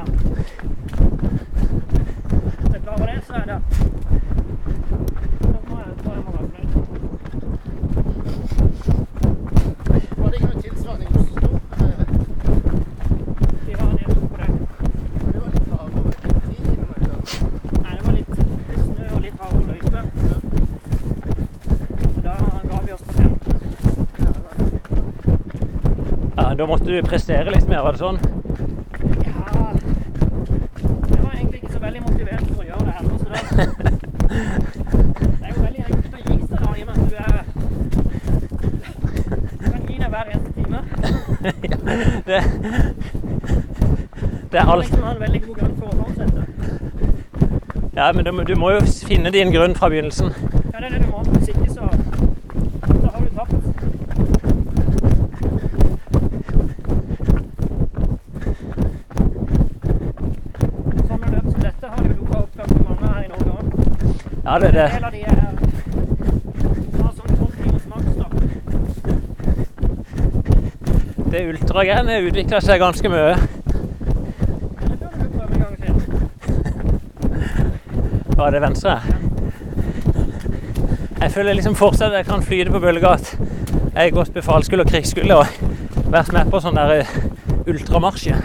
[2.61, 3.59] Hvis jeg klarer det, så er det
[5.43, 6.71] Da må jeg, tror jeg må være fornøyd.
[10.19, 11.49] Var det ikke noe tilsvarende i Oslo?
[11.81, 11.99] Eh,
[13.67, 14.51] Vi var nede på det.
[15.33, 16.11] Det var litt hardere.
[16.47, 17.17] 10 kilometer.
[17.83, 18.33] Nei, det var litt
[18.85, 20.01] snø og litt hardere løype.
[22.07, 22.35] Og Da
[22.71, 23.55] ga vi oss på 15.
[26.37, 28.17] Ja, da måtte du prestere litt mer, var det sånn?
[29.23, 29.71] Ja
[31.07, 33.41] Jeg var egentlig ikke så veldig motivert for å gjøre det heller, så det
[35.39, 37.39] Det er jo veldig enkelt å gi seg da, i og med at du er
[39.47, 40.79] Du kan gi deg hver eneste time.
[41.71, 41.77] ja,
[42.27, 42.39] det,
[44.51, 44.83] det er må alt.
[44.83, 46.43] liksom ha en veldig god grunn for å fortsette.
[48.01, 50.35] Ja, men du, du må jo finne din grunn fra begynnelsen.
[50.73, 51.23] Ja, det er det du må.
[51.31, 51.87] Hvis ikke, så,
[52.91, 53.55] så har du tapt.
[61.07, 63.65] Sånne løp som dette har jo dukket opp ganske mange her i Norge òg.
[64.47, 65.31] Ja, det, det, En del av de er
[67.03, 67.87] har sånn 12 timers
[71.33, 73.33] det ultragenet utvikler seg ganske mye.
[78.39, 78.95] Var det venstre?
[81.25, 84.87] Jeg føler liksom fortsatt at jeg kan flyte på bølga at jeg har gått befalsskole
[84.87, 85.47] og krigsskole og
[86.15, 87.11] vært med på sånn der eh,
[87.67, 88.31] ultramarsj.
[88.31, 88.39] Ja,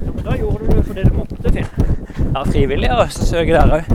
[0.00, 1.68] men da gjorde du det fordi du måtte til.
[2.24, 3.93] Ja, frivillig å søke der òg.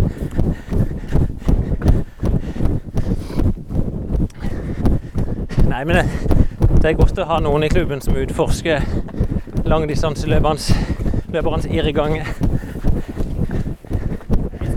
[5.80, 6.06] Nei, men det,
[6.82, 8.84] det er godt å ha noen i klubben som utforsker
[9.64, 10.76] langdistanseløpernes
[11.32, 12.28] løpernes irrganger.
[12.28, 12.34] Er
[14.60, 14.76] er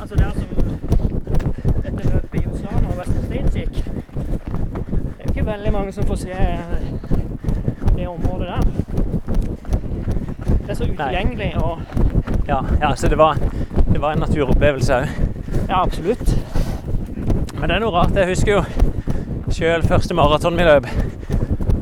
[0.00, 0.16] Altså
[5.50, 6.32] veldig mange som får se
[7.98, 8.60] det området der.
[10.46, 11.78] Det er så utilgjengelig og
[12.48, 13.36] Ja, ja, så det var,
[13.92, 15.06] det var en naturopplevelse òg.
[15.68, 16.41] Ja, absolutt.
[17.62, 18.16] Men det er noe rart.
[18.18, 20.88] Jeg husker jo sjøl første maraton vi løp.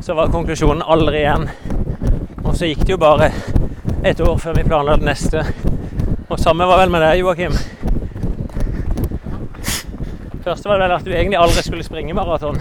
[0.05, 1.47] Så var konklusjonen aldri igjen.
[2.45, 3.31] Og så gikk det jo bare
[4.05, 5.41] et år før vi planla det neste.
[6.29, 7.57] Og samme var vel med deg, Joakim.
[10.45, 12.61] Først var det vel at du egentlig aldri skulle springe maraton.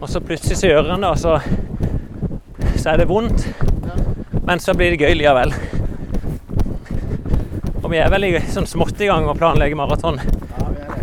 [0.00, 1.38] Og så plutselig så gjør en det, og så,
[2.74, 3.46] så er det vondt.
[4.50, 5.54] Men så blir det gøy likevel.
[7.84, 10.18] Og vi er vel i, sånn smått i gang å planlegge maraton.
[10.18, 10.96] Ja, vi er det.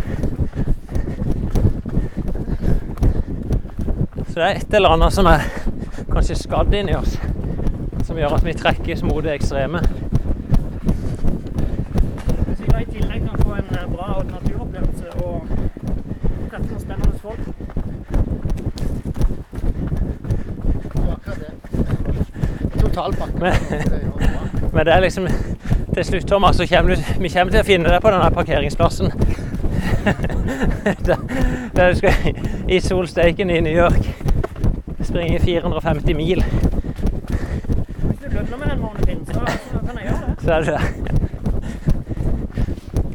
[4.34, 5.44] Så det er et eller annet som er
[6.10, 7.12] kanskje skadd inni oss,
[8.02, 9.78] som gjør at vi trekkes mot det ekstreme.
[12.48, 15.46] Hvis vi da i tillegg kan få en bra bra naturopplevelse og
[16.50, 17.38] treffe noen spennende folk.
[23.38, 23.54] Men-.
[24.74, 25.30] Men det er liksom
[25.94, 29.14] til slutt, Thomas, så kommer du, vi kommer til å finne deg på denne parkeringsplassen.
[31.06, 31.16] der,
[31.76, 32.12] der du skal
[32.68, 34.23] i solsteiken i New York.
[35.14, 36.44] Springe 450 mil.
[38.08, 39.32] hvis du lønner med den måneden så,
[39.70, 40.42] så kan jeg gjøre det.
[40.42, 40.80] Så er det det.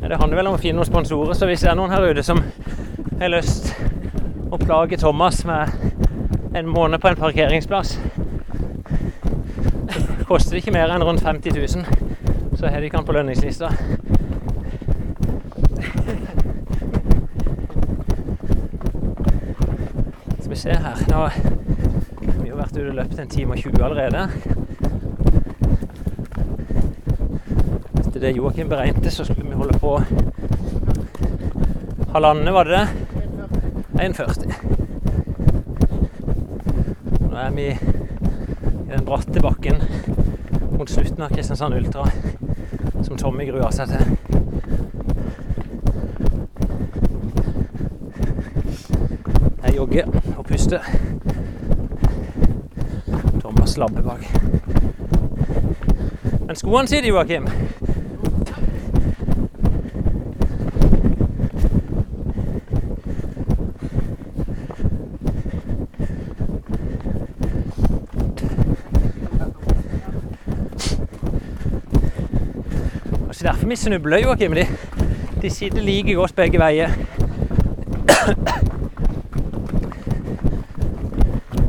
[0.09, 2.23] Det handler vel om å finne noen sponsorer, så hvis det er noen her ute
[2.23, 2.39] som
[3.19, 3.73] har lyst
[4.47, 5.67] å plage Thomas med
[6.55, 7.99] en måned på en parkeringsplass,
[9.91, 11.67] så koster det ikke mer enn rundt 50 000,
[12.55, 13.75] så har de ikke han på lønningslista.
[20.39, 21.58] Skal vi se her Nå
[22.69, 24.29] vært ute og løpt en time og 20 allerede.
[27.99, 29.99] Etter det Joakim beregnte, så skulle vi holde på
[32.13, 32.87] halvannet, var det det?
[34.05, 34.53] 1,40.
[37.25, 37.77] Nå er vi i
[38.91, 39.81] den bratte bakken
[40.77, 42.05] mot slutten av Kristiansand Ultra,
[43.01, 44.03] som Tommy gruer seg til.
[49.65, 50.05] Jeg jogger
[50.37, 50.98] og puster.
[53.69, 54.19] Thomas labber bak.
[56.47, 57.47] Men skoene sitter, Joakim.
[73.27, 74.53] Altså derfor vi snubler, Joakim.
[74.53, 74.65] De,
[75.41, 76.89] de sitter like godt begge veier.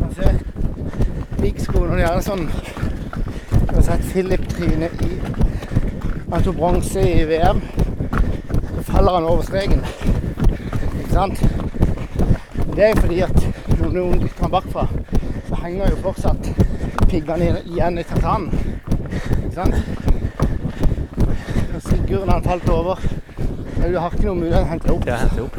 [0.04, 0.30] Altså,
[1.40, 2.46] Big-skoene de er sånn
[3.66, 5.10] Du har sett Philip tryne i
[6.30, 7.60] Han tok bronse i VM.
[8.76, 9.80] Så faller han over streken.
[11.00, 11.40] Ikke sant?
[12.76, 13.40] Det er fordi at
[13.80, 14.84] når noen dytter han bakfra,
[15.48, 16.50] så henger jo fortsatt
[17.10, 18.52] piggene igjen- i tartanen.
[19.40, 19.74] Ikke sant?
[21.74, 23.02] Og Sigurd, han falt over
[23.80, 25.06] Du har ikke noe mulighet til å hente opp.
[25.06, 25.56] Ja, hente opp.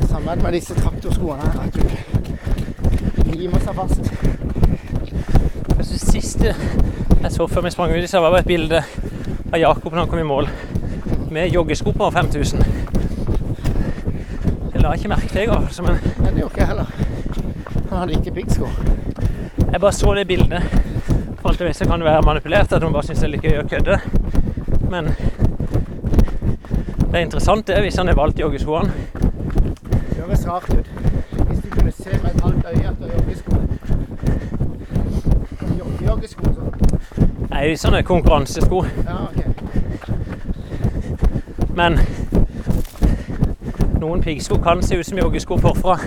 [0.00, 4.12] Så Sammen med disse traktorskoene her, at du limer seg fast.
[6.30, 6.54] Jeg siste
[7.22, 8.78] jeg så før vi sprang ut, så var det et bilde
[9.52, 10.46] av Jakob når han kom i mål
[11.34, 12.62] med joggesko på 5000.
[14.74, 16.70] Jeg la ikke merke til det, i hvert fall, men Nei, det gjorde ikke jeg
[16.70, 16.86] heller.
[17.90, 18.66] Han hadde ikke piggsko.
[19.72, 20.62] jeg bare så det bildet.
[21.40, 23.42] For alt jeg vet, kan det være manipulert, at hun bare syns det er litt
[23.48, 23.98] gøy å kødde.
[24.90, 25.04] Men
[27.10, 28.92] det er interessant det, hvis han har valgt joggeskoene.
[29.12, 30.86] Det høres rart ut.
[31.50, 33.52] Hvis du kunne se med et halvt øye etter joggesko.
[35.78, 37.46] Jog- Joggesko sånn.
[37.60, 38.78] Nei, sånne konkurransesko.
[39.04, 39.40] Ja, ok.
[41.76, 41.98] Men
[44.00, 45.98] noen piggsko kan se ut som joggesko forfra.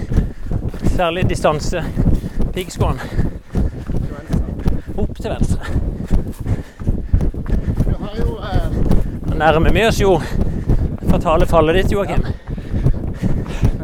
[0.95, 3.05] Særlig distanse-piggskoene.
[4.97, 5.61] Opp til venstre.
[7.83, 8.67] Du har jo eh,
[9.27, 10.15] Nå nærmer vi oss jo
[11.11, 12.25] fatale fallet ditt, Joakim.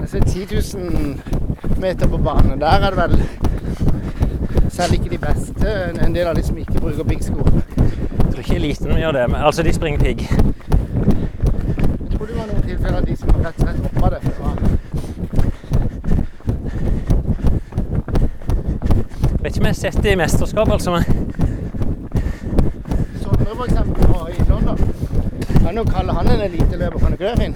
[0.10, 2.58] Jeg 10 000 meter på banen.
[2.66, 3.16] Der er det vel
[4.74, 7.46] selv ikke de beste, en del av de som bruker piggsko.
[7.46, 9.26] Jeg tror ikke eliten gjør det.
[9.30, 10.20] Men, altså, de springer pigg.
[10.22, 14.20] Jeg tror det var noen tilfeller av de som rett og slett hoppa det.
[14.40, 14.58] var-
[19.40, 20.92] Vet ikke om jeg har sett det i mesterskap, altså.
[20.92, 21.04] Men
[23.24, 24.78] Sondre for eksempel var i London.
[25.66, 27.56] Kan jo kalle han en eliteløper, kan du ikke det, Finn?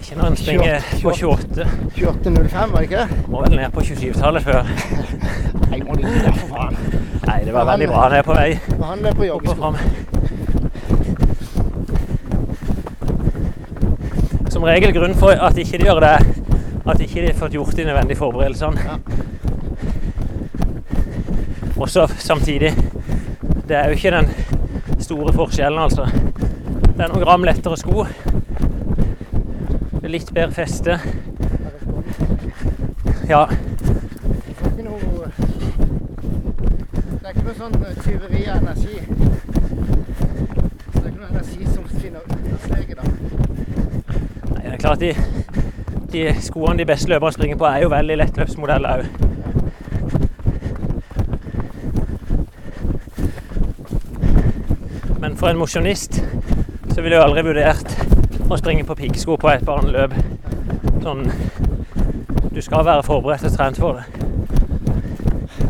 [0.00, 1.66] ikke når han springer på 28.
[1.96, 3.28] 28,05, var det ikke det?
[3.28, 4.62] Må vel ned på 27-tallet før.
[5.70, 6.32] Nei, må du ikke.
[7.30, 7.96] Nei, det var veldig bra.
[8.02, 9.74] Han er på vei Og han og joggesko.
[14.50, 16.16] Som regel grunn for at ikke de gjør det,
[16.90, 18.80] at ikke de har fått gjort de nødvendige forberedelsene.
[18.82, 18.96] Ja.
[21.80, 22.74] Også samtidig
[23.68, 24.28] Det er jo ikke den
[25.00, 26.04] store forskjellen, altså.
[26.96, 28.04] Det er noen gram lettere sko.
[29.94, 30.98] Det er litt bedre feste.
[33.30, 33.56] Ja, Det
[34.64, 34.98] er ikke noe
[37.20, 38.98] Det er ikke noe sånn eh, tyveri av energi.
[40.92, 43.04] Så det er ikke noe energi som finner understeget, da.
[44.52, 45.14] Nei, det er klart de,
[46.12, 49.28] de skoene de beste løperne springer på, er jo veldig lettløpsmodeller òg.
[55.40, 56.18] for en mosjonist
[56.94, 57.94] så ville jeg aldri vurdert
[58.52, 60.12] å springe på piggsko på et baneløp.
[61.00, 61.24] Sånn
[62.50, 64.04] Du skal være forberedt og trent for det.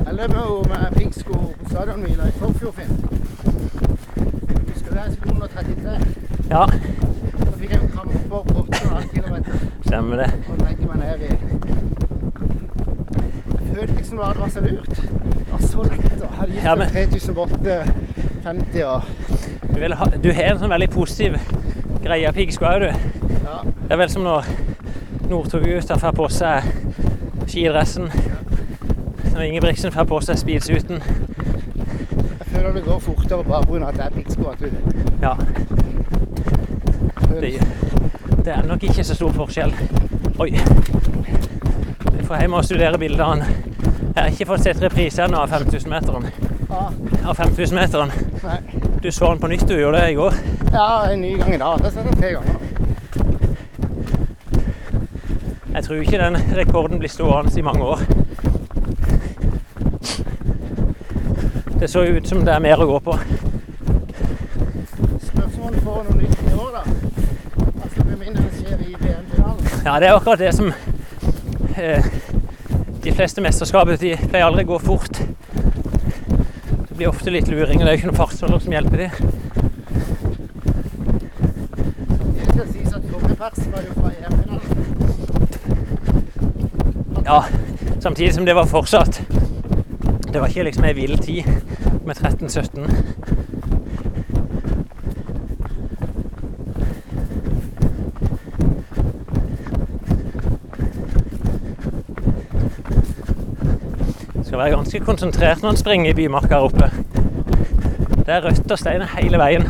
[0.09, 0.90] Jeg løper jo med
[1.81, 2.91] piggsko på stadionhvila i Forfjordfinn.
[4.75, 5.91] Husker du skulle under 33?
[6.51, 6.65] Ja,
[7.41, 9.35] Da fikk jeg kramper på 8,5 km
[9.87, 10.33] stemmer det.
[10.49, 11.33] og legge meg ned i
[13.75, 14.89] følte liksom at det var så lurt.
[14.89, 16.23] Det var så lett.
[16.23, 19.03] og hadde gitt Ja, men- 3850 og
[19.75, 21.37] Du, vil ha, du har en sånn veldig positiv
[22.05, 22.87] greie av piggsko du.
[22.87, 22.93] ja.
[23.65, 24.45] Det er vel som når
[25.31, 26.63] Northug-gutta får på seg
[27.47, 28.11] skidressen.
[29.35, 31.03] Når Ingebrigtsen får på seg speedsuten.
[32.61, 33.89] Jeg føler det går fortere bare pga.
[33.89, 34.43] at det er piggsko.
[34.51, 34.61] At
[35.23, 35.35] Ja,
[37.41, 37.53] det,
[38.45, 39.73] det er nok ikke så stor forskjell.
[40.41, 40.51] Oi.
[42.13, 43.47] Vi får hjem og studere bildene.
[43.47, 46.27] Jeg har ikke fått sett reprise ennå av 5000-meteren.
[46.71, 46.83] Ja,
[47.31, 48.13] Av 5000-meteren.
[48.45, 48.59] nei.
[49.03, 50.35] Du så den på nytt, du gjorde det i går.
[50.73, 51.79] ja, en ny gang i dag.
[51.81, 52.55] Det har jeg tre ganger.
[55.75, 58.01] Jeg tror ikke den rekorden blir stående i mange år.
[61.81, 63.15] Det så ut som det er mer å gå på.
[65.25, 66.83] Spørsmål for får noe nytt i år, da.
[67.81, 69.71] Altså med mindre det skjer i VM-finalen.
[69.87, 70.69] Ja, det er akkurat det som
[71.81, 72.05] eh,
[73.01, 75.23] De fleste mesterskapet de pleier aldri å gå fort.
[76.91, 79.13] Det blir ofte litt luring, og det er jo ikke noen fartsholder som hjelper dem.
[84.21, 84.61] EM-finalen.
[87.25, 87.41] Ja,
[88.05, 89.23] samtidig som det var fortsatt
[90.29, 91.70] Det var ikke liksom ei vill tid
[92.11, 92.51] med 13-17.
[104.45, 106.91] Skal være ganske konsentrert når en springer i bymarka her oppe.
[108.27, 109.69] Det er rødt og stein hele veien.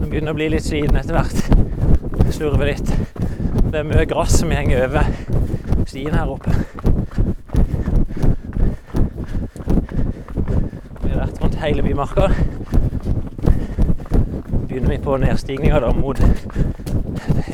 [0.00, 1.38] Den begynner å bli litt sliten etter hvert.
[2.34, 2.90] Slurve litt.
[3.70, 5.02] Det er mye gress som henger over
[5.86, 6.50] stien her oppe.
[11.10, 12.30] Vi har vært rundt hele bymarka.
[14.68, 16.20] Begynner vi på nedstigninga da mot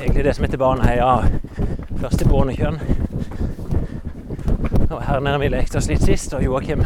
[0.00, 1.24] egentlig det som heter Baneheia
[2.00, 2.76] første Bornekjønn.
[5.06, 6.84] Her nede vi lekte oss litt sist, og Joakim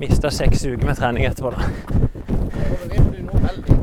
[0.00, 1.50] mista seks uker med trening etterpå.
[1.50, 1.56] da.
[1.60, 3.76] Og det må du nå veldig.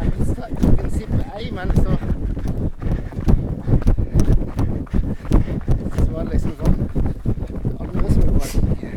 [0.00, 1.92] Jeg visste i prinsippet ei, men så
[5.98, 6.76] Så var det liksom sånn
[7.80, 8.90] Andre som gjorde det.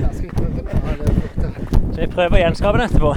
[0.00, 0.62] Ja, skal vi prøve det?
[0.74, 1.46] Ja,
[1.94, 3.10] det er prøver å gjenskape den etterpå.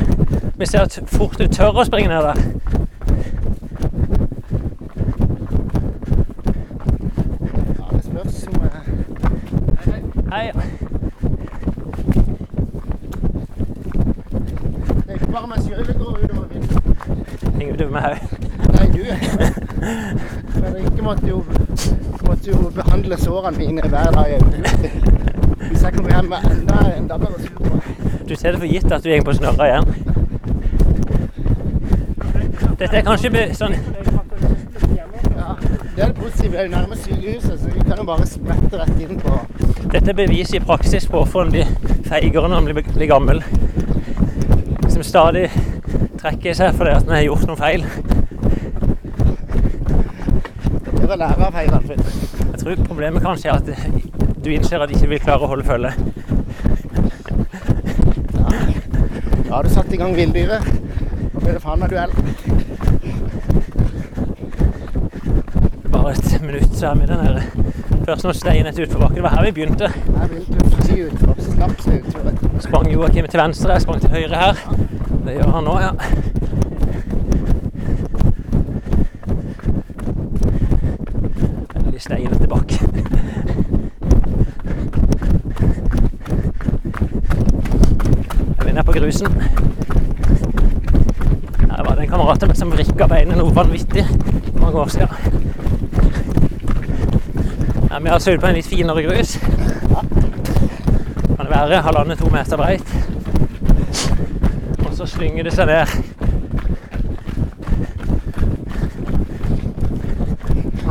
[0.58, 2.40] Vi ser at fort du tør å springe ned der.
[7.78, 8.72] Ja, det spørs om jeg
[9.86, 10.00] Hei.
[10.32, 10.52] hei.
[14.98, 16.48] Det er ikke bare meg sjøl det går utover.
[17.62, 18.18] Ingen utover meg òg.
[18.74, 19.18] Nei, du er
[20.58, 21.44] Fredrikke måtte jo,
[22.28, 24.28] måtte jo behandle sårene mine hver dag.
[24.28, 24.90] i en uke.
[25.70, 27.84] Hvis jeg kommer hjem med enda en dabber og sur på meg.
[28.38, 29.88] Du ser det for gitt at du går på snørra igjen.
[32.78, 33.74] Dette er kanskje sånn
[35.96, 36.52] det er det positive.
[36.52, 39.40] Det er jo nærme sykehuset, så vi kan jo bare sprette rett inn på
[39.90, 41.72] Dette er bevis i praksis på hvorfor en blir
[42.06, 43.42] feigere når en blir, blir gammel.
[44.86, 45.48] Som stadig
[46.22, 47.88] trekker seg fordi at en har gjort noe feil.
[50.92, 51.82] Det er å lære av feilene.
[51.90, 52.06] sine.
[52.52, 55.66] Jeg tror problemet kanskje er at du innser at du ikke vil klare å holde
[55.66, 55.98] følge.
[59.48, 60.64] Da har du satt i gang villdyret.
[61.34, 62.12] Nå blir det faen meg duell.
[65.92, 67.42] Bare et minutt, så er vi der nede.
[68.08, 69.16] Først noen steinete utforbakken.
[69.16, 69.88] Det var her vi begynte.
[69.92, 70.44] Her vil
[70.84, 71.36] seg utfor.
[71.48, 72.22] Slapp seg utfor.
[72.64, 74.56] Sprang Joakim til venstre, jeg sprang til høyre her.
[75.26, 75.92] Det gjør han nå, ja.
[81.74, 82.80] Veldig steinete bakke.
[88.58, 89.42] Er vi nede på grusen?
[91.72, 94.90] Her var det en kamerat av meg som vrikka beinet noe vanvittig for mange år
[94.92, 95.08] siden.
[97.88, 99.38] Ja, vi har altså på en litt finere grus.
[101.38, 102.88] Kan det være halvannen-to meter breit.
[104.84, 105.88] Og så slynger det seg ned.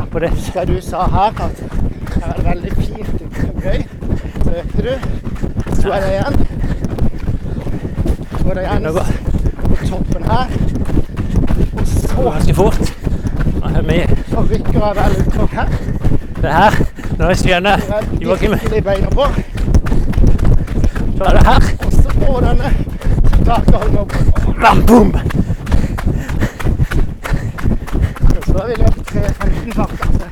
[0.09, 0.33] På det.
[0.33, 3.79] Husker du sa her at det er veldig fint og gøy.
[4.41, 4.93] Så økte du.
[5.83, 6.46] Så er det igjen.
[8.47, 8.91] Så er det ender
[9.67, 10.45] på toppen her.
[11.79, 12.93] Og så ganske fort.
[13.59, 13.97] Nå er vi
[14.29, 15.67] så rykker jeg vel utfor her.
[16.41, 16.71] Det her,
[17.17, 19.25] når jeg skjønner er Joakim, virkelig beina på.
[21.17, 21.61] så er det her.
[21.85, 22.69] Og så på denne
[23.45, 24.13] takholden opp.
[24.61, 25.13] Bam, boom!
[28.47, 29.91] Så er vi løpt 3.15 fart.
[30.01, 30.25] altså.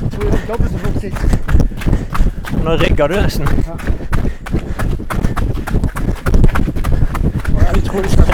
[0.00, 1.20] Jeg tror vi løp dobbelt så fort sist.
[2.64, 3.48] Nå rygger du nesten.
[7.54, 8.33] Og jeg tror du skal slå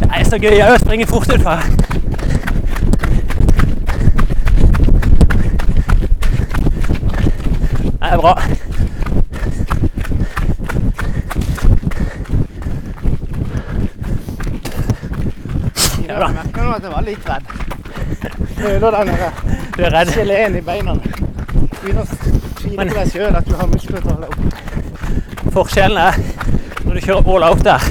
[0.00, 1.64] Det er så gøy å springe fort utfor.
[7.96, 8.34] Det er bra.
[16.08, 16.26] Ja da.
[16.26, 17.46] Jeg merker nå at jeg var litt redd.
[18.60, 19.30] Føler den der
[19.76, 20.12] Du er redd.
[20.14, 20.94] geleen i beina.
[20.96, 22.06] Begynner å
[22.60, 24.35] tvile på deg sjøl at du har muskler til å holde opp.
[25.56, 26.16] Forskjellen er
[26.84, 27.84] når du kjører all out der.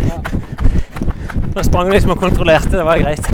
[1.55, 3.25] Nå sprang du liksom og kontrollerte, det var greit.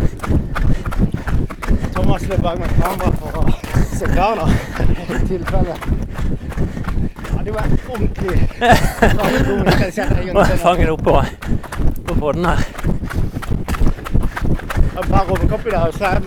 [1.92, 3.44] Thomas løp bak med kamera for å
[3.92, 4.46] se klar nå,
[4.88, 5.76] i tilfelle.
[7.28, 8.40] Ja, det var ordentlig
[10.32, 11.20] Nå fanger det opp på,
[12.08, 12.66] på båten her.
[14.96, 16.20] Et par i dag, så jeg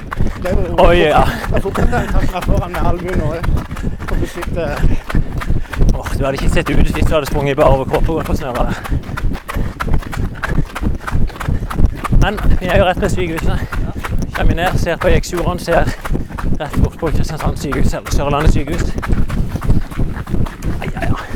[0.43, 1.25] ble jo Oi, ja.
[1.57, 4.75] Jeg ta meg foran med albuen og beskytte
[6.19, 8.75] du hadde ikke sett ut hvis du hadde sprunget bare over kroppen på der.
[12.23, 13.59] Men vi er jo rett ved sykehuset.
[14.37, 15.85] Kommer ned, ser på Jeksuren, ser
[16.61, 18.95] rett bort på Kristiansand sykehus, eller Sørlandet sykehus.
[20.81, 21.27] Ai, ai, ai.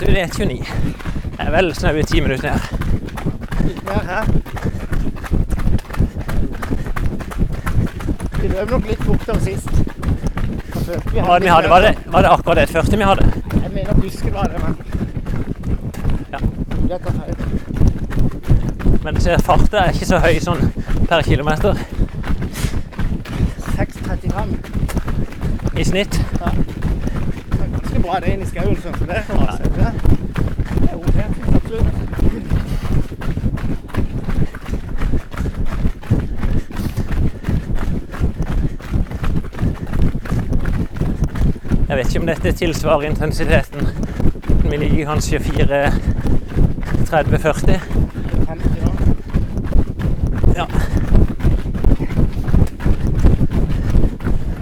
[0.00, 0.64] Det er 29.
[1.32, 2.60] Det er vel snaue ti minutter ned.
[3.84, 4.24] mer her.
[8.42, 9.85] Vi løp nok litt fortere sist.
[10.86, 11.68] Jeg vi Hva var det vi hadde?
[11.70, 13.32] Var det, var det akkurat det første vi hadde?
[13.62, 14.76] Jeg mener busken var det, men
[16.32, 16.38] Ja.
[16.88, 17.34] Det tar feil.
[19.04, 20.72] Men du ser farta er ikke så høy sånn
[21.08, 21.74] per kilometer
[23.76, 24.56] 6.35.
[25.80, 26.20] i snitt.
[26.40, 26.46] Ja.
[26.50, 29.22] Det er ganske bra det inn i skauen, sånn som det.
[29.28, 29.34] Ja.
[30.80, 31.16] Det er ok,
[31.54, 32.25] absolutt.
[41.96, 43.80] Jeg vet ikke om dette tilsvarer intensiteten.
[44.68, 47.80] Vi ligger kanskje 4.30-40.
[48.48, 48.90] 50 nå.
[50.58, 50.66] Ja.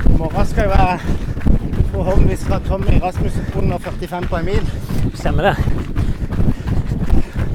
[0.07, 0.99] I morgen skal jeg være
[1.91, 4.65] forhåpentligvis fra Tommy Rasmussen under 45 på en mil.
[5.15, 5.57] Stemmer det?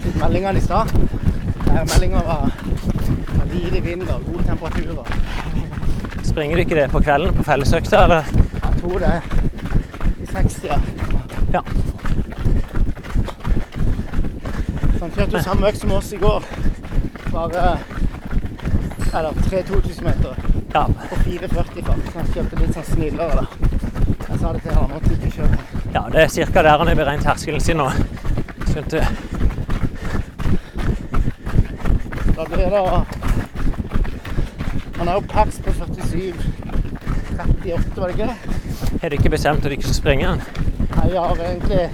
[0.03, 0.87] Fikk meldingene i stad.
[1.71, 2.51] Meldinga var
[3.55, 5.05] lite vind og gode temperaturer.
[6.23, 8.23] Springer du ikke det på kvelden på fellesøkta, eller?
[8.59, 9.15] Jeg tror det
[10.35, 10.79] er 60-a.
[11.53, 11.61] Ja.
[14.99, 16.43] Han kjørte jo samme økt som oss i går.
[17.31, 17.77] Bare
[19.13, 20.35] eller 3000 meter
[20.73, 20.83] Ja.
[21.09, 21.73] på 4,40 fart.
[22.11, 23.45] Så han kjørte litt sånn snillere da.
[24.29, 25.57] Jeg sa det til han, måtte ikke kjøre.
[25.93, 26.61] ja, det er ca.
[26.61, 27.89] der han har beregnet terskelen sin nå.
[28.69, 29.07] Skjønte.
[32.35, 33.05] Da blir det
[34.97, 36.33] Han har jo pers på 47
[37.39, 38.68] 38, var det ikke det?
[39.01, 40.41] Har du ikke bestemt at du ikke skal springe den?
[40.95, 41.89] Nei, Jeg har egentlig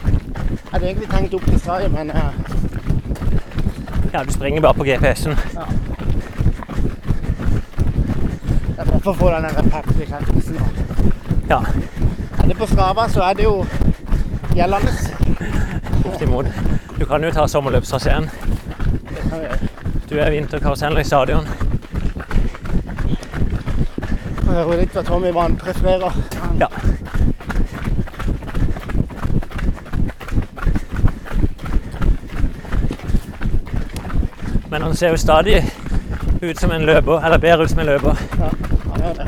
[0.76, 2.16] jeg hadde egentlig tenkt opp til Sverige, men uh...
[4.14, 5.38] Ja, du springer bare på GPS-en.
[8.78, 10.58] jeg for å få den der pers-bekreftelsen.
[11.50, 11.60] Ja,
[12.44, 13.66] Er det på Strava, så er det jo
[14.56, 14.92] gjeldende.
[16.04, 16.46] bortimot.
[17.00, 18.30] Du kan jo ta sommerløpstraseen.
[19.32, 19.60] Det.
[20.10, 21.48] Du er vinterkarusell i stadion.
[24.46, 26.35] Jeg hører litt hva Tommy Vann prefererer.
[26.60, 26.70] Ja.
[34.70, 35.72] Men han ser jo stadig
[36.42, 38.18] ut som en løper, eller bedre ut som en løper.
[38.40, 38.50] Ja,
[38.92, 39.28] han gjør det.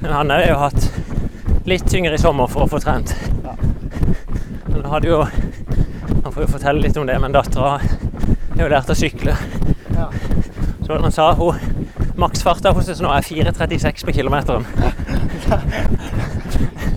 [0.00, 0.92] Men han har jo hatt
[1.66, 3.14] litt tyngre i sommer for å få trent.
[3.44, 3.54] Ja.
[4.66, 5.24] Men han hadde jo
[6.20, 9.34] Han får jo fortelle litt om det, men dattera har jo lært å sykle.
[10.90, 11.54] Så han sa hun
[12.16, 14.66] maksfarta hos oss nå er 4,36 på kilometeren.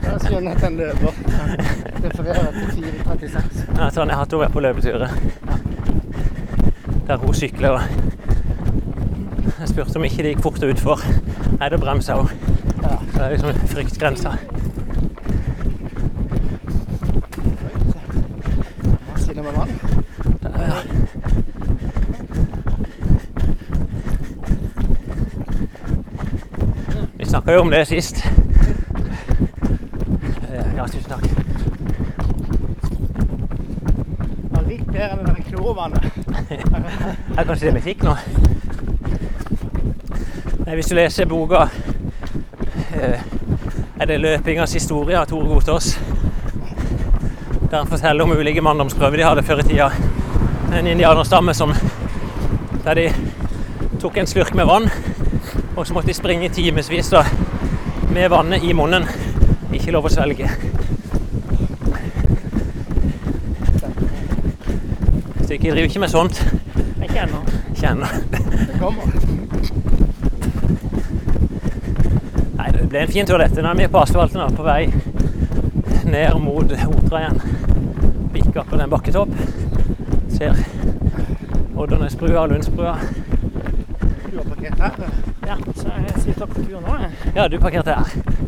[0.03, 1.13] Da skjønner jeg at han løper.
[2.03, 3.61] Refererer til 4.36.
[3.77, 5.09] Ja, så jeg har hatt henne på løpeturer.
[7.07, 7.69] Der hun sykler.
[7.69, 7.81] og
[9.59, 11.05] Jeg spurte om ikke det gikk fort utfor.
[11.59, 12.29] Nei, da bremsa hun.
[12.81, 14.35] Det er liksom fryktgrensa.
[19.05, 19.73] Hva sier det med vann?
[27.17, 28.25] Vi snakka jo om det sist.
[30.53, 31.21] Eh, Ja, tusen takk.
[34.41, 36.03] Det var litt bedre enn det klorvannet.
[36.49, 36.59] Det
[37.37, 38.15] er kanskje det vi fikk nå.
[40.63, 41.65] Nei, hvis du leser boka
[42.95, 43.19] eh,
[43.99, 45.99] Er det 'Løpingas historie' av Tore Gotaas,
[47.69, 49.89] der han forteller om ulike manndomsprøver de hadde før i tida.
[50.73, 51.73] En indianerstamme som
[52.83, 53.09] der de
[54.01, 54.89] tok en slurk med vann,
[55.75, 57.13] og så måtte jeg springe timevis
[58.13, 59.07] med vannet i munnen.
[59.73, 60.49] Ikke lov å svelge.
[65.41, 66.43] Så jeg driver ikke med sånt.
[67.01, 67.41] Ikke ennå.
[67.73, 68.09] Ikke ennå.
[68.29, 69.17] Det kommer.
[72.59, 73.61] Nei, det ble en fin tur dette.
[73.61, 74.85] Nå er vi på asfalten da, på vei
[76.13, 77.41] ned mot Otra igjen.
[78.33, 79.33] Bikker på den bakketopp.
[80.37, 80.57] Ser
[81.73, 82.97] Oddernesbrua og Lundsbrua.
[84.29, 85.12] Du har parkert her.
[86.23, 86.95] Så jeg sitter nå.
[87.01, 87.11] jeg.
[87.35, 88.03] Ja, du parkerte her.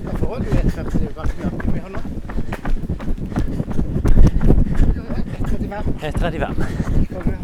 [0.06, 2.00] Da får du et 40 det er jo ganske nøyaktig vi har nå.
[6.06, 6.06] 1,35.
[6.06, 6.64] 1.35.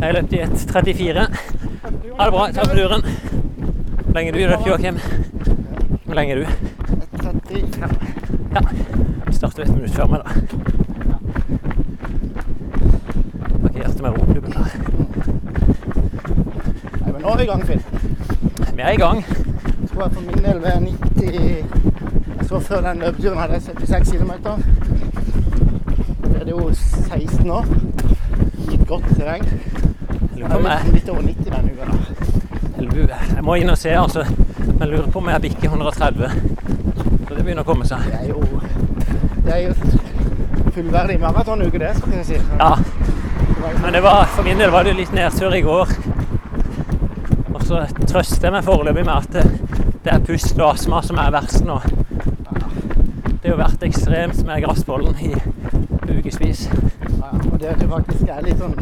[0.02, 1.26] Jeg løp i 1.34.
[2.18, 2.52] Ha det bra.
[2.52, 3.02] Takk for turen.
[4.06, 4.96] Hvor lenge er du løp, Joakim?
[6.06, 6.46] Hvor lenge er du?
[7.18, 7.94] 1,35.
[8.56, 8.62] Ja.
[9.32, 10.30] Starter et minutt før meg, da.
[13.62, 14.68] Parkerte med roklubben der.
[17.02, 17.84] Nei, men nå er vi i gang, Finn.
[18.76, 19.26] Vi er i gang.
[20.02, 21.34] Tror jeg for min del ved 90
[22.38, 24.32] Jeg så før den løpeturen hadde jeg 76 km.
[26.24, 27.66] Det er jo 16 år.
[28.70, 29.46] Gitt godt terreng.
[30.38, 31.86] Jeg er jeg litt over 90 denne uka.
[33.12, 33.20] da.
[33.36, 34.26] Jeg må inn og se, altså.
[34.80, 36.30] Men lurer på om jeg bikker 130.
[37.28, 38.10] Så det begynner å komme seg.
[38.10, 38.42] Det er jo
[39.46, 39.74] Det er jo
[40.74, 42.42] fullverdig maratonuke, det, skal jeg si.
[42.58, 42.74] Ja,
[43.84, 45.94] men det var, for min del var det litt nedtur i går.
[47.54, 49.61] Og så trøster jeg meg foreløpig med at
[50.04, 51.80] det, det er pust og astma som er verst nå.
[53.42, 55.32] Det har jo vært ekstremt med grasspollen i
[56.12, 56.68] ukevis.
[56.70, 58.76] Ja, og det at du faktisk er litt sånn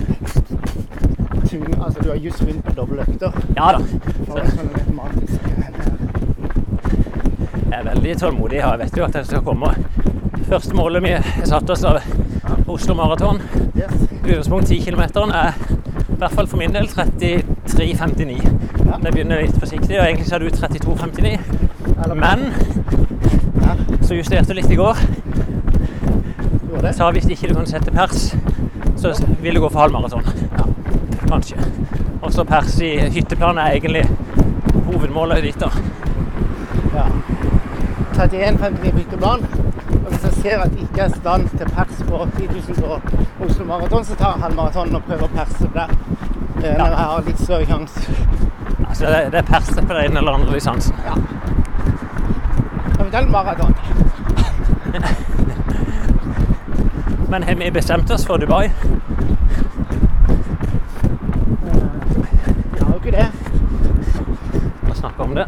[1.49, 3.31] tung Altså, du har just begynt på doble økter.
[3.57, 3.79] Ja da.
[3.79, 4.35] Så.
[4.35, 4.69] det er sånn.
[7.69, 9.69] Jeg er veldig tålmodig og jeg vet jo at jeg skal komme.
[10.49, 12.01] Første målet vi har satt oss av
[12.69, 13.39] Oslo Maraton,
[13.77, 13.93] Yes.
[14.23, 15.01] utgangspunkt 10 km,
[15.31, 18.58] er i hvert fall for min del 33,59.
[18.89, 18.97] Ja.
[19.03, 22.15] Det begynner litt forsiktig, og egentlig så er du 32,59.
[22.15, 22.39] Men
[23.61, 24.97] Ja, så justerte du litt i går.
[26.81, 26.87] du?
[26.93, 28.35] Sa hvis ikke du kan sette pers,
[28.97, 29.13] så
[29.43, 30.23] vil du gå for halvmaraton.
[30.57, 30.65] Ja,
[31.27, 31.57] kanskje.
[32.21, 34.05] Og så pers i hytteplan er egentlig
[34.87, 35.69] hovedmålet ditt, da.
[36.95, 37.05] Ja.
[38.13, 39.45] 31,59 på hytteplan.
[40.05, 43.01] Og hvis jeg ser at jeg ikke er i stand til pers på 10 000
[43.39, 45.93] på Oslo Maraton, så tar jeg halvmaraton og prøver å perse der.
[46.63, 47.99] Eh, Når jeg har litt større sjanse.
[49.01, 50.95] Altså, det, det er pers på den eller andre distansen.
[52.99, 53.75] Eventuelt maraton.
[57.29, 58.69] Men har vi bestemt oss for Dubai?
[62.73, 63.27] Vi har jo ikke det.
[64.81, 65.45] Vi snakke om det.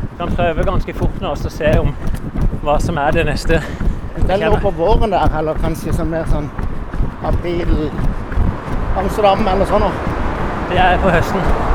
[0.00, 1.94] Vi kan prøve ganske fort nå og så se om
[2.62, 3.62] hva som er det neste.
[4.16, 6.46] Eventuelt på våren der, eller kanskje som mer sånn
[7.26, 7.90] april
[8.96, 9.90] Amsterdam eller sånn.
[10.70, 11.71] Det er på høsten.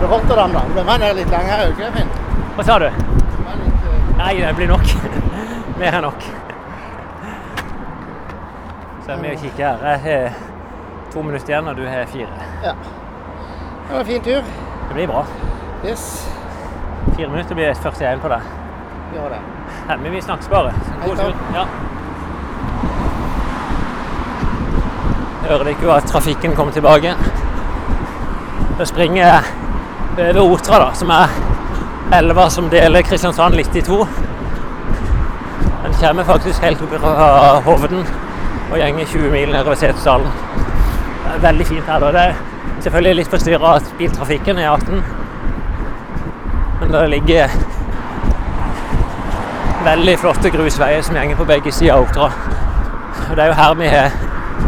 [0.00, 0.60] Er det Rotterdam, da.
[0.74, 2.12] Det var litt her, ikke Finn?
[2.56, 2.86] Hva sa du?
[2.88, 4.14] Det litt, uh...
[4.16, 4.94] Nei, det blir nok.
[5.80, 6.24] Mer enn nok.
[9.04, 9.84] Så er vi og kikker her.
[9.90, 10.40] Jeg har
[11.12, 12.48] to minutter igjen, og du har fire.
[12.64, 12.72] Ja.
[12.72, 14.40] Det var en fin tur.
[14.88, 15.26] Det blir bra.
[15.84, 16.08] Yes.
[17.12, 18.50] Fire minutter blir 41 på deg.
[19.12, 19.44] Gjør det.
[19.84, 20.72] Ja, Men vi snakkes bare.
[21.04, 21.46] God tur.
[21.52, 21.68] Ja.
[25.44, 27.18] Hører dere jo at trafikken kommer tilbake?
[28.78, 29.50] Da springer
[30.18, 31.28] over Otra, da, som er
[32.18, 34.02] elva som deler Kristiansand litt i to.
[35.84, 38.04] Den kommer faktisk helt opp fra Hovden
[38.70, 40.30] og gjenger 20 mil nedover Setesdalen.
[41.24, 42.00] Det er veldig fint her.
[42.00, 42.12] da.
[42.12, 42.34] Det er
[42.82, 45.04] selvfølgelig litt forstyrra av biltrafikken i 18,
[46.80, 47.54] men det ligger
[49.84, 52.32] veldig flotte grusveier som gjenger på begge sider av Otra.
[53.30, 54.10] Og det er jo her vi har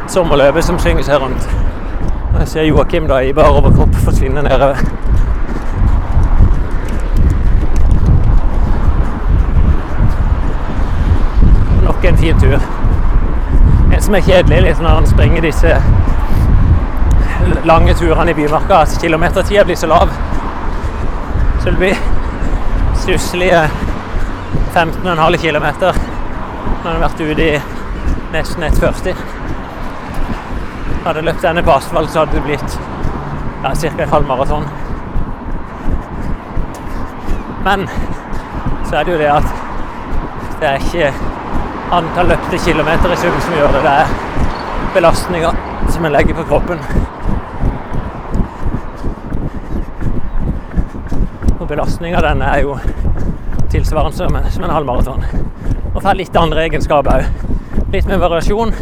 [0.08, 1.48] sommerløpet som synges her rundt.
[2.38, 4.78] Jeg ser Joakim da i bar overkropp forsvinne nedover.
[11.84, 12.58] Nok en fin tur.
[13.92, 15.72] En som er kjedelig liksom, når han springer disse
[17.66, 20.12] lange turene i bymarka, at kilometertida blir så lav.
[21.62, 21.98] Så det blir
[22.94, 23.64] stusslige
[24.74, 25.98] 15,5 km når
[26.84, 27.58] han har vært ute i
[28.36, 29.18] nesten 1,40.
[31.02, 32.78] Hadde jeg løpt denne på asfalt, så hadde det blitt
[33.64, 33.92] ja, ca.
[33.98, 34.70] et halvmaraton.
[37.66, 37.88] Men
[38.86, 39.54] så er det jo det at
[40.60, 41.31] det er ikke
[41.92, 43.80] antall løpte kilometer i sum som gjør det.
[43.84, 45.50] Det er belastninga
[45.92, 46.78] som en legger på kroppen.
[51.58, 52.78] Og belastninga den er jo
[53.72, 55.24] tilsvarende som en, halvmaraton.
[55.92, 57.84] Og får litt andre egenskaper òg.
[57.92, 58.72] Litt med variasjon,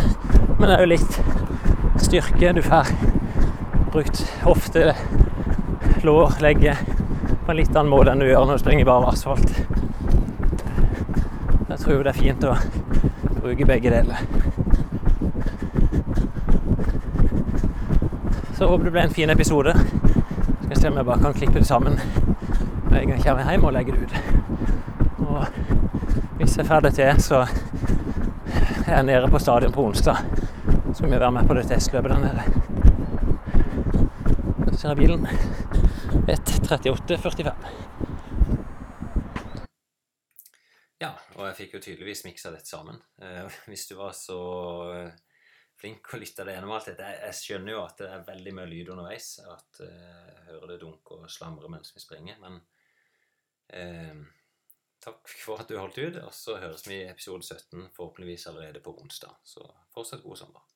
[0.60, 1.18] men òg litt
[1.98, 2.52] styrke.
[2.54, 2.92] Du får
[3.90, 4.92] brukt hofte,
[6.06, 9.50] lår, legge på en litt annen måte enn du gjør når du springer bare asfalt.
[11.70, 12.54] Jeg tror det er fint å
[13.40, 14.16] bruke begge deler.
[18.58, 19.74] Så håper det ble en fin episode.
[20.64, 22.00] Skal se om jeg bare kan klippe det sammen
[22.90, 24.14] når jeg kommer hjem og legger det ut.
[25.18, 25.46] Og
[26.36, 27.46] hvis jeg får det til, så
[28.86, 30.16] er jeg nede på stadion på onsdag.
[30.86, 32.42] Så skal vi være med på det testløpet der nede.
[34.72, 35.26] Så ser jeg bilen.
[36.28, 37.50] 1.38,45.
[41.00, 42.98] Ja, og jeg fikk jo tydeligvis miksa dette sammen.
[43.22, 44.40] Eh, hvis du var så
[44.94, 45.20] eh,
[45.80, 48.70] flink å lytte deg gjennom alt dette jeg, skjønner jo at det er veldig mye
[48.72, 49.30] lyd underveis.
[49.46, 52.40] At eh, jeg hører det dunke og slamre mens vi springer.
[52.42, 52.58] Men
[53.76, 54.18] eh,
[55.04, 56.20] takk for at du holdt ut.
[56.24, 59.38] Og så høres vi i episode 17 forhåpentligvis allerede på onsdag.
[59.46, 59.64] Så
[59.94, 60.69] fortsatt god sommer.